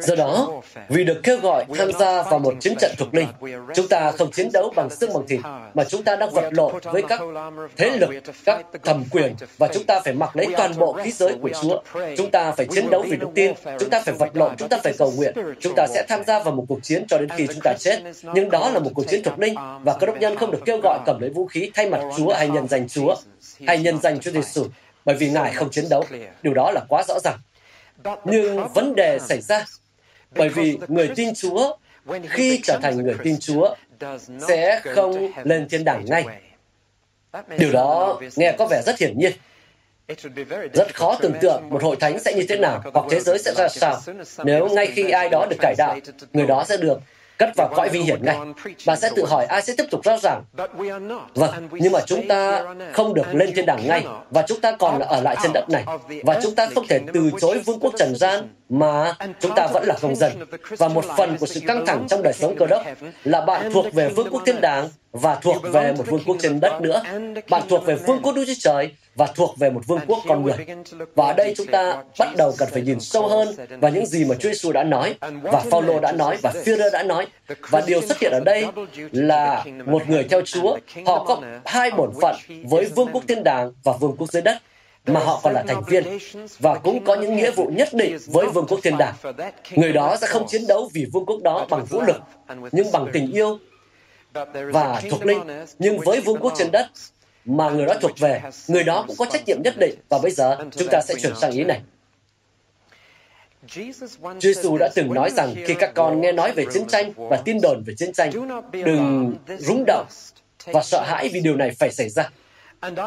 Do 0.00 0.14
đó, 0.14 0.62
vì 0.88 1.04
được 1.04 1.20
kêu 1.22 1.38
gọi 1.40 1.64
tham 1.74 1.92
gia 1.92 2.22
vào 2.22 2.38
một 2.38 2.54
chiến 2.60 2.74
trận 2.80 2.94
thuộc 2.98 3.14
linh, 3.14 3.28
chúng 3.74 3.88
ta 3.88 4.12
không 4.12 4.30
chiến 4.30 4.48
đấu 4.52 4.72
bằng 4.76 4.90
xương 4.90 5.12
bằng 5.12 5.26
thịt, 5.28 5.40
mà 5.74 5.84
chúng 5.84 6.02
ta 6.02 6.16
đang 6.16 6.30
vật 6.30 6.50
lộn 6.50 6.74
với 6.84 7.02
các 7.08 7.20
thế 7.76 7.90
lực, 7.90 8.10
các 8.44 8.66
thẩm 8.82 9.04
quyền, 9.10 9.34
và 9.58 9.68
chúng 9.74 9.84
ta 9.84 10.00
phải 10.04 10.14
mặc 10.14 10.36
lấy 10.36 10.46
toàn 10.56 10.72
bộ 10.78 10.92
khí 10.92 11.10
giới 11.10 11.34
của 11.42 11.50
Chúa. 11.62 11.82
Chúng 12.16 12.30
ta 12.30 12.52
phải 12.52 12.66
chiến 12.66 12.90
đấu 12.90 13.04
vì 13.08 13.16
đức 13.16 13.28
tin, 13.34 13.52
chúng 13.80 13.90
ta 13.90 14.00
phải 14.04 14.14
vật 14.14 14.30
lộn, 14.34 14.56
chúng 14.56 14.68
ta 14.68 14.78
phải 14.84 14.92
cầu 14.98 15.12
nguyện, 15.16 15.34
chúng 15.60 15.74
ta 15.76 15.86
sẽ 15.94 16.04
tham 16.08 16.24
gia 16.26 16.42
vào 16.42 16.54
một 16.54 16.64
cuộc 16.68 16.78
chiến 16.82 17.04
cho 17.08 17.18
đến 17.18 17.28
khi 17.36 17.46
chúng 17.46 17.60
ta 17.64 17.74
chết. 17.78 18.00
Nhưng 18.34 18.50
đó 18.50 18.70
là 18.70 18.78
một 18.78 18.90
cuộc 18.94 19.08
chiến 19.08 19.22
thuộc 19.24 19.38
linh, 19.38 19.54
và 19.82 19.96
các 20.00 20.06
đốc 20.06 20.18
nhân 20.18 20.36
không 20.36 20.50
được 20.50 20.60
kêu 20.64 20.80
gọi 20.82 20.98
cầm 21.06 21.20
lấy 21.20 21.30
vũ 21.30 21.46
khí 21.46 21.70
thay 21.74 21.90
mặt 21.90 22.00
Chúa 22.16 22.32
hay 22.32 22.48
nhân 22.48 22.68
danh 22.68 22.88
Chúa, 22.88 23.14
hay 23.66 23.78
nhân 23.78 23.98
danh 24.02 24.20
Chúa. 24.20 24.30
Giêsu 24.30 24.64
bởi 25.04 25.16
vì 25.16 25.30
Ngài 25.30 25.52
không 25.52 25.70
chiến 25.70 25.84
đấu. 25.90 26.04
Điều 26.42 26.54
đó 26.54 26.70
là 26.70 26.80
quá 26.88 27.02
rõ 27.08 27.18
ràng. 27.24 27.38
Nhưng 28.24 28.68
vấn 28.74 28.94
đề 28.94 29.18
xảy 29.18 29.40
ra 29.40 29.64
bởi 30.30 30.48
vì 30.48 30.78
người 30.88 31.10
tin 31.16 31.34
Chúa 31.34 31.76
khi 32.28 32.60
trở 32.62 32.78
thành 32.82 32.96
người 32.96 33.16
tin 33.22 33.38
Chúa 33.40 33.74
sẽ 34.48 34.80
không 34.84 35.32
lên 35.44 35.68
thiên 35.68 35.84
đàng 35.84 36.04
ngay. 36.04 36.24
Điều 37.58 37.72
đó 37.72 38.20
nghe 38.36 38.54
có 38.58 38.66
vẻ 38.66 38.82
rất 38.86 38.98
hiển 38.98 39.18
nhiên. 39.18 39.32
Rất 40.72 40.94
khó 40.94 41.18
tưởng 41.20 41.34
tượng 41.40 41.70
một 41.70 41.82
hội 41.82 41.96
thánh 42.00 42.18
sẽ 42.18 42.34
như 42.34 42.46
thế 42.48 42.56
nào 42.56 42.82
hoặc 42.94 43.06
thế 43.10 43.20
giới 43.20 43.38
sẽ 43.38 43.54
ra 43.56 43.68
sao 43.68 44.00
nếu 44.44 44.68
ngay 44.68 44.86
khi 44.86 45.10
ai 45.10 45.28
đó 45.28 45.46
được 45.50 45.56
cải 45.60 45.74
đạo, 45.78 45.96
người 46.32 46.46
đó 46.46 46.64
sẽ 46.68 46.76
được 46.76 46.98
cất 47.40 47.56
vào 47.56 47.68
cõi 47.76 47.88
vi 47.88 48.00
hiển 48.00 48.22
ngay. 48.22 48.36
Bạn 48.86 49.00
sẽ 49.00 49.10
tự 49.16 49.24
hỏi 49.24 49.46
ai 49.46 49.62
sẽ 49.62 49.74
tiếp 49.78 49.84
tục 49.90 50.00
rao 50.04 50.18
giảng. 50.18 50.42
Vâng, 51.34 51.68
nhưng 51.72 51.92
mà 51.92 52.00
chúng 52.06 52.28
ta 52.28 52.64
không 52.92 53.14
được 53.14 53.34
lên 53.34 53.52
thiên 53.54 53.66
đàng 53.66 53.88
ngay 53.88 54.06
và 54.30 54.42
chúng 54.48 54.60
ta 54.60 54.72
còn 54.72 55.00
ở 55.00 55.20
lại 55.20 55.36
trên 55.42 55.52
đất 55.54 55.64
này 55.70 55.84
và 56.22 56.40
chúng 56.42 56.54
ta 56.54 56.68
không 56.74 56.86
thể 56.86 57.00
từ 57.14 57.30
chối 57.40 57.58
vương 57.58 57.80
quốc 57.80 57.94
trần 57.98 58.16
gian 58.16 58.48
mà 58.68 59.14
chúng 59.40 59.54
ta 59.54 59.66
vẫn 59.72 59.84
là 59.86 59.96
công 60.00 60.16
dân. 60.16 60.32
Và 60.78 60.88
một 60.88 61.04
phần 61.16 61.36
của 61.38 61.46
sự 61.46 61.60
căng 61.66 61.86
thẳng 61.86 62.06
trong 62.08 62.22
đời 62.22 62.32
sống 62.32 62.56
cơ 62.58 62.66
đốc 62.66 62.82
là 63.24 63.40
bạn 63.40 63.72
thuộc 63.72 63.92
về 63.92 64.08
vương 64.08 64.28
quốc 64.30 64.42
thiên 64.46 64.60
đàng 64.60 64.88
và 65.12 65.34
thuộc 65.34 65.62
về 65.72 65.92
một 65.92 66.04
vương 66.06 66.20
quốc 66.26 66.36
trên 66.40 66.60
đất 66.60 66.80
nữa. 66.80 67.02
Bạn 67.50 67.62
thuộc 67.68 67.86
về 67.86 67.94
vương 67.94 68.22
quốc 68.22 68.32
Đức 68.32 68.44
Chúa 68.46 68.52
Trời 68.58 68.90
và 69.14 69.26
thuộc 69.26 69.58
về 69.58 69.70
một 69.70 69.86
vương 69.86 70.00
quốc 70.06 70.18
con 70.28 70.44
người. 70.44 70.54
Và 71.14 71.26
ở 71.26 71.32
đây 71.32 71.54
chúng 71.56 71.66
ta 71.66 72.02
bắt 72.18 72.36
đầu 72.36 72.54
cần 72.58 72.68
phải 72.72 72.82
nhìn 72.82 73.00
sâu 73.00 73.28
hơn 73.28 73.48
vào 73.80 73.90
những 73.90 74.06
gì 74.06 74.24
mà 74.24 74.34
Chúa 74.34 74.48
Giêsu 74.48 74.72
đã 74.72 74.84
nói 74.84 75.14
và 75.42 75.60
Phaolô 75.70 76.00
đã 76.00 76.12
nói 76.12 76.36
và 76.42 76.52
Führer 76.64 76.90
đã 76.92 77.02
nói. 77.02 77.26
Và 77.68 77.82
điều 77.86 78.02
xuất 78.02 78.18
hiện 78.18 78.32
ở 78.32 78.40
đây 78.40 78.66
là 79.12 79.64
một 79.86 80.08
người 80.08 80.24
theo 80.30 80.42
Chúa, 80.44 80.76
họ 81.06 81.24
có 81.24 81.40
hai 81.64 81.90
bổn 81.90 82.10
phận 82.22 82.36
với 82.64 82.84
vương 82.84 83.08
quốc 83.12 83.24
thiên 83.28 83.44
đàng 83.44 83.72
và 83.84 83.92
vương 84.00 84.16
quốc 84.16 84.32
dưới 84.32 84.42
đất 84.42 84.58
mà 85.06 85.20
họ 85.20 85.40
còn 85.42 85.54
là 85.54 85.64
thành 85.68 85.82
viên 85.86 86.18
và 86.58 86.74
cũng 86.74 87.04
có 87.04 87.14
những 87.14 87.36
nghĩa 87.36 87.50
vụ 87.50 87.70
nhất 87.76 87.88
định 87.92 88.18
với 88.26 88.46
vương 88.46 88.66
quốc 88.66 88.80
thiên 88.82 88.98
đàng. 88.98 89.14
Người 89.70 89.92
đó 89.92 90.16
sẽ 90.20 90.26
không 90.26 90.46
chiến 90.48 90.66
đấu 90.66 90.90
vì 90.94 91.06
vương 91.12 91.26
quốc 91.26 91.40
đó 91.42 91.66
bằng 91.70 91.84
vũ 91.84 92.00
lực, 92.02 92.16
nhưng 92.72 92.92
bằng 92.92 93.06
tình 93.12 93.32
yêu 93.32 93.58
và 94.72 95.02
thuộc 95.10 95.26
linh. 95.26 95.40
Nhưng 95.78 95.98
với 95.98 96.20
vương 96.20 96.38
quốc 96.40 96.52
trên 96.56 96.70
đất 96.70 96.86
mà 97.44 97.70
người 97.70 97.86
đó 97.86 97.94
thuộc 98.00 98.18
về, 98.18 98.42
người 98.68 98.84
đó 98.84 99.04
cũng 99.06 99.16
có 99.16 99.26
trách 99.32 99.42
nhiệm 99.46 99.62
nhất 99.62 99.74
định. 99.78 99.94
Và 100.08 100.18
bây 100.22 100.30
giờ 100.30 100.56
chúng 100.76 100.88
ta 100.88 101.00
sẽ 101.00 101.14
chuyển 101.22 101.32
sang 101.40 101.50
ý 101.50 101.64
này. 101.64 101.80
Chúa 103.66 103.82
Giêsu 104.40 104.76
đã 104.76 104.88
từng 104.94 105.14
nói 105.14 105.30
rằng 105.30 105.54
khi 105.66 105.74
các 105.74 105.94
con 105.94 106.20
nghe 106.20 106.32
nói 106.32 106.52
về 106.52 106.64
chiến 106.72 106.86
tranh 106.88 107.12
và 107.16 107.36
tin 107.44 107.60
đồn 107.62 107.82
về 107.86 107.94
chiến 107.98 108.12
tranh, 108.12 108.30
đừng 108.72 109.34
rúng 109.58 109.84
động 109.86 110.06
và 110.66 110.82
sợ 110.82 111.02
hãi 111.06 111.28
vì 111.32 111.40
điều 111.40 111.56
này 111.56 111.70
phải 111.78 111.90
xảy 111.90 112.08
ra. 112.08 112.30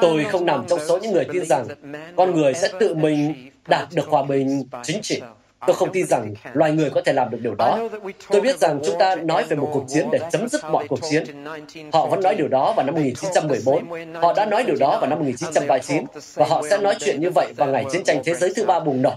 Tôi 0.01 0.25
không 0.31 0.45
nằm 0.45 0.65
trong 0.69 0.79
số 0.87 0.99
những 0.99 1.11
người 1.11 1.25
tin 1.33 1.45
rằng 1.45 1.67
con 2.15 2.35
người 2.35 2.53
sẽ 2.53 2.69
tự 2.79 2.95
mình 2.95 3.49
đạt 3.67 3.87
được 3.93 4.07
hòa 4.07 4.23
bình 4.23 4.63
chính 4.83 5.01
trị. 5.01 5.21
Tôi 5.67 5.75
không 5.75 5.91
tin 5.93 6.07
rằng 6.07 6.33
loài 6.53 6.71
người 6.71 6.89
có 6.89 7.01
thể 7.05 7.13
làm 7.13 7.29
được 7.29 7.37
điều 7.41 7.55
đó. 7.55 7.89
Tôi 8.29 8.41
biết 8.41 8.59
rằng 8.59 8.79
chúng 8.85 8.95
ta 8.99 9.15
nói 9.15 9.43
về 9.43 9.55
một 9.55 9.69
cuộc 9.73 9.85
chiến 9.87 10.07
để 10.11 10.19
chấm 10.31 10.47
dứt 10.49 10.61
mọi 10.71 10.87
cuộc 10.87 10.99
chiến. 11.09 11.45
Họ 11.93 12.07
vẫn 12.07 12.21
nói 12.21 12.35
điều 12.35 12.47
đó 12.47 12.73
vào 12.77 12.85
năm 12.85 12.95
1914. 12.95 14.13
Họ 14.21 14.33
đã 14.33 14.45
nói 14.45 14.63
điều 14.63 14.75
đó 14.79 14.97
vào 14.99 15.09
năm 15.09 15.19
1939. 15.19 16.05
Và 16.33 16.45
họ 16.45 16.63
sẽ 16.69 16.77
nói 16.77 16.95
chuyện 16.99 17.21
như 17.21 17.29
vậy 17.35 17.53
vào 17.57 17.69
ngày 17.69 17.85
chiến 17.91 18.03
tranh 18.03 18.21
thế 18.25 18.33
giới 18.33 18.53
thứ 18.55 18.65
ba 18.65 18.79
bùng 18.79 19.01
nổ. 19.01 19.11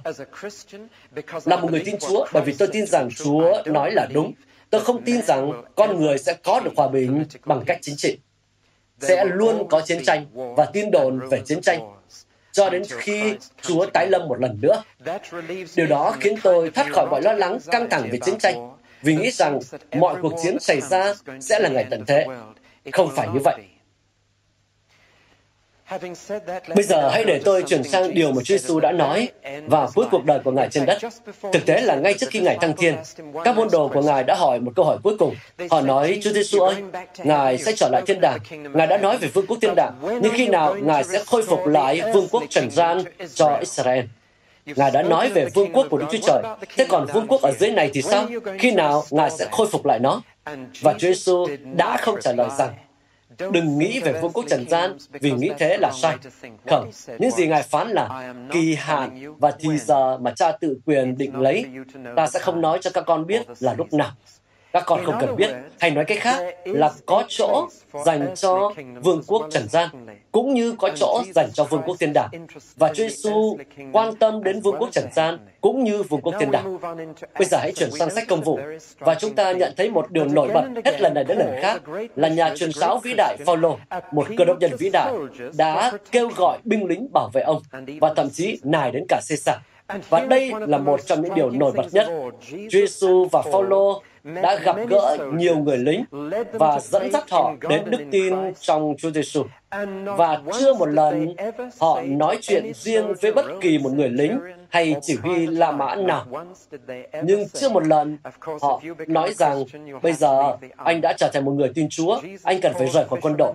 Là 1.45 1.57
một 1.57 1.71
người 1.71 1.83
tin 1.85 1.99
Chúa, 1.99 2.27
bởi 2.33 2.43
vì 2.43 2.55
tôi 2.59 2.69
tin 2.69 2.87
rằng 2.87 3.09
Chúa 3.17 3.63
nói 3.67 3.91
là 3.93 4.09
đúng. 4.13 4.33
Tôi 4.71 4.81
không 4.81 5.03
tin 5.03 5.23
rằng 5.23 5.63
con 5.75 6.01
người 6.01 6.19
sẽ 6.19 6.35
có 6.45 6.61
được 6.61 6.71
hòa 6.77 6.89
bình 6.89 7.25
bằng 7.45 7.63
cách 7.67 7.79
chính 7.83 7.97
trị. 7.97 8.19
Sẽ 9.01 9.25
luôn 9.25 9.69
có 9.69 9.81
chiến 9.81 10.05
tranh 10.05 10.27
và 10.57 10.65
tin 10.65 10.91
đồn 10.91 11.29
về 11.29 11.41
chiến 11.45 11.61
tranh 11.61 11.81
cho 12.57 12.71
đến 12.71 12.83
khi 12.89 13.37
Chúa 13.63 13.87
tái 13.87 14.07
lâm 14.07 14.29
một 14.29 14.41
lần 14.41 14.59
nữa. 14.61 14.83
Điều 15.77 15.87
đó 15.87 16.15
khiến 16.21 16.35
tôi 16.43 16.71
thoát 16.71 16.87
khỏi 16.93 17.07
mọi 17.11 17.23
lo 17.23 17.33
lắng, 17.33 17.59
căng 17.71 17.91
thẳng 17.91 18.09
về 18.13 18.19
chiến 18.25 18.39
tranh. 18.39 18.71
vì 19.03 19.15
nghĩ 19.15 19.31
rằng 19.31 19.59
mọi 19.97 20.17
cuộc 20.23 20.33
chiến 20.43 20.61
xảy 20.61 20.81
ra 20.81 21.15
sẽ 21.41 21.59
là 21.59 21.69
ngày 21.69 21.87
tận 21.91 22.05
thế. 22.07 22.27
Không 22.93 23.11
phải 23.17 23.29
như 23.35 23.41
vậy. 23.45 23.57
Bây 26.75 26.85
giờ 26.85 27.09
hãy 27.09 27.25
để 27.25 27.41
tôi 27.45 27.63
chuyển 27.63 27.85
sang 27.85 28.15
điều 28.15 28.33
mà 28.33 28.43
Chúa 28.45 28.59
Giêsu 28.59 28.81
đã 28.81 28.93
nói 28.93 29.29
vào 29.67 29.89
cuối 29.95 30.07
cuộc 30.11 30.25
đời 30.25 30.39
của 30.45 30.51
Ngài 30.51 30.69
trên 30.71 30.87
đất. 30.87 30.99
Thực 31.53 31.67
tế 31.67 31.81
là 31.81 31.95
ngay 31.95 32.15
trước 32.15 32.27
khi 32.31 32.41
Ngài 32.41 32.59
thăng 32.61 32.77
thiên, 32.77 32.97
các 33.45 33.57
môn 33.57 33.69
đồ 33.73 33.89
của 33.89 34.03
Ngài 34.03 34.25
đã 34.25 34.35
hỏi 34.35 34.61
một 34.61 34.73
câu 34.77 34.85
hỏi 34.85 34.99
cuối 35.03 35.17
cùng. 35.19 35.35
Họ 35.71 35.81
nói, 35.81 36.19
Chúa 36.23 36.31
Giêsu 36.33 36.61
ơi, 36.61 36.75
Ngài 37.19 37.59
sẽ 37.59 37.73
trở 37.77 37.89
lại 37.93 38.03
thiên 38.07 38.21
đàng. 38.21 38.39
Ngài 38.75 38.87
đã 38.87 38.97
nói 38.99 39.19
về 39.19 39.29
vương 39.29 39.47
quốc 39.47 39.59
thiên 39.63 39.75
đàng, 39.75 39.93
nhưng 40.03 40.33
khi 40.35 40.49
nào 40.49 40.75
Ngài 40.75 41.05
sẽ 41.05 41.25
khôi 41.25 41.43
phục 41.43 41.67
lại 41.67 42.03
vương 42.15 42.29
quốc 42.31 42.43
trần 42.51 42.71
gian 42.71 43.03
cho 43.35 43.57
Israel? 43.61 44.05
Ngài 44.67 44.91
đã 44.91 45.03
nói 45.03 45.29
về 45.29 45.49
vương 45.55 45.73
quốc 45.73 45.87
của 45.91 45.99
Đức 45.99 46.07
Chúa 46.13 46.19
Trời. 46.27 46.43
Thế 46.77 46.87
còn 46.89 47.07
vương 47.15 47.27
quốc 47.29 47.43
ở 47.43 47.53
dưới 47.53 47.71
này 47.71 47.91
thì 47.93 48.03
sao? 48.03 48.27
Khi 48.59 48.71
nào 48.71 49.05
Ngài 49.11 49.31
sẽ 49.31 49.47
khôi 49.51 49.67
phục 49.67 49.87
lại 49.87 49.99
nó? 49.99 50.23
Và 50.81 50.93
Chúa 50.93 51.09
Giêsu 51.09 51.47
đã 51.77 51.97
không 51.97 52.17
trả 52.23 52.33
lời 52.33 52.49
rằng 52.59 52.75
Đừng 53.39 53.79
nghĩ 53.79 54.01
về 54.01 54.21
vương 54.23 54.33
quốc 54.33 54.45
trần 54.49 54.69
gian 54.69 54.97
vì 55.11 55.33
nghĩ 55.33 55.51
thế 55.59 55.77
là 55.81 55.93
sai. 56.03 56.17
Không, 56.67 56.91
những 57.19 57.31
gì 57.31 57.47
Ngài 57.47 57.63
phán 57.63 57.89
là 57.89 58.35
kỳ 58.53 58.75
hạn 58.75 59.35
và 59.39 59.51
thì 59.59 59.79
giờ 59.79 60.19
mà 60.19 60.33
cha 60.37 60.53
tự 60.53 60.79
quyền 60.85 61.19
định 61.19 61.41
lấy, 61.41 61.65
ta 62.17 62.27
sẽ 62.27 62.39
không 62.39 62.61
nói 62.61 62.79
cho 62.81 62.91
các 62.95 63.05
con 63.07 63.27
biết 63.27 63.43
là 63.61 63.75
lúc 63.75 63.93
nào. 63.93 64.13
Các 64.77 64.83
con 64.87 65.05
không 65.05 65.15
cần 65.21 65.37
biết, 65.37 65.51
hay 65.79 65.91
nói 65.91 66.05
cách 66.05 66.19
khác 66.21 66.55
là 66.65 66.91
có 67.07 67.25
chỗ 67.29 67.69
dành 68.05 68.35
cho 68.35 68.73
vương 69.03 69.23
quốc 69.27 69.47
trần 69.51 69.69
gian, 69.69 69.89
cũng 70.33 70.55
như 70.55 70.75
có 70.79 70.91
chỗ 70.97 71.23
dành 71.35 71.49
cho 71.53 71.65
vương 71.65 71.83
quốc 71.87 71.97
thiên 72.01 72.13
đàng. 72.13 72.29
Và 72.77 72.89
Chúa 72.89 72.95
Giêsu 72.95 73.57
quan 73.93 74.17
tâm 74.17 74.43
đến 74.43 74.61
vương 74.61 74.77
quốc 74.79 74.89
trần 74.93 75.05
gian 75.15 75.39
cũng 75.61 75.85
như 75.85 76.03
vương 76.03 76.21
quốc 76.21 76.35
thiên 76.41 76.51
đàng. 76.51 76.79
Bây 77.39 77.45
giờ 77.51 77.59
hãy 77.61 77.73
chuyển 77.77 77.91
sang 77.91 78.11
sách 78.11 78.25
công 78.29 78.41
vụ 78.41 78.59
và 78.99 79.15
chúng 79.15 79.35
ta 79.35 79.53
nhận 79.53 79.73
thấy 79.77 79.91
một 79.91 80.11
điều 80.11 80.25
nổi 80.25 80.49
bật 80.55 80.65
hết 80.85 81.01
lần 81.01 81.15
này 81.15 81.25
đến 81.25 81.39
lần 81.39 81.57
khác 81.63 81.83
là 82.17 82.29
nhà 82.29 82.55
truyền 82.57 82.73
giáo 82.73 82.99
vĩ 82.99 83.15
đại 83.17 83.37
Phaolô, 83.47 83.79
một 84.13 84.27
cơ 84.37 84.45
đốc 84.45 84.59
nhân 84.61 84.71
vĩ 84.79 84.91
đại, 84.91 85.13
đã 85.57 85.93
kêu 86.13 86.29
gọi 86.37 86.59
binh 86.65 86.87
lính 86.87 87.09
bảo 87.13 87.31
vệ 87.33 87.43
ông 87.43 87.63
và 88.01 88.15
thậm 88.15 88.31
chí 88.31 88.59
nài 88.63 88.91
đến 88.91 89.05
cả 89.09 89.21
Caesar. 89.29 89.57
Và 90.09 90.21
đây 90.21 90.53
là 90.67 90.79
một 90.79 91.07
trong 91.07 91.23
những 91.23 91.35
điều 91.35 91.51
nổi 91.51 91.73
bật 91.73 91.87
nhất. 91.93 92.09
Chúa 92.51 92.81
Giêsu 92.81 93.29
và 93.33 93.43
Phaolô 93.43 94.03
đã 94.35 94.57
gặp 94.57 94.77
gỡ 94.89 95.17
nhiều 95.33 95.59
người 95.59 95.79
lính 95.79 96.05
và 96.53 96.81
dẫn 96.81 97.11
dắt 97.13 97.31
họ 97.31 97.55
đến 97.69 97.83
đức 97.87 97.99
tin 98.11 98.35
trong 98.61 98.95
Chúa 98.99 99.11
Giêsu. 99.11 99.45
Và 100.05 100.41
chưa 100.61 100.75
một 100.75 100.87
lần 100.87 101.35
họ 101.81 102.03
nói 102.07 102.39
chuyện 102.43 102.73
riêng 102.75 103.13
với 103.21 103.33
bất 103.33 103.45
kỳ 103.61 103.79
một 103.79 103.93
người 103.93 104.09
lính 104.09 104.39
hay 104.69 104.97
chỉ 105.03 105.17
huy 105.23 105.47
La 105.47 105.73
Mã 105.73 105.95
nào. 105.95 106.27
Nhưng 107.23 107.49
chưa 107.49 107.69
một 107.69 107.87
lần 107.87 108.19
họ 108.61 108.81
nói 109.07 109.35
rằng 109.35 109.65
bây 110.03 110.13
giờ 110.13 110.57
anh 110.77 111.01
đã 111.01 111.15
trở 111.19 111.31
thành 111.33 111.45
một 111.45 111.53
người 111.53 111.71
tin 111.75 111.89
Chúa, 111.91 112.21
anh 112.43 112.61
cần 112.61 112.73
phải 112.79 112.89
rời 112.89 113.05
khỏi 113.05 113.21
quân 113.23 113.35
đội. 113.39 113.53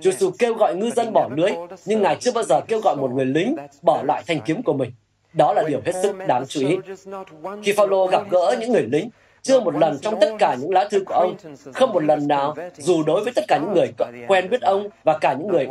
Chúa 0.00 0.10
Giêsu 0.10 0.30
kêu 0.38 0.54
gọi 0.54 0.74
ngư 0.76 0.90
dân 0.90 1.12
bỏ 1.12 1.28
lưới, 1.36 1.50
nhưng 1.84 2.02
Ngài 2.02 2.16
chưa 2.20 2.32
bao 2.32 2.44
giờ 2.44 2.60
kêu 2.68 2.80
gọi 2.80 2.96
một 2.96 3.10
người 3.10 3.26
lính 3.26 3.56
bỏ 3.82 4.02
lại 4.02 4.22
thanh 4.26 4.40
kiếm 4.40 4.62
của 4.62 4.72
mình. 4.72 4.92
Đó 5.32 5.52
là 5.52 5.64
điều 5.68 5.80
hết 5.84 5.92
sức 6.02 6.16
đáng 6.26 6.44
chú 6.46 6.60
ý. 6.68 6.76
Khi 7.62 7.72
Phaolô 7.72 8.06
gặp 8.06 8.22
gỡ 8.30 8.56
những 8.60 8.72
người 8.72 8.86
lính, 8.92 9.10
chưa 9.48 9.60
một 9.60 9.74
lần 9.74 9.98
trong 10.02 10.20
tất 10.20 10.30
cả 10.38 10.56
những 10.60 10.70
lá 10.70 10.88
thư 10.90 11.04
của 11.06 11.14
ông, 11.14 11.36
không 11.74 11.92
một 11.92 12.04
lần 12.04 12.28
nào, 12.28 12.54
dù 12.76 13.02
đối 13.02 13.24
với 13.24 13.32
tất 13.32 13.44
cả 13.48 13.58
những 13.58 13.74
người 13.74 13.92
quen 14.28 14.50
biết 14.50 14.62
ông 14.62 14.88
và 15.04 15.18
cả 15.18 15.34
những 15.38 15.48
người 15.48 15.68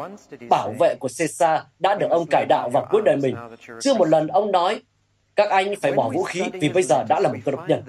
bảo 0.50 0.74
vệ 0.80 0.96
của 1.00 1.10
Caesar 1.18 1.62
đã 1.80 1.96
được 1.96 2.08
ông 2.10 2.26
cải 2.30 2.46
đạo 2.50 2.70
vào 2.70 2.88
cuối 2.92 3.02
đời 3.06 3.18
mình, 3.18 3.36
chưa 3.82 3.94
một 3.94 4.10
lần 4.10 4.28
ông 4.28 4.52
nói, 4.52 4.82
các 5.36 5.50
anh 5.50 5.74
phải 5.82 5.92
bỏ 5.92 6.10
vũ 6.10 6.24
khí 6.24 6.44
vì 6.54 6.70
bây 6.70 6.84
giờ 6.84 7.04
đã 7.10 7.20
là 7.20 7.30
một 7.30 7.40
cơ 7.46 7.52
đốc 7.52 7.70
nhân. 7.70 7.84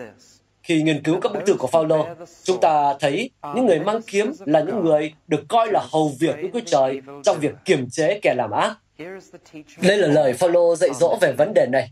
Khi 0.62 0.82
nghiên 0.82 1.02
cứu 1.02 1.20
các 1.20 1.32
bức 1.32 1.46
thư 1.46 1.54
của 1.54 1.66
Phaolô, 1.66 2.06
chúng 2.44 2.60
ta 2.60 2.94
thấy 3.00 3.30
những 3.54 3.66
người 3.66 3.80
mang 3.80 4.00
kiếm 4.06 4.32
là 4.46 4.60
những 4.60 4.84
người 4.84 5.14
được 5.28 5.40
coi 5.48 5.68
là 5.72 5.80
hầu 5.92 6.12
việc 6.20 6.36
của 6.42 6.48
Chúa 6.52 6.60
Trời 6.66 7.00
trong 7.24 7.38
việc 7.40 7.52
kiềm 7.64 7.90
chế 7.90 8.18
kẻ 8.22 8.34
làm 8.36 8.50
ác. 8.50 8.74
Đây 9.82 9.96
là 9.96 10.08
lời 10.08 10.32
Phaolô 10.32 10.76
dạy 10.76 10.90
dỗ 11.00 11.18
về 11.20 11.32
vấn 11.32 11.54
đề 11.54 11.66
này. 11.66 11.90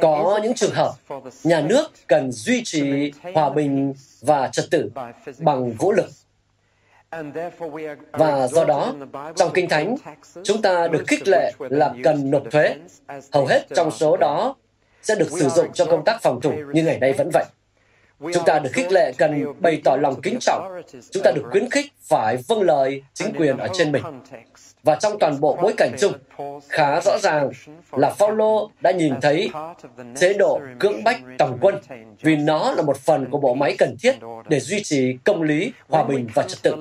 Có 0.00 0.40
những 0.42 0.54
trường 0.54 0.74
hợp 0.74 0.92
nhà 1.44 1.60
nước 1.60 1.90
cần 2.06 2.32
duy 2.32 2.62
trì 2.64 3.12
hòa 3.34 3.50
bình 3.50 3.94
và 4.20 4.48
trật 4.48 4.64
tự 4.70 4.90
bằng 5.38 5.72
vũ 5.72 5.92
lực. 5.92 6.06
Và 8.12 8.46
do 8.48 8.64
đó, 8.64 8.94
trong 9.36 9.50
Kinh 9.54 9.68
Thánh, 9.68 9.96
chúng 10.44 10.62
ta 10.62 10.88
được 10.88 11.04
khích 11.06 11.28
lệ 11.28 11.52
là 11.58 11.94
cần 12.04 12.30
nộp 12.30 12.42
thuế. 12.50 12.76
Hầu 13.32 13.46
hết 13.46 13.66
trong 13.74 13.90
số 13.90 14.16
đó 14.16 14.54
sẽ 15.02 15.14
được 15.14 15.30
sử 15.30 15.48
dụng 15.48 15.72
cho 15.72 15.84
công 15.84 16.04
tác 16.04 16.22
phòng 16.22 16.40
thủ 16.40 16.52
như 16.72 16.82
ngày 16.82 16.98
nay 16.98 17.12
vẫn 17.12 17.30
vậy. 17.32 17.44
Chúng 18.20 18.44
ta 18.46 18.58
được 18.58 18.70
khích 18.72 18.92
lệ 18.92 19.12
cần 19.18 19.44
bày 19.60 19.80
tỏ 19.84 19.96
lòng 19.96 20.20
kính 20.20 20.38
trọng. 20.40 20.82
Chúng 21.10 21.22
ta 21.22 21.30
được 21.30 21.42
khuyến 21.50 21.70
khích 21.70 21.92
phải 22.00 22.36
vâng 22.48 22.62
lời 22.62 23.02
chính 23.14 23.32
quyền 23.38 23.56
ở 23.56 23.68
trên 23.72 23.92
mình. 23.92 24.02
Và 24.82 24.94
trong 24.94 25.18
toàn 25.18 25.40
bộ 25.40 25.58
bối 25.62 25.74
cảnh 25.76 25.96
chung, 25.98 26.12
khá 26.68 27.00
rõ 27.00 27.18
ràng 27.18 27.50
là 27.92 28.10
Phaolô 28.10 28.70
đã 28.80 28.90
nhìn 28.90 29.14
thấy 29.20 29.50
chế 30.16 30.34
độ 30.34 30.60
cưỡng 30.78 31.04
bách 31.04 31.20
tổng 31.38 31.58
quân 31.60 31.74
vì 32.20 32.36
nó 32.36 32.72
là 32.72 32.82
một 32.82 32.96
phần 32.96 33.30
của 33.30 33.38
bộ 33.38 33.54
máy 33.54 33.74
cần 33.78 33.96
thiết 34.02 34.16
để 34.48 34.60
duy 34.60 34.82
trì 34.82 35.16
công 35.24 35.42
lý, 35.42 35.72
hòa 35.88 36.04
bình 36.04 36.28
và 36.34 36.42
trật 36.42 36.62
tự. 36.62 36.74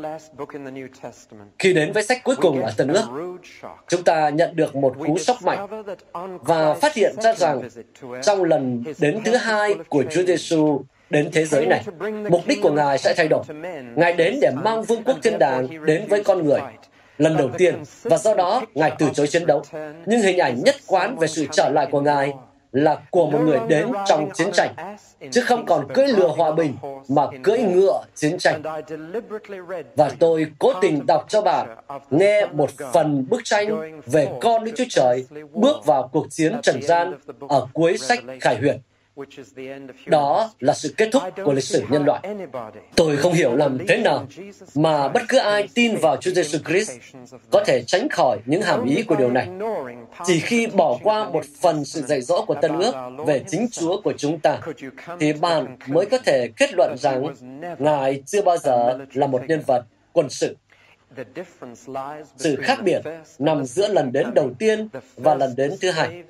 Khi 1.60 1.73
đến 1.73 1.91
với 1.91 2.04
sách 2.04 2.23
cuối 2.23 2.36
cùng 2.36 2.62
ở 2.62 2.71
Tân 2.78 2.88
ước, 2.88 3.06
chúng 3.88 4.04
ta 4.04 4.30
nhận 4.30 4.56
được 4.56 4.76
một 4.76 4.95
cú 5.06 5.17
sốc 5.17 5.38
mạnh 5.43 5.84
và 6.41 6.73
phát 6.73 6.93
hiện 6.93 7.15
ra 7.21 7.34
rằng 7.34 7.69
trong 8.23 8.43
lần 8.43 8.84
đến 9.00 9.19
thứ 9.26 9.36
hai 9.36 9.76
của 9.89 10.04
Chúa 10.12 10.23
Giêsu 10.23 10.82
đến 11.10 11.30
thế 11.34 11.46
giới 11.46 11.65
này, 11.65 11.84
mục 12.30 12.41
đích 12.48 12.62
của 12.62 12.72
Ngài 12.72 12.98
sẽ 12.98 13.13
thay 13.17 13.28
đổi. 13.28 13.43
Ngài 13.96 14.13
đến 14.13 14.38
để 14.41 14.52
mang 14.63 14.84
vương 14.84 15.04
quốc 15.04 15.17
thiên 15.24 15.39
đàng 15.39 15.86
đến 15.86 16.08
với 16.10 16.24
con 16.24 16.43
người 16.43 16.60
lần 17.17 17.38
đầu 17.38 17.50
tiên 17.58 17.76
và 18.04 18.17
do 18.17 18.34
đó 18.34 18.62
Ngài 18.76 18.91
từ 19.00 19.10
chối 19.13 19.28
chiến 19.28 19.46
đấu. 19.46 19.63
Nhưng 20.06 20.22
hình 20.22 20.38
ảnh 20.38 20.63
nhất 20.63 20.76
quán 20.88 21.17
về 21.17 21.28
sự 21.28 21.46
trở 21.52 21.70
lại 21.70 21.88
của 21.91 22.02
Ngài 22.02 22.34
là 22.72 22.98
của 23.12 23.30
một 23.30 23.39
người 23.41 23.60
đến 23.67 23.88
trong 24.06 24.30
chiến 24.34 24.52
tranh, 24.54 24.74
chứ 25.32 25.41
không 25.41 25.65
còn 25.65 25.93
cưỡi 25.93 26.08
lừa 26.08 26.28
hòa 26.28 26.52
bình 26.52 26.76
mà 27.08 27.24
cưỡi 27.43 27.60
ngựa 27.60 28.04
chiến 28.15 28.38
tranh. 28.38 28.63
Và 29.96 30.12
tôi 30.20 30.48
cố 30.60 30.74
tình 30.82 31.06
đọc 31.08 31.26
cho 31.30 31.41
bạn 31.41 31.78
nghe 32.10 32.46
một 32.46 32.70
phần 32.93 33.26
bức 33.30 33.41
tranh 33.43 34.00
về 34.06 34.28
con 34.41 34.63
Đức 34.63 34.72
Chúa 34.76 34.84
Trời 34.89 35.26
bước 35.54 35.86
vào 35.86 36.10
cuộc 36.13 36.28
chiến 36.30 36.60
trần 36.63 36.82
gian 36.84 37.13
ở 37.50 37.67
cuối 37.74 37.98
sách 37.98 38.20
Khải 38.41 38.56
Huyền. 38.58 38.80
Đó 40.06 40.51
là 40.60 40.73
sự 40.73 40.93
kết 40.97 41.10
thúc 41.12 41.23
của 41.45 41.53
lịch 41.53 41.63
sử 41.63 41.84
nhân 41.89 42.06
loại. 42.06 42.21
Tôi 42.95 43.17
không 43.17 43.34
hiểu 43.34 43.56
làm 43.56 43.77
thế 43.88 43.97
nào 43.97 44.27
mà 44.75 45.08
bất 45.08 45.21
cứ 45.30 45.38
ai 45.38 45.67
tin 45.73 45.95
vào 45.95 46.17
Chúa 46.17 46.32
Giêsu 46.32 46.60
Christ 46.67 46.91
có 47.51 47.63
thể 47.65 47.84
tránh 47.88 48.10
khỏi 48.10 48.39
những 48.45 48.62
hàm 48.62 48.86
ý 48.86 49.03
của 49.03 49.15
điều 49.15 49.32
này. 49.32 49.49
Chỉ 50.25 50.39
khi 50.39 50.67
bỏ 50.67 50.99
qua 51.03 51.30
một 51.30 51.45
phần 51.62 51.86
sự 51.86 52.01
dạy 52.01 52.21
dỗ 52.21 52.45
của 52.45 52.56
Tân 52.62 52.80
ước 52.80 52.93
về 53.25 53.43
chính 53.47 53.67
Chúa 53.71 54.01
của 54.01 54.13
chúng 54.17 54.39
ta, 54.39 54.60
thì 55.19 55.34
bạn 55.34 55.77
mới 55.88 56.06
có 56.06 56.17
thể 56.17 56.47
kết 56.58 56.69
luận 56.73 56.95
rằng 56.97 57.36
Ngài 57.80 58.21
chưa 58.25 58.41
bao 58.41 58.58
giờ 58.58 58.97
là 59.13 59.27
một 59.27 59.41
nhân 59.47 59.62
vật 59.67 59.86
quân 60.13 60.30
sự. 60.30 60.56
Sự 62.38 62.56
khác 62.56 62.80
biệt 62.84 63.02
nằm 63.39 63.65
giữa 63.65 63.88
lần 63.88 64.12
đến 64.12 64.34
đầu 64.34 64.52
tiên 64.60 64.89
và 65.15 65.36
lần 65.36 65.56
đến 65.56 65.72
thứ 65.82 65.91
hai. 65.91 66.24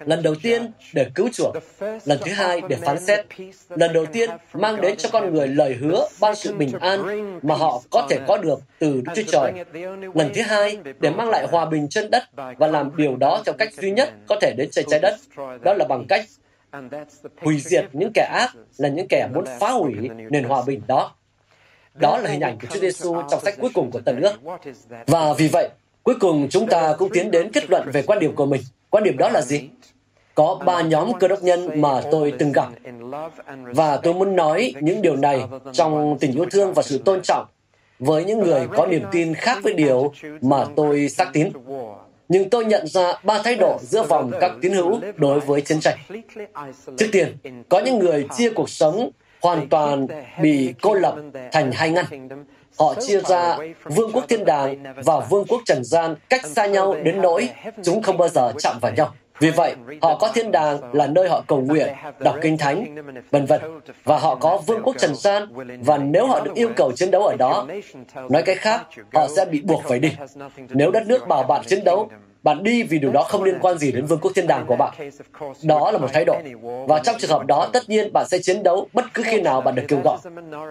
Lần 0.00 0.22
đầu 0.22 0.34
tiên 0.42 0.72
để 0.94 1.06
cứu 1.14 1.28
chuộc, 1.32 1.54
lần 1.80 2.18
thứ 2.24 2.32
hai 2.32 2.60
để 2.68 2.76
phán 2.76 3.00
xét. 3.00 3.26
Lần 3.68 3.92
đầu 3.92 4.06
tiên 4.06 4.30
mang 4.52 4.80
đến 4.80 4.96
cho 4.96 5.08
con 5.12 5.34
người 5.34 5.48
lời 5.48 5.74
hứa 5.74 6.08
ban 6.20 6.34
sự 6.34 6.54
bình 6.54 6.72
an 6.80 7.38
mà 7.42 7.54
họ 7.54 7.82
có 7.90 8.06
thể 8.10 8.18
có 8.28 8.36
được 8.36 8.60
từ 8.78 9.00
Đức 9.04 9.12
Chúa 9.16 9.32
Trời. 9.32 9.52
Lần 10.14 10.30
thứ 10.34 10.42
hai 10.42 10.78
để 11.00 11.10
mang 11.10 11.28
lại 11.28 11.46
hòa 11.50 11.64
bình 11.64 11.88
trên 11.88 12.10
đất 12.10 12.22
và 12.58 12.66
làm 12.66 12.96
điều 12.96 13.16
đó 13.16 13.42
theo 13.46 13.54
cách 13.58 13.72
duy 13.72 13.90
nhất 13.90 14.08
có 14.28 14.36
thể 14.40 14.54
đến 14.56 14.68
trên 14.72 14.84
trái 14.88 15.00
đất. 15.00 15.16
Đó 15.36 15.74
là 15.74 15.84
bằng 15.88 16.04
cách 16.08 16.24
hủy 17.42 17.60
diệt 17.60 17.84
những 17.92 18.10
kẻ 18.14 18.28
ác 18.32 18.50
là 18.76 18.88
những 18.88 19.06
kẻ 19.08 19.28
muốn 19.34 19.44
phá 19.60 19.70
hủy 19.70 19.94
nền 20.30 20.44
hòa 20.44 20.62
bình 20.66 20.80
đó. 20.88 21.14
Đó 21.94 22.18
là 22.18 22.30
hình 22.30 22.40
ảnh 22.40 22.58
của 22.60 22.66
Chúa 22.70 22.80
Giêsu 22.80 23.16
trong 23.30 23.40
sách 23.40 23.54
cuối 23.60 23.70
cùng 23.74 23.90
của 23.90 24.00
Tân 24.00 24.20
ước. 24.20 24.32
Và 25.06 25.32
vì 25.32 25.48
vậy, 25.48 25.68
cuối 26.02 26.14
cùng 26.20 26.48
chúng 26.50 26.66
ta 26.66 26.94
cũng 26.98 27.10
tiến 27.12 27.30
đến 27.30 27.50
kết 27.52 27.70
luận 27.70 27.90
về 27.92 28.02
quan 28.02 28.18
điểm 28.18 28.34
của 28.34 28.46
mình. 28.46 28.60
Quan 28.90 29.04
điểm 29.04 29.16
đó 29.16 29.28
là 29.28 29.42
gì? 29.42 29.68
Có 30.34 30.60
ba 30.66 30.82
nhóm 30.82 31.12
cơ 31.20 31.28
đốc 31.28 31.42
nhân 31.42 31.80
mà 31.80 32.02
tôi 32.10 32.32
từng 32.38 32.52
gặp. 32.52 32.68
Và 33.74 33.96
tôi 33.96 34.14
muốn 34.14 34.36
nói 34.36 34.74
những 34.80 35.02
điều 35.02 35.16
này 35.16 35.42
trong 35.72 36.18
tình 36.20 36.32
yêu 36.32 36.46
thương 36.50 36.74
và 36.74 36.82
sự 36.82 36.98
tôn 36.98 37.22
trọng 37.22 37.46
với 37.98 38.24
những 38.24 38.38
người 38.40 38.68
có 38.76 38.86
niềm 38.86 39.04
tin 39.12 39.34
khác 39.34 39.58
với 39.62 39.72
điều 39.72 40.12
mà 40.40 40.64
tôi 40.76 41.08
xác 41.08 41.30
tín. 41.32 41.48
Nhưng 42.28 42.50
tôi 42.50 42.64
nhận 42.64 42.86
ra 42.86 43.12
ba 43.24 43.42
thái 43.42 43.56
độ 43.56 43.78
giữa 43.82 44.02
vòng 44.02 44.32
các 44.40 44.52
tín 44.62 44.72
hữu 44.72 45.00
đối 45.16 45.40
với 45.40 45.60
chiến 45.60 45.80
tranh. 45.80 45.98
Trước 46.96 47.06
tiên, 47.12 47.36
có 47.68 47.78
những 47.80 47.98
người 47.98 48.26
chia 48.36 48.50
cuộc 48.50 48.70
sống 48.70 49.10
hoàn 49.42 49.68
toàn 49.68 50.06
bị 50.42 50.74
cô 50.82 50.94
lập 50.94 51.14
thành 51.52 51.72
hai 51.72 51.90
ngăn. 51.90 52.04
Họ 52.78 52.94
chia 52.94 53.20
ra 53.20 53.58
vương 53.84 54.12
quốc 54.12 54.24
thiên 54.28 54.44
đàng 54.44 54.76
và 55.04 55.20
vương 55.20 55.44
quốc 55.48 55.60
trần 55.66 55.84
gian 55.84 56.14
cách 56.28 56.46
xa 56.46 56.66
nhau 56.66 56.94
đến 57.02 57.22
nỗi 57.22 57.48
chúng 57.82 58.02
không 58.02 58.16
bao 58.18 58.28
giờ 58.28 58.52
chạm 58.58 58.78
vào 58.80 58.92
nhau. 58.92 59.14
Vì 59.40 59.50
vậy, 59.50 59.74
họ 60.02 60.16
có 60.16 60.30
thiên 60.34 60.52
đàng 60.52 60.94
là 60.94 61.06
nơi 61.06 61.28
họ 61.28 61.42
cầu 61.46 61.60
nguyện, 61.60 61.88
đọc 62.18 62.36
kinh 62.42 62.58
thánh, 62.58 62.94
vân 63.30 63.46
vân. 63.46 63.60
Và 64.04 64.18
họ 64.18 64.34
có 64.34 64.58
vương 64.66 64.82
quốc 64.82 64.96
trần 64.98 65.14
gian, 65.14 65.48
và 65.84 65.98
nếu 65.98 66.26
họ 66.26 66.40
được 66.40 66.54
yêu 66.54 66.70
cầu 66.76 66.92
chiến 66.92 67.10
đấu 67.10 67.22
ở 67.22 67.36
đó, 67.38 67.66
nói 68.28 68.42
cách 68.42 68.58
khác, 68.60 68.86
họ 69.14 69.28
sẽ 69.36 69.44
bị 69.44 69.60
buộc 69.60 69.82
phải 69.84 69.98
đi. 69.98 70.12
Nếu 70.68 70.90
đất 70.90 71.06
nước 71.06 71.28
bảo 71.28 71.42
bạn 71.42 71.62
chiến 71.66 71.84
đấu, 71.84 72.10
bạn 72.42 72.62
đi 72.62 72.82
vì 72.82 72.98
điều 72.98 73.12
đó 73.12 73.22
không 73.22 73.42
liên 73.42 73.58
quan 73.60 73.78
gì 73.78 73.92
đến 73.92 74.06
vương 74.06 74.18
quốc 74.22 74.32
thiên 74.34 74.46
đàng 74.46 74.66
của 74.66 74.76
bạn. 74.76 74.94
Đó 75.62 75.90
là 75.90 75.98
một 75.98 76.08
thái 76.12 76.24
độ. 76.24 76.36
Và 76.88 77.00
trong 77.04 77.16
trường 77.18 77.30
hợp 77.30 77.46
đó, 77.46 77.68
tất 77.72 77.88
nhiên 77.88 78.12
bạn 78.12 78.26
sẽ 78.28 78.38
chiến 78.38 78.62
đấu 78.62 78.88
bất 78.92 79.04
cứ 79.14 79.22
khi 79.26 79.40
nào 79.40 79.60
bạn 79.60 79.74
được 79.74 79.82
kêu 79.88 80.00
gọi. 80.04 80.18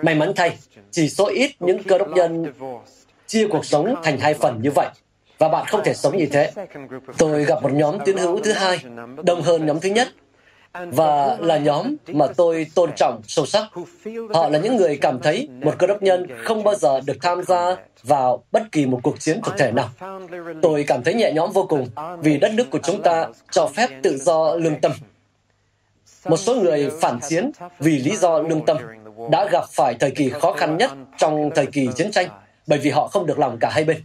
May 0.04 0.16
mắn 0.16 0.34
thay, 0.36 0.58
chỉ 0.92 1.10
số 1.10 1.26
ít 1.26 1.52
những 1.60 1.84
cơ 1.84 1.98
đốc 1.98 2.10
nhân 2.10 2.54
chia 3.28 3.48
cuộc 3.48 3.66
sống 3.66 3.96
thành 4.04 4.20
hai 4.20 4.34
phần 4.34 4.62
như 4.62 4.72
vậy 4.72 4.88
và 5.38 5.50
bạn 5.50 5.66
không 5.68 5.82
thể 5.84 5.94
sống 5.94 6.18
như 6.18 6.26
thế. 6.26 6.52
Tôi 7.18 7.46
gặp 7.46 7.64
một 7.64 7.72
nhóm 7.72 7.98
tín 8.06 8.18
hữu 8.18 8.40
thứ 8.40 8.52
hai, 8.52 8.80
đông 9.24 9.42
hơn 9.42 9.66
nhóm 9.66 9.80
thứ 9.80 9.90
nhất, 9.90 10.08
và 10.74 11.38
là 11.40 11.58
nhóm 11.58 11.96
mà 12.08 12.28
tôi 12.38 12.68
tôn 12.76 12.90
trọng 12.96 13.22
sâu 13.28 13.46
sắc. 13.46 13.64
Họ 14.34 14.50
là 14.50 14.60
những 14.60 14.76
người 14.76 14.98
cảm 15.02 15.20
thấy 15.20 15.50
một 15.64 15.76
cơ 15.78 15.88
đốc 15.88 16.04
nhân 16.04 16.28
không 16.44 16.64
bao 16.64 16.76
giờ 16.76 17.02
được 17.06 17.18
tham 17.22 17.44
gia 17.44 17.76
vào 18.04 18.44
bất 18.52 18.72
kỳ 18.72 18.86
một 18.86 19.00
cuộc 19.04 19.20
chiến 19.20 19.42
thực 19.46 19.58
thể 19.58 19.72
nào. 19.72 19.90
Tôi 20.62 20.84
cảm 20.88 21.04
thấy 21.04 21.14
nhẹ 21.14 21.32
nhõm 21.36 21.52
vô 21.52 21.66
cùng 21.70 21.88
vì 22.22 22.38
đất 22.38 22.52
nước 22.54 22.70
của 22.72 22.80
chúng 22.84 23.02
ta 23.02 23.28
cho 23.52 23.68
phép 23.68 23.90
tự 24.04 24.18
do 24.18 24.56
lương 24.56 24.82
tâm. 24.82 24.92
Một 26.26 26.38
số 26.38 26.56
người 26.56 26.90
phản 27.02 27.20
chiến 27.30 27.52
vì 27.80 28.00
lý 28.00 28.16
do 28.16 28.40
lương 28.40 28.66
tâm 28.66 28.78
đã 29.32 29.48
gặp 29.52 29.66
phải 29.72 29.96
thời 30.00 30.12
kỳ 30.12 30.30
khó 30.30 30.54
khăn 30.54 30.78
nhất 30.78 30.92
trong 31.18 31.50
thời 31.56 31.66
kỳ 31.66 31.88
chiến 31.96 32.12
tranh, 32.12 32.28
bởi 32.68 32.80
vì 32.80 32.90
họ 32.90 33.08
không 33.08 33.26
được 33.26 33.40
lòng 33.40 33.58
cả 33.60 33.70
hai 33.70 33.84
bên. 33.84 33.98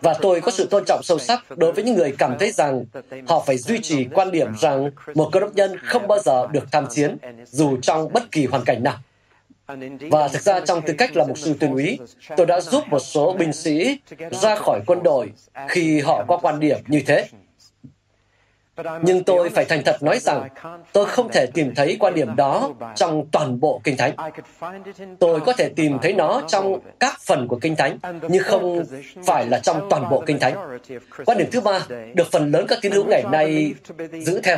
Và 0.00 0.14
tôi 0.20 0.40
có 0.40 0.50
sự 0.50 0.66
tôn 0.70 0.84
trọng 0.86 1.02
sâu 1.02 1.18
sắc 1.18 1.44
đối 1.56 1.72
với 1.72 1.84
những 1.84 1.94
người 1.94 2.14
cảm 2.18 2.36
thấy 2.38 2.50
rằng 2.50 2.84
họ 3.28 3.44
phải 3.46 3.58
duy 3.58 3.78
trì 3.82 4.04
quan 4.14 4.30
điểm 4.30 4.48
rằng 4.58 4.90
một 5.14 5.28
cơ 5.32 5.40
đốc 5.40 5.54
nhân 5.54 5.78
không 5.78 6.08
bao 6.08 6.18
giờ 6.18 6.46
được 6.52 6.64
tham 6.72 6.86
chiến, 6.90 7.16
dù 7.44 7.76
trong 7.82 8.12
bất 8.12 8.32
kỳ 8.32 8.46
hoàn 8.46 8.64
cảnh 8.64 8.82
nào. 8.82 8.98
Và 10.10 10.28
thực 10.28 10.42
ra 10.42 10.60
trong 10.60 10.82
tư 10.82 10.94
cách 10.98 11.16
là 11.16 11.26
một 11.26 11.38
sư 11.38 11.54
tuyên 11.60 11.72
úy, 11.72 11.98
tôi 12.36 12.46
đã 12.46 12.60
giúp 12.60 12.84
một 12.88 12.98
số 12.98 13.36
binh 13.38 13.52
sĩ 13.52 13.98
ra 14.30 14.56
khỏi 14.56 14.80
quân 14.86 15.02
đội 15.02 15.32
khi 15.68 16.00
họ 16.00 16.24
có 16.28 16.38
quan 16.42 16.60
điểm 16.60 16.78
như 16.86 17.02
thế. 17.06 17.28
Nhưng 19.02 19.24
tôi 19.24 19.50
phải 19.50 19.64
thành 19.64 19.82
thật 19.84 20.02
nói 20.02 20.18
rằng 20.18 20.48
tôi 20.92 21.06
không 21.06 21.28
thể 21.32 21.46
tìm 21.54 21.74
thấy 21.74 21.96
quan 22.00 22.14
điểm 22.14 22.36
đó 22.36 22.74
trong 22.94 23.26
toàn 23.32 23.60
bộ 23.60 23.80
Kinh 23.84 23.96
Thánh. 23.96 24.12
Tôi 25.20 25.40
có 25.40 25.52
thể 25.52 25.68
tìm 25.68 25.98
thấy 26.02 26.12
nó 26.12 26.42
trong 26.48 26.80
các 27.00 27.14
phần 27.26 27.48
của 27.48 27.58
Kinh 27.58 27.76
Thánh, 27.76 27.98
nhưng 28.28 28.42
không 28.42 28.84
phải 29.26 29.46
là 29.46 29.58
trong 29.58 29.86
toàn 29.90 30.10
bộ 30.10 30.22
Kinh 30.26 30.38
Thánh. 30.38 30.78
Quan 31.26 31.38
điểm 31.38 31.48
thứ 31.52 31.60
ba 31.60 31.80
được 32.14 32.26
phần 32.32 32.50
lớn 32.50 32.66
các 32.68 32.78
tín 32.82 32.92
hữu 32.92 33.04
ngày 33.04 33.24
nay 33.32 33.74
giữ 34.22 34.40
theo. 34.40 34.56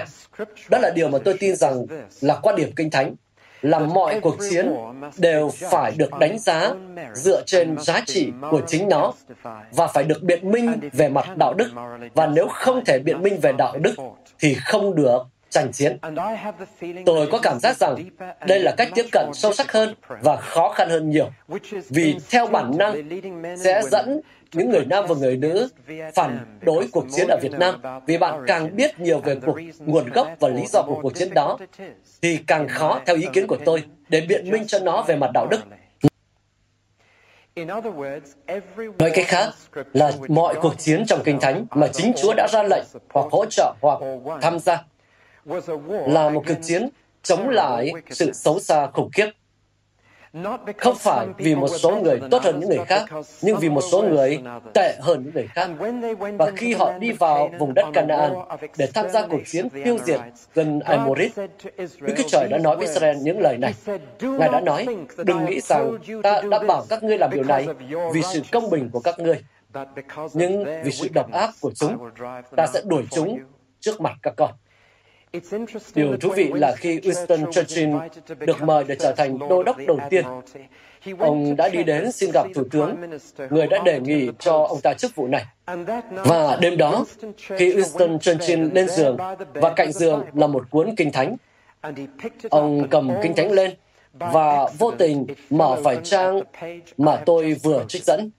Đó 0.71 0.79
là 0.79 0.91
điều 0.95 1.09
mà 1.09 1.19
tôi 1.25 1.37
tin 1.41 1.57
rằng 1.57 1.87
là 2.21 2.39
quan 2.43 2.57
điểm 2.57 2.73
Kinh 2.77 2.91
Thánh 2.91 3.15
là 3.63 3.79
mọi 3.79 4.21
cuộc 4.21 4.37
chiến 4.51 4.75
đều 5.19 5.51
phải 5.71 5.93
được 5.97 6.19
đánh 6.21 6.39
giá 6.39 6.75
dựa 7.15 7.43
trên 7.47 7.79
giá 7.79 8.01
trị 8.07 8.33
của 8.51 8.61
chính 8.67 8.89
nó 8.89 9.13
và 9.71 9.87
phải 9.87 10.05
được 10.05 10.23
biện 10.23 10.51
minh 10.51 10.81
về 10.93 11.09
mặt 11.09 11.37
đạo 11.37 11.55
đức. 11.55 11.71
Và 12.15 12.27
nếu 12.27 12.49
không 12.49 12.85
thể 12.85 12.99
biện 12.99 13.23
minh 13.23 13.41
về 13.43 13.53
đạo 13.53 13.77
đức 13.79 13.95
thì 14.39 14.55
không 14.55 14.95
được 14.95 15.23
tranh 15.51 15.73
chiến. 15.73 15.99
Tôi 17.07 17.27
có 17.33 17.39
cảm 17.43 17.59
giác 17.61 17.77
rằng 17.77 17.97
đây 18.47 18.61
là 18.61 18.75
cách 18.77 18.89
tiếp 18.95 19.07
cận 19.13 19.31
sâu 19.35 19.53
sắc 19.53 19.73
hơn 19.73 19.95
và 20.09 20.37
khó 20.37 20.69
khăn 20.69 20.91
hơn 20.91 21.11
nhiều, 21.11 21.31
vì 21.89 22.17
theo 22.31 22.47
bản 22.47 22.73
năng 22.79 23.09
sẽ 23.65 23.83
dẫn 23.91 24.21
những 24.53 24.71
người 24.71 24.85
nam 24.85 25.05
và 25.09 25.15
người 25.15 25.37
nữ 25.37 25.69
phản 26.15 26.59
đối 26.61 26.89
cuộc 26.93 27.05
chiến 27.17 27.29
ở 27.29 27.39
Việt 27.43 27.53
Nam, 27.53 27.81
vì 28.07 28.19
bạn 28.19 28.45
càng 28.47 28.77
biết 28.77 29.01
nhiều 29.01 29.19
về 29.19 29.37
cuộc, 29.47 29.57
nguồn 29.79 30.11
gốc 30.11 30.29
và 30.41 30.49
lý 30.49 30.63
do 30.73 30.83
của 30.83 31.01
cuộc 31.03 31.15
chiến 31.15 31.35
đó, 31.35 31.59
thì 32.23 32.39
càng 32.47 32.69
khó 32.69 33.01
theo 33.07 33.17
ý 33.17 33.27
kiến 33.33 33.47
của 33.47 33.59
tôi 33.65 33.85
để 34.09 34.21
biện 34.21 34.51
minh 34.51 34.67
cho 34.67 34.79
nó 34.79 35.03
về 35.03 35.17
mặt 35.17 35.31
đạo 35.35 35.47
đức. 35.51 35.61
Nói 38.99 39.11
cách 39.15 39.27
khác 39.29 39.49
là 39.93 40.13
mọi 40.29 40.55
cuộc 40.61 40.79
chiến 40.79 41.05
trong 41.07 41.21
Kinh 41.25 41.41
Thánh 41.41 41.67
mà 41.71 41.89
chính 41.89 42.13
Chúa 42.23 42.35
đã 42.37 42.47
ra 42.53 42.63
lệnh 42.63 42.85
hoặc 43.13 43.27
hỗ 43.31 43.45
trợ 43.47 43.75
hoặc 43.81 44.01
tham 44.41 44.59
gia 44.59 44.85
là 46.07 46.31
một 46.31 46.43
cuộc 46.49 46.55
chiến 46.63 46.89
chống 47.23 47.49
lại 47.49 47.93
sự 48.11 48.33
xấu 48.33 48.61
xa 48.61 48.87
khủng 48.87 49.11
khiếp 49.13 49.31
không 50.77 50.97
phải 50.99 51.27
vì 51.37 51.55
một 51.55 51.69
số 51.69 51.97
người 51.97 52.21
tốt 52.31 52.43
hơn 52.43 52.61
những 52.61 52.69
người 52.69 52.85
khác, 52.87 53.05
nhưng 53.43 53.57
vì 53.57 53.69
một 53.69 53.81
số 53.93 54.03
người 54.03 54.39
tệ 54.75 54.97
hơn 55.01 55.23
những 55.25 55.35
người 55.35 55.47
khác. 55.47 55.71
Và 56.39 56.51
khi 56.57 56.75
họ 56.75 56.93
đi 56.99 57.13
vào 57.13 57.51
vùng 57.59 57.75
đất 57.75 57.87
Canaan 57.93 58.33
để 58.79 58.89
tham 58.95 59.11
gia 59.11 59.27
cuộc 59.27 59.41
chiến 59.47 59.69
tiêu 59.85 59.99
diệt 60.05 60.21
gần 60.55 60.81
Amorit, 60.81 61.33
Đức 62.01 62.15
Chúa 62.17 62.29
Trời 62.29 62.49
đã 62.51 62.59
nói 62.59 62.77
với 62.77 62.87
Israel 62.87 63.17
những 63.17 63.41
lời 63.41 63.57
này. 63.61 63.75
Ngài 64.21 64.49
đã 64.49 64.61
nói, 64.61 64.87
đừng 65.17 65.45
nghĩ 65.45 65.61
rằng 65.61 65.99
ta 66.23 66.41
đã 66.51 66.59
bảo 66.59 66.85
các 66.89 67.03
ngươi 67.03 67.19
làm 67.19 67.31
điều 67.31 67.45
này 67.45 67.67
vì 68.13 68.23
sự 68.33 68.43
công 68.53 68.71
bình 68.71 68.91
của 68.93 69.01
các 69.01 69.19
ngươi, 69.19 69.41
nhưng 70.33 70.65
vì 70.85 70.91
sự 70.91 71.09
độc 71.15 71.33
ác 71.33 71.51
của 71.61 71.71
chúng, 71.75 72.11
ta 72.57 72.67
sẽ 72.67 72.83
đuổi 72.85 73.03
chúng 73.11 73.39
trước 73.81 74.01
mặt 74.01 74.13
các 74.23 74.35
con. 74.37 74.51
Điều 75.95 76.17
thú 76.17 76.29
vị 76.37 76.51
là 76.55 76.75
khi 76.77 76.99
Winston 76.99 77.53
Churchill 77.53 77.97
được 78.39 78.63
mời 78.63 78.85
để 78.85 78.97
trở 79.01 79.13
thành 79.13 79.39
đô 79.39 79.63
đốc 79.63 79.77
đầu 79.87 79.99
tiên, 80.11 80.25
ông 81.19 81.57
đã 81.57 81.69
đi 81.69 81.83
đến 81.83 82.13
xin 82.13 82.31
gặp 82.35 82.47
Thủ 82.55 82.65
tướng, 82.71 82.97
người 83.51 83.67
đã 83.67 83.79
đề 83.85 84.01
nghị 84.01 84.31
cho 84.39 84.67
ông 84.69 84.81
ta 84.83 84.95
chức 84.99 85.15
vụ 85.15 85.27
này. 85.27 85.45
Và 86.11 86.59
đêm 86.61 86.77
đó, 86.77 87.05
khi 87.37 87.73
Winston 87.73 88.19
Churchill 88.19 88.73
lên 88.75 88.89
giường, 88.89 89.17
và 89.55 89.73
cạnh 89.77 89.93
giường 89.93 90.25
là 90.35 90.47
một 90.47 90.71
cuốn 90.71 90.95
kinh 90.97 91.13
thánh, 91.13 91.37
ông 92.51 92.89
cầm 92.91 93.11
kinh 93.23 93.35
thánh 93.35 93.53
lên 93.53 93.75
và 94.13 94.69
vô 94.79 94.91
tình 94.91 95.27
mở 95.51 95.81
phải 95.85 95.99
trang 96.05 96.41
mà 96.99 97.23
tôi 97.27 97.57
vừa 97.63 97.85
trích 97.89 98.05
dẫn. 98.05 98.31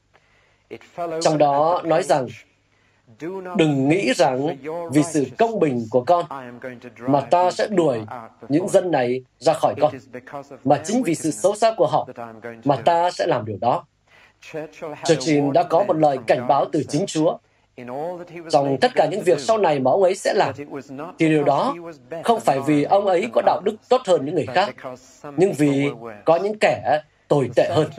Trong 1.22 1.38
đó 1.38 1.82
nói 1.86 2.04
rằng 2.04 2.28
Đừng 3.58 3.90
nghĩ 3.90 4.14
rằng 4.14 4.58
vì 4.92 5.04
sự 5.04 5.26
công 5.38 5.60
bình 5.60 5.88
của 5.92 6.04
con 6.04 6.26
mà 7.00 7.22
ta 7.22 7.52
sẽ 7.52 7.68
đuổi 7.68 8.00
những 8.50 8.70
dân 8.70 8.92
này 8.92 9.24
ra 9.38 9.54
khỏi 9.54 9.74
con, 9.82 9.94
mà 10.64 10.82
chính 10.84 11.04
vì 11.04 11.16
sự 11.16 11.32
xấu 11.32 11.56
xa 11.56 11.74
của 11.78 11.88
họ 11.88 12.08
mà 12.64 12.76
ta 12.76 13.12
sẽ 13.12 13.26
làm 13.28 13.46
điều 13.46 13.58
đó. 13.62 13.86
Churchill 15.06 15.52
đã 15.54 15.64
có 15.64 15.84
một 15.84 15.98
lời 15.98 16.18
cảnh 16.28 16.48
báo 16.48 16.66
từ 16.72 16.84
chính 16.84 17.06
Chúa 17.06 17.38
trong 18.50 18.78
tất 18.82 18.92
cả 18.96 19.08
những 19.12 19.24
việc 19.24 19.40
sau 19.40 19.58
này 19.58 19.80
mà 19.80 19.92
ông 19.92 20.04
ấy 20.04 20.16
sẽ 20.16 20.34
làm, 20.34 20.54
thì 21.20 21.30
điều 21.30 21.44
đó 21.44 21.76
không 22.24 22.40
phải 22.40 22.60
vì 22.68 22.84
ông 22.84 23.06
ấy 23.06 23.30
có 23.34 23.42
đạo 23.46 23.62
đức 23.64 23.76
tốt 23.90 24.02
hơn 24.06 24.26
những 24.26 24.36
người 24.36 24.46
khác, 24.46 24.76
nhưng 25.38 25.54
vì 25.54 25.90
có 26.26 26.36
những 26.36 26.60
kẻ 26.60 27.02
tồi 27.28 27.50
tệ 27.56 27.70
hơn. 27.72 27.90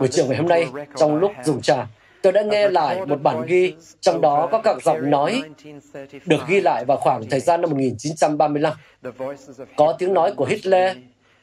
Buổi 0.00 0.08
chiều 0.08 0.26
ngày 0.26 0.36
hôm 0.36 0.48
nay, 0.48 0.66
trong 0.96 1.16
lúc 1.16 1.32
dùng 1.44 1.62
trà, 1.62 1.86
Tôi 2.22 2.32
đã 2.32 2.42
nghe 2.42 2.68
lại 2.68 3.06
một 3.06 3.22
bản 3.22 3.46
ghi, 3.46 3.74
trong 4.00 4.20
đó 4.20 4.48
có 4.52 4.60
các 4.64 4.82
giọng 4.82 5.10
nói 5.10 5.42
được 6.26 6.40
ghi 6.48 6.60
lại 6.60 6.84
vào 6.84 6.96
khoảng 6.96 7.22
thời 7.30 7.40
gian 7.40 7.60
năm 7.60 7.70
1935. 7.70 8.72
Có 9.76 9.94
tiếng 9.98 10.14
nói 10.14 10.32
của 10.36 10.44
Hitler, 10.44 10.96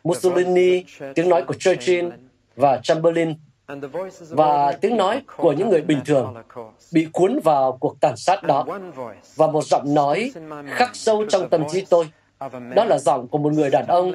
Mussolini, 0.03 0.83
tiếng 1.15 1.29
nói 1.29 1.43
của 1.43 1.53
Churchill 1.53 2.09
và 2.55 2.79
Chamberlain, 2.83 3.33
và 4.29 4.71
tiếng 4.71 4.97
nói 4.97 5.21
của 5.37 5.51
những 5.51 5.69
người 5.69 5.81
bình 5.81 5.99
thường 6.05 6.33
bị 6.93 7.07
cuốn 7.11 7.39
vào 7.43 7.77
cuộc 7.79 7.95
tàn 8.01 8.17
sát 8.17 8.43
đó. 8.43 8.65
Và 9.35 9.47
một 9.47 9.63
giọng 9.63 9.93
nói 9.93 10.31
khắc 10.67 10.95
sâu 10.95 11.25
trong 11.29 11.49
tâm 11.49 11.63
trí 11.71 11.85
tôi, 11.89 12.09
đó 12.75 12.85
là 12.85 12.97
giọng 12.97 13.27
của 13.27 13.37
một 13.37 13.53
người 13.53 13.69
đàn 13.69 13.87
ông 13.87 14.11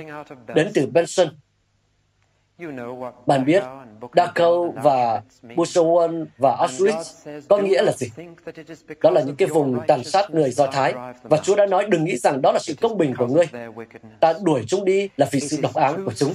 đến 0.55 0.71
từ 0.75 0.87
Benson, 0.87 1.29
bạn 3.27 3.45
biết, 3.45 3.63
Dachau 4.17 4.75
và 4.83 5.23
Buchenwald 5.43 6.27
và 6.39 6.57
Auschwitz 6.57 7.41
có 7.49 7.57
nghĩa 7.57 7.83
là 7.83 7.93
gì? 7.93 8.11
Đó 9.03 9.11
là 9.11 9.23
những 9.23 9.37
cái 9.37 9.49
vùng 9.49 9.81
tàn 9.87 10.05
sát 10.05 10.31
người 10.31 10.51
Do 10.51 10.67
Thái. 10.67 10.95
Và 11.23 11.37
Chúa 11.37 11.55
đã 11.55 11.67
nói 11.67 11.87
đừng 11.89 12.05
nghĩ 12.05 12.17
rằng 12.17 12.43
đó 12.43 12.53
là 12.53 12.59
sự 12.63 12.75
công 12.81 12.99
bình 12.99 13.15
của 13.19 13.27
ngươi. 13.27 13.47
Ta 14.21 14.35
đuổi 14.43 14.65
chúng 14.67 14.85
đi 14.85 15.09
là 15.17 15.27
vì 15.31 15.41
sự 15.41 15.59
độc 15.63 15.75
áng 15.75 16.05
của 16.05 16.13
chúng. 16.17 16.33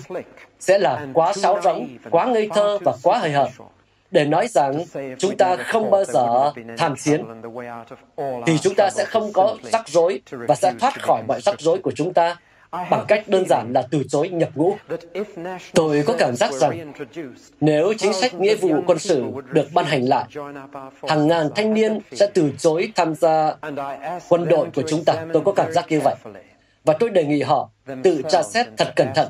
Sẽ 0.59 0.79
là 0.79 1.07
quá 1.13 1.33
sáo 1.33 1.61
rỗng, 1.63 1.87
quá 2.11 2.25
ngây 2.25 2.49
thơ 2.55 2.77
và 2.85 2.93
quá 3.03 3.19
hời 3.19 3.31
hợt 3.31 3.49
để 4.11 4.25
nói 4.25 4.47
rằng 4.47 4.83
chúng 5.19 5.37
ta 5.37 5.55
không 5.55 5.91
bao 5.91 6.03
giờ 6.05 6.51
tham 6.77 6.95
chiến, 6.95 7.25
thì 8.45 8.57
chúng 8.57 8.73
ta 8.77 8.89
sẽ 8.89 9.05
không 9.05 9.33
có 9.33 9.57
rắc 9.63 9.87
rối 9.87 10.21
và 10.31 10.55
sẽ 10.55 10.73
thoát 10.79 11.01
khỏi 11.03 11.23
mọi 11.27 11.41
rắc 11.41 11.59
rối 11.59 11.79
của 11.83 11.91
chúng 11.95 12.13
ta 12.13 12.37
bằng 12.71 13.05
cách 13.07 13.27
đơn 13.27 13.45
giản 13.49 13.73
là 13.73 13.87
từ 13.91 14.03
chối 14.09 14.29
nhập 14.29 14.49
ngũ. 14.55 14.75
Tôi 15.73 16.03
có 16.07 16.15
cảm 16.19 16.35
giác 16.35 16.53
rằng 16.53 16.93
nếu 17.61 17.93
chính 17.97 18.13
sách 18.13 18.33
nghĩa 18.33 18.55
vụ 18.55 18.69
quân 18.87 18.99
sự 18.99 19.23
được 19.51 19.67
ban 19.73 19.85
hành 19.85 20.03
lại, 20.03 20.25
hàng 21.07 21.27
ngàn 21.27 21.49
thanh 21.55 21.73
niên 21.73 21.99
sẽ 22.11 22.27
từ 22.33 22.51
chối 22.57 22.91
tham 22.95 23.15
gia 23.15 23.55
quân 24.29 24.47
đội 24.49 24.67
của 24.75 24.83
chúng 24.87 25.05
ta. 25.05 25.25
Tôi 25.33 25.41
có 25.45 25.51
cảm 25.51 25.71
giác 25.71 25.85
như 25.89 25.99
vậy. 26.03 26.15
Và 26.85 26.93
tôi 26.99 27.09
đề 27.09 27.23
nghị 27.23 27.41
họ 27.41 27.69
tự 28.03 28.21
tra 28.29 28.43
xét 28.43 28.67
thật 28.77 28.93
cẩn 28.95 29.07
thận 29.15 29.27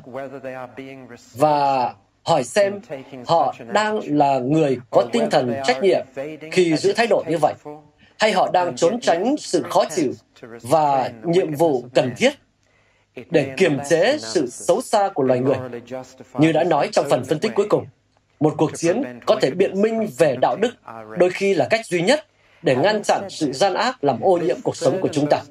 và 1.34 1.94
hỏi 2.22 2.44
xem 2.44 2.80
họ 3.26 3.54
đang 3.72 4.00
là 4.04 4.38
người 4.38 4.78
có 4.90 5.04
tinh 5.12 5.30
thần 5.30 5.54
trách 5.64 5.82
nhiệm 5.82 6.06
khi 6.52 6.76
giữ 6.76 6.92
thái 6.92 7.06
độ 7.06 7.24
như 7.28 7.38
vậy 7.38 7.54
hay 8.18 8.32
họ 8.32 8.50
đang 8.52 8.76
trốn 8.76 9.00
tránh 9.00 9.36
sự 9.38 9.62
khó 9.70 9.84
chịu 9.96 10.12
và 10.62 11.10
nhiệm 11.24 11.54
vụ 11.54 11.84
cần 11.94 12.12
thiết 12.16 12.30
để 13.30 13.54
kiềm 13.56 13.78
chế 13.90 14.16
sự 14.18 14.46
xấu 14.50 14.80
xa 14.80 15.08
của 15.14 15.22
loài 15.22 15.40
người. 15.40 15.56
Như 16.38 16.52
đã 16.52 16.64
nói 16.64 16.88
trong 16.92 17.06
phần 17.10 17.24
phân 17.24 17.38
tích 17.38 17.52
cuối 17.54 17.66
cùng, 17.68 17.86
một 18.40 18.54
cuộc 18.56 18.70
chiến 18.76 19.02
có 19.26 19.38
thể 19.40 19.50
biện 19.50 19.82
minh 19.82 20.08
về 20.18 20.36
đạo 20.42 20.56
đức 20.60 20.70
đôi 21.18 21.30
khi 21.30 21.54
là 21.54 21.66
cách 21.70 21.86
duy 21.86 22.02
nhất 22.02 22.26
để 22.62 22.76
ngăn 22.76 23.02
chặn 23.02 23.30
sự 23.30 23.52
gian 23.52 23.74
ác 23.74 24.04
làm 24.04 24.20
ô 24.20 24.38
nhiễm 24.38 24.56
cuộc 24.62 24.76
sống 24.76 25.00
của 25.00 25.08
chúng 25.12 25.26
ta. 25.30 25.42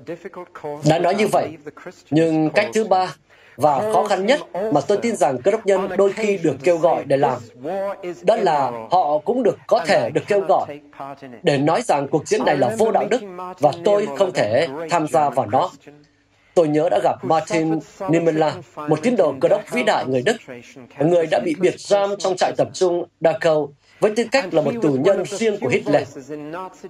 Đã 0.90 1.00
nói 1.00 1.16
như 1.16 1.28
vậy, 1.28 1.58
nhưng 2.12 2.50
cách 2.50 2.68
thứ 2.74 2.84
ba 2.84 3.16
và 3.60 3.94
khó 3.94 4.08
khăn 4.08 4.26
nhất 4.26 4.40
mà 4.74 4.82
tôi 4.82 4.98
tin 4.98 5.16
rằng 5.16 5.42
cơ 5.42 5.52
đốc 5.52 5.66
nhân 5.66 5.90
đôi 5.98 6.14
khi 6.14 6.38
được 6.38 6.56
kêu 6.64 6.78
gọi 6.78 7.04
để 7.06 7.18
làm 7.18 7.40
đó 8.22 8.36
là 8.36 8.72
họ 8.92 9.18
cũng 9.18 9.44
được 9.44 9.58
có 9.68 9.80
thể 9.86 10.10
được 10.10 10.22
kêu 10.28 10.42
gọi 10.42 10.80
để 11.44 11.58
nói 11.58 11.82
rằng 11.82 12.08
cuộc 12.08 12.26
chiến 12.26 12.46
này 12.46 12.58
là 12.58 12.76
vô 12.78 12.92
đạo 12.92 13.08
đức 13.12 13.22
và 13.60 13.72
tôi 13.86 14.08
không 14.18 14.32
thể 14.34 14.68
tham 14.90 15.08
gia 15.08 15.30
vào 15.30 15.46
nó 15.46 15.70
tôi 16.54 16.68
nhớ 16.68 16.90
đã 16.92 17.00
gặp 17.04 17.26
Martin 17.26 17.80
Niemöller, 18.10 18.54
một 18.76 19.00
tín 19.02 19.16
đồ 19.16 19.34
cơ 19.42 19.50
đốc 19.50 19.62
vĩ 19.72 19.84
đại 19.84 20.06
người 20.08 20.22
Đức, 20.22 20.36
người 21.00 21.26
đã 21.32 21.40
bị 21.46 21.56
biệt 21.60 21.80
giam 21.80 22.10
trong 22.20 22.36
trại 22.38 22.52
tập 22.58 22.68
trung 22.74 23.06
Dachau 23.22 23.74
với 24.00 24.12
tư 24.16 24.24
cách 24.32 24.54
là 24.54 24.62
một 24.62 24.74
tù 24.82 24.94
nhân 24.94 25.24
riêng 25.26 25.58
của 25.62 25.68
Hitler. 25.68 26.18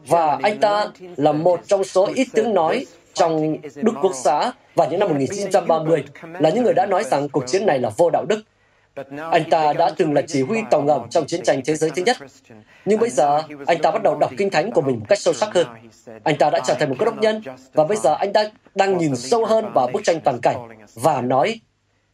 Và 0.07 0.39
anh 0.43 0.59
ta 0.59 0.87
là 1.17 1.31
một 1.31 1.59
trong 1.67 1.83
số 1.83 2.09
ít 2.15 2.27
tiếng 2.33 2.53
nói 2.53 2.85
trong 3.13 3.57
Đức 3.75 3.93
Quốc 4.01 4.11
xã 4.23 4.51
vào 4.75 4.89
những 4.91 4.99
năm 4.99 5.09
1930 5.09 6.03
là 6.39 6.49
những 6.49 6.63
người 6.63 6.73
đã 6.73 6.85
nói 6.85 7.03
rằng 7.03 7.29
cuộc 7.29 7.47
chiến 7.47 7.65
này 7.65 7.79
là 7.79 7.89
vô 7.97 8.09
đạo 8.09 8.25
đức. 8.25 8.41
Anh 9.31 9.49
ta 9.49 9.73
đã 9.73 9.91
từng 9.97 10.13
là 10.13 10.21
chỉ 10.27 10.41
huy 10.41 10.59
tàu 10.71 10.81
ngầm 10.81 11.09
trong 11.09 11.25
chiến 11.27 11.43
tranh 11.43 11.61
thế 11.65 11.75
giới 11.75 11.89
thứ 11.89 12.03
nhất. 12.03 12.17
Nhưng 12.85 12.99
bây 12.99 13.09
giờ, 13.09 13.41
anh 13.65 13.81
ta 13.81 13.91
bắt 13.91 14.03
đầu 14.03 14.15
đọc 14.15 14.31
kinh 14.37 14.49
thánh 14.49 14.71
của 14.71 14.81
mình 14.81 14.99
một 14.99 15.05
cách 15.09 15.19
sâu 15.19 15.33
sắc 15.33 15.53
hơn. 15.53 15.67
Anh 16.23 16.37
ta 16.37 16.49
đã 16.49 16.59
trở 16.67 16.73
thành 16.73 16.89
một 16.89 16.95
cơ 16.99 17.05
đốc 17.05 17.17
nhân, 17.17 17.41
và 17.73 17.83
bây 17.83 17.97
giờ 17.97 18.15
anh 18.19 18.33
ta 18.33 18.43
đang 18.75 18.97
nhìn 18.97 19.15
sâu 19.15 19.45
hơn 19.45 19.71
vào 19.73 19.89
bức 19.93 20.03
tranh 20.03 20.19
toàn 20.23 20.39
cảnh 20.41 20.69
và 20.95 21.21
nói, 21.21 21.59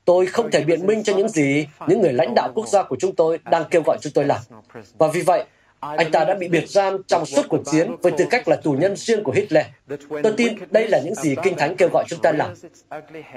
tôi 0.05 0.25
không 0.25 0.51
thể 0.51 0.63
biện 0.63 0.85
minh 0.85 1.03
cho 1.03 1.13
những 1.13 1.29
gì 1.29 1.67
những 1.87 2.01
người 2.01 2.13
lãnh 2.13 2.33
đạo 2.35 2.51
quốc 2.55 2.67
gia 2.67 2.83
của 2.83 2.95
chúng 2.99 3.15
tôi 3.15 3.39
đang 3.51 3.63
kêu 3.71 3.81
gọi 3.85 3.97
chúng 4.01 4.13
tôi 4.13 4.25
làm. 4.25 4.41
Và 4.97 5.07
vì 5.07 5.21
vậy, 5.21 5.45
anh 5.79 6.11
ta 6.11 6.25
đã 6.25 6.35
bị 6.35 6.47
biệt 6.47 6.69
giam 6.69 7.03
trong 7.07 7.25
suốt 7.25 7.45
cuộc 7.49 7.61
chiến 7.71 7.95
với 8.01 8.11
tư 8.11 8.25
cách 8.29 8.47
là 8.47 8.55
tù 8.55 8.71
nhân 8.71 8.95
riêng 8.95 9.23
của 9.23 9.31
Hitler. 9.31 9.65
Tôi 10.09 10.33
tin 10.37 10.53
đây 10.71 10.87
là 10.87 10.99
những 10.99 11.15
gì 11.15 11.35
Kinh 11.43 11.57
Thánh 11.57 11.75
kêu 11.75 11.89
gọi 11.93 12.03
chúng 12.07 12.21
ta 12.21 12.31
làm. 12.31 12.53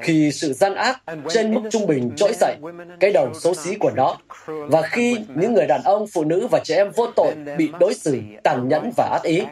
Khi 0.02 0.32
sự 0.32 0.52
gian 0.52 0.74
ác 0.74 1.02
trên 1.28 1.54
mức 1.54 1.60
trung 1.70 1.86
bình 1.86 2.10
trỗi 2.16 2.32
dậy, 2.40 2.56
cái 3.00 3.10
đầu 3.10 3.34
xấu 3.34 3.54
xí 3.54 3.74
của 3.74 3.90
nó, 3.96 4.16
và 4.46 4.82
khi 4.82 5.16
những 5.34 5.54
người 5.54 5.66
đàn 5.66 5.82
ông, 5.84 6.06
phụ 6.14 6.24
nữ 6.24 6.46
và 6.50 6.60
trẻ 6.64 6.76
em 6.76 6.90
vô 6.90 7.06
tội 7.16 7.34
bị 7.58 7.70
đối 7.80 7.94
xử 7.94 8.20
tàn 8.42 8.68
nhẫn 8.68 8.90
và 8.96 9.04
ác 9.12 9.22
ý, 9.22 9.42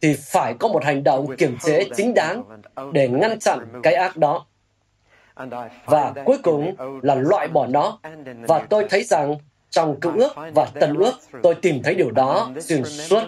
thì 0.00 0.16
phải 0.20 0.54
có 0.58 0.68
một 0.68 0.84
hành 0.84 1.04
động 1.04 1.36
kiểm 1.36 1.56
chế 1.64 1.84
chính 1.96 2.14
đáng 2.14 2.42
để 2.92 3.08
ngăn 3.08 3.38
chặn 3.38 3.58
cái 3.82 3.94
ác 3.94 4.16
đó. 4.16 4.46
Và 5.84 6.12
cuối 6.24 6.38
cùng 6.42 6.74
là 7.02 7.14
loại 7.14 7.48
bỏ 7.48 7.66
nó. 7.66 7.98
Và 8.48 8.58
tôi 8.58 8.86
thấy 8.90 9.04
rằng 9.04 9.36
trong 9.70 10.00
cựu 10.00 10.12
ước 10.12 10.32
và 10.54 10.64
tân 10.80 10.94
ước, 10.94 11.12
tôi 11.42 11.54
tìm 11.54 11.82
thấy 11.82 11.94
điều 11.94 12.10
đó 12.10 12.50
xuyên 12.60 12.84
suốt. 12.84 13.22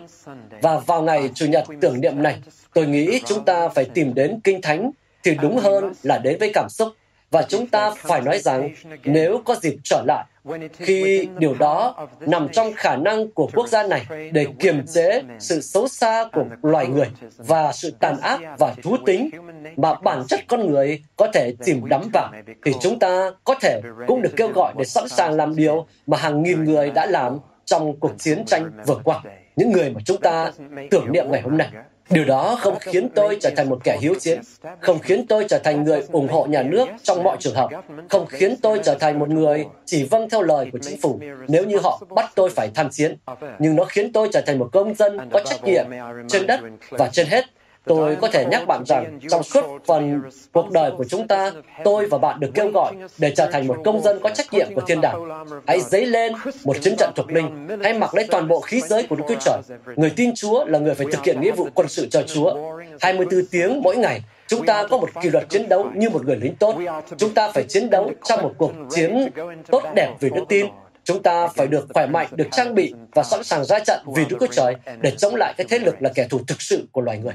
Và 0.62 0.78
vào 0.78 1.02
ngày 1.02 1.30
Chủ 1.34 1.46
nhật 1.46 1.64
tưởng 1.80 2.00
niệm 2.00 2.22
này, 2.22 2.38
tôi 2.74 2.86
nghĩ 2.86 3.20
chúng 3.26 3.44
ta 3.44 3.68
phải 3.68 3.84
tìm 3.84 4.14
đến 4.14 4.40
Kinh 4.44 4.62
Thánh 4.62 4.90
thì 5.22 5.34
đúng 5.42 5.58
hơn 5.58 5.92
là 6.02 6.18
đến 6.18 6.36
với 6.40 6.50
cảm 6.54 6.68
xúc. 6.68 6.88
Và 7.30 7.42
chúng 7.42 7.66
ta 7.66 7.90
phải 7.90 8.20
nói 8.20 8.38
rằng 8.38 8.70
nếu 9.04 9.42
có 9.44 9.54
dịp 9.62 9.76
trở 9.84 10.02
lại, 10.06 10.24
khi 10.72 11.28
điều 11.38 11.54
đó 11.54 12.08
nằm 12.20 12.48
trong 12.48 12.72
khả 12.76 12.96
năng 12.96 13.30
của 13.30 13.48
quốc 13.54 13.68
gia 13.68 13.82
này 13.82 14.06
để 14.32 14.46
kiềm 14.58 14.86
chế 14.86 15.22
sự 15.38 15.60
xấu 15.60 15.88
xa 15.88 16.24
của 16.32 16.44
loài 16.62 16.86
người 16.86 17.08
và 17.36 17.72
sự 17.72 17.92
tàn 18.00 18.20
ác 18.20 18.40
và 18.58 18.74
thú 18.82 18.96
tính 19.06 19.30
mà 19.76 19.94
bản 19.94 20.22
chất 20.28 20.40
con 20.48 20.66
người 20.66 21.02
có 21.16 21.28
thể 21.34 21.54
chìm 21.64 21.88
đắm 21.88 22.02
vào, 22.12 22.32
thì 22.64 22.72
chúng 22.80 22.98
ta 22.98 23.30
có 23.44 23.54
thể 23.60 23.80
cũng 24.06 24.22
được 24.22 24.32
kêu 24.36 24.48
gọi 24.48 24.74
để 24.78 24.84
sẵn 24.84 25.08
sàng 25.08 25.36
làm 25.36 25.56
điều 25.56 25.86
mà 26.06 26.18
hàng 26.18 26.42
nghìn 26.42 26.64
người 26.64 26.90
đã 26.90 27.06
làm 27.06 27.38
trong 27.64 28.00
cuộc 28.00 28.12
chiến 28.18 28.44
tranh 28.46 28.70
vừa 28.86 29.00
qua. 29.04 29.22
Những 29.56 29.72
người 29.72 29.90
mà 29.90 30.00
chúng 30.04 30.20
ta 30.20 30.52
tưởng 30.90 31.12
niệm 31.12 31.30
ngày 31.30 31.40
hôm 31.40 31.56
nay. 31.56 31.68
Điều 32.10 32.24
đó 32.24 32.58
không 32.60 32.78
khiến 32.80 33.08
tôi 33.14 33.36
trở 33.40 33.50
thành 33.56 33.68
một 33.68 33.78
kẻ 33.84 33.98
hiếu 34.00 34.14
chiến, 34.20 34.40
không 34.80 34.98
khiến 34.98 35.26
tôi 35.26 35.44
trở 35.48 35.58
thành 35.58 35.84
người 35.84 36.02
ủng 36.12 36.28
hộ 36.28 36.46
nhà 36.46 36.62
nước 36.62 36.88
trong 37.02 37.22
mọi 37.22 37.36
trường 37.40 37.54
hợp, 37.54 37.70
không 38.08 38.26
khiến 38.26 38.54
tôi 38.62 38.80
trở 38.84 38.94
thành 38.94 39.18
một 39.18 39.28
người 39.28 39.66
chỉ 39.84 40.04
vâng 40.04 40.30
theo 40.30 40.42
lời 40.42 40.68
của 40.72 40.78
chính 40.78 41.00
phủ 41.00 41.20
nếu 41.48 41.64
như 41.64 41.78
họ 41.78 42.02
bắt 42.14 42.32
tôi 42.34 42.50
phải 42.50 42.70
tham 42.74 42.88
chiến. 42.90 43.16
Nhưng 43.58 43.76
nó 43.76 43.84
khiến 43.84 44.12
tôi 44.12 44.28
trở 44.32 44.40
thành 44.40 44.58
một 44.58 44.68
công 44.72 44.94
dân 44.94 45.30
có 45.32 45.40
trách 45.44 45.64
nhiệm 45.64 45.86
trên 46.28 46.46
đất 46.46 46.60
và 46.90 47.08
trên 47.12 47.26
hết 47.26 47.44
Tôi 47.88 48.16
có 48.16 48.28
thể 48.28 48.44
nhắc 48.44 48.66
bạn 48.66 48.84
rằng 48.86 49.18
trong 49.30 49.42
suốt 49.42 49.64
phần 49.86 50.22
cuộc 50.52 50.70
đời 50.70 50.90
của 50.98 51.04
chúng 51.04 51.28
ta, 51.28 51.52
tôi 51.84 52.06
và 52.06 52.18
bạn 52.18 52.40
được 52.40 52.50
kêu 52.54 52.70
gọi 52.70 52.92
để 53.18 53.32
trở 53.36 53.50
thành 53.52 53.66
một 53.66 53.76
công 53.84 54.02
dân 54.02 54.20
có 54.22 54.30
trách 54.30 54.52
nhiệm 54.52 54.74
của 54.74 54.80
thiên 54.80 55.00
đàng. 55.00 55.46
Hãy 55.66 55.80
dấy 55.80 56.06
lên 56.06 56.32
một 56.64 56.76
chiến 56.80 56.96
trận 56.96 57.12
thuộc 57.16 57.32
linh, 57.32 57.68
hãy 57.82 57.98
mặc 57.98 58.14
lấy 58.14 58.26
toàn 58.30 58.48
bộ 58.48 58.60
khí 58.60 58.80
giới 58.80 59.02
của 59.02 59.16
Đức 59.16 59.24
Chúa 59.28 59.34
Trời. 59.40 59.60
Người 59.96 60.12
tin 60.16 60.34
Chúa 60.34 60.64
là 60.64 60.78
người 60.78 60.94
phải 60.94 61.06
thực 61.12 61.24
hiện 61.24 61.40
nghĩa 61.40 61.52
vụ 61.52 61.68
quân 61.74 61.88
sự 61.88 62.08
cho 62.10 62.22
Chúa. 62.22 62.54
24 63.00 63.46
tiếng 63.50 63.82
mỗi 63.82 63.96
ngày, 63.96 64.20
chúng 64.46 64.66
ta 64.66 64.86
có 64.90 64.98
một 64.98 65.08
kỷ 65.22 65.30
luật 65.30 65.48
chiến 65.48 65.68
đấu 65.68 65.86
như 65.94 66.10
một 66.10 66.26
người 66.26 66.36
lính 66.36 66.54
tốt. 66.56 66.76
Chúng 67.16 67.34
ta 67.34 67.50
phải 67.54 67.64
chiến 67.68 67.90
đấu 67.90 68.10
trong 68.24 68.42
một 68.42 68.54
cuộc 68.58 68.72
chiến 68.90 69.28
tốt 69.66 69.82
đẹp 69.94 70.14
về 70.20 70.28
đức 70.34 70.44
tin, 70.48 70.66
chúng 71.04 71.22
ta 71.22 71.48
phải 71.48 71.66
được 71.66 71.86
khỏe 71.94 72.06
mạnh, 72.06 72.26
được 72.30 72.48
trang 72.52 72.74
bị 72.74 72.94
và 73.14 73.22
sẵn 73.22 73.44
sàng 73.44 73.64
ra 73.64 73.78
trận 73.78 74.00
vì 74.16 74.24
Đức 74.24 74.36
Chúa 74.40 74.46
Trời 74.46 74.74
để 75.00 75.10
chống 75.10 75.34
lại 75.34 75.54
cái 75.56 75.66
thế 75.70 75.78
lực 75.78 75.94
là 76.02 76.10
kẻ 76.14 76.26
thù 76.30 76.40
thực 76.46 76.62
sự 76.62 76.88
của 76.92 77.00
loài 77.00 77.18
người. 77.18 77.34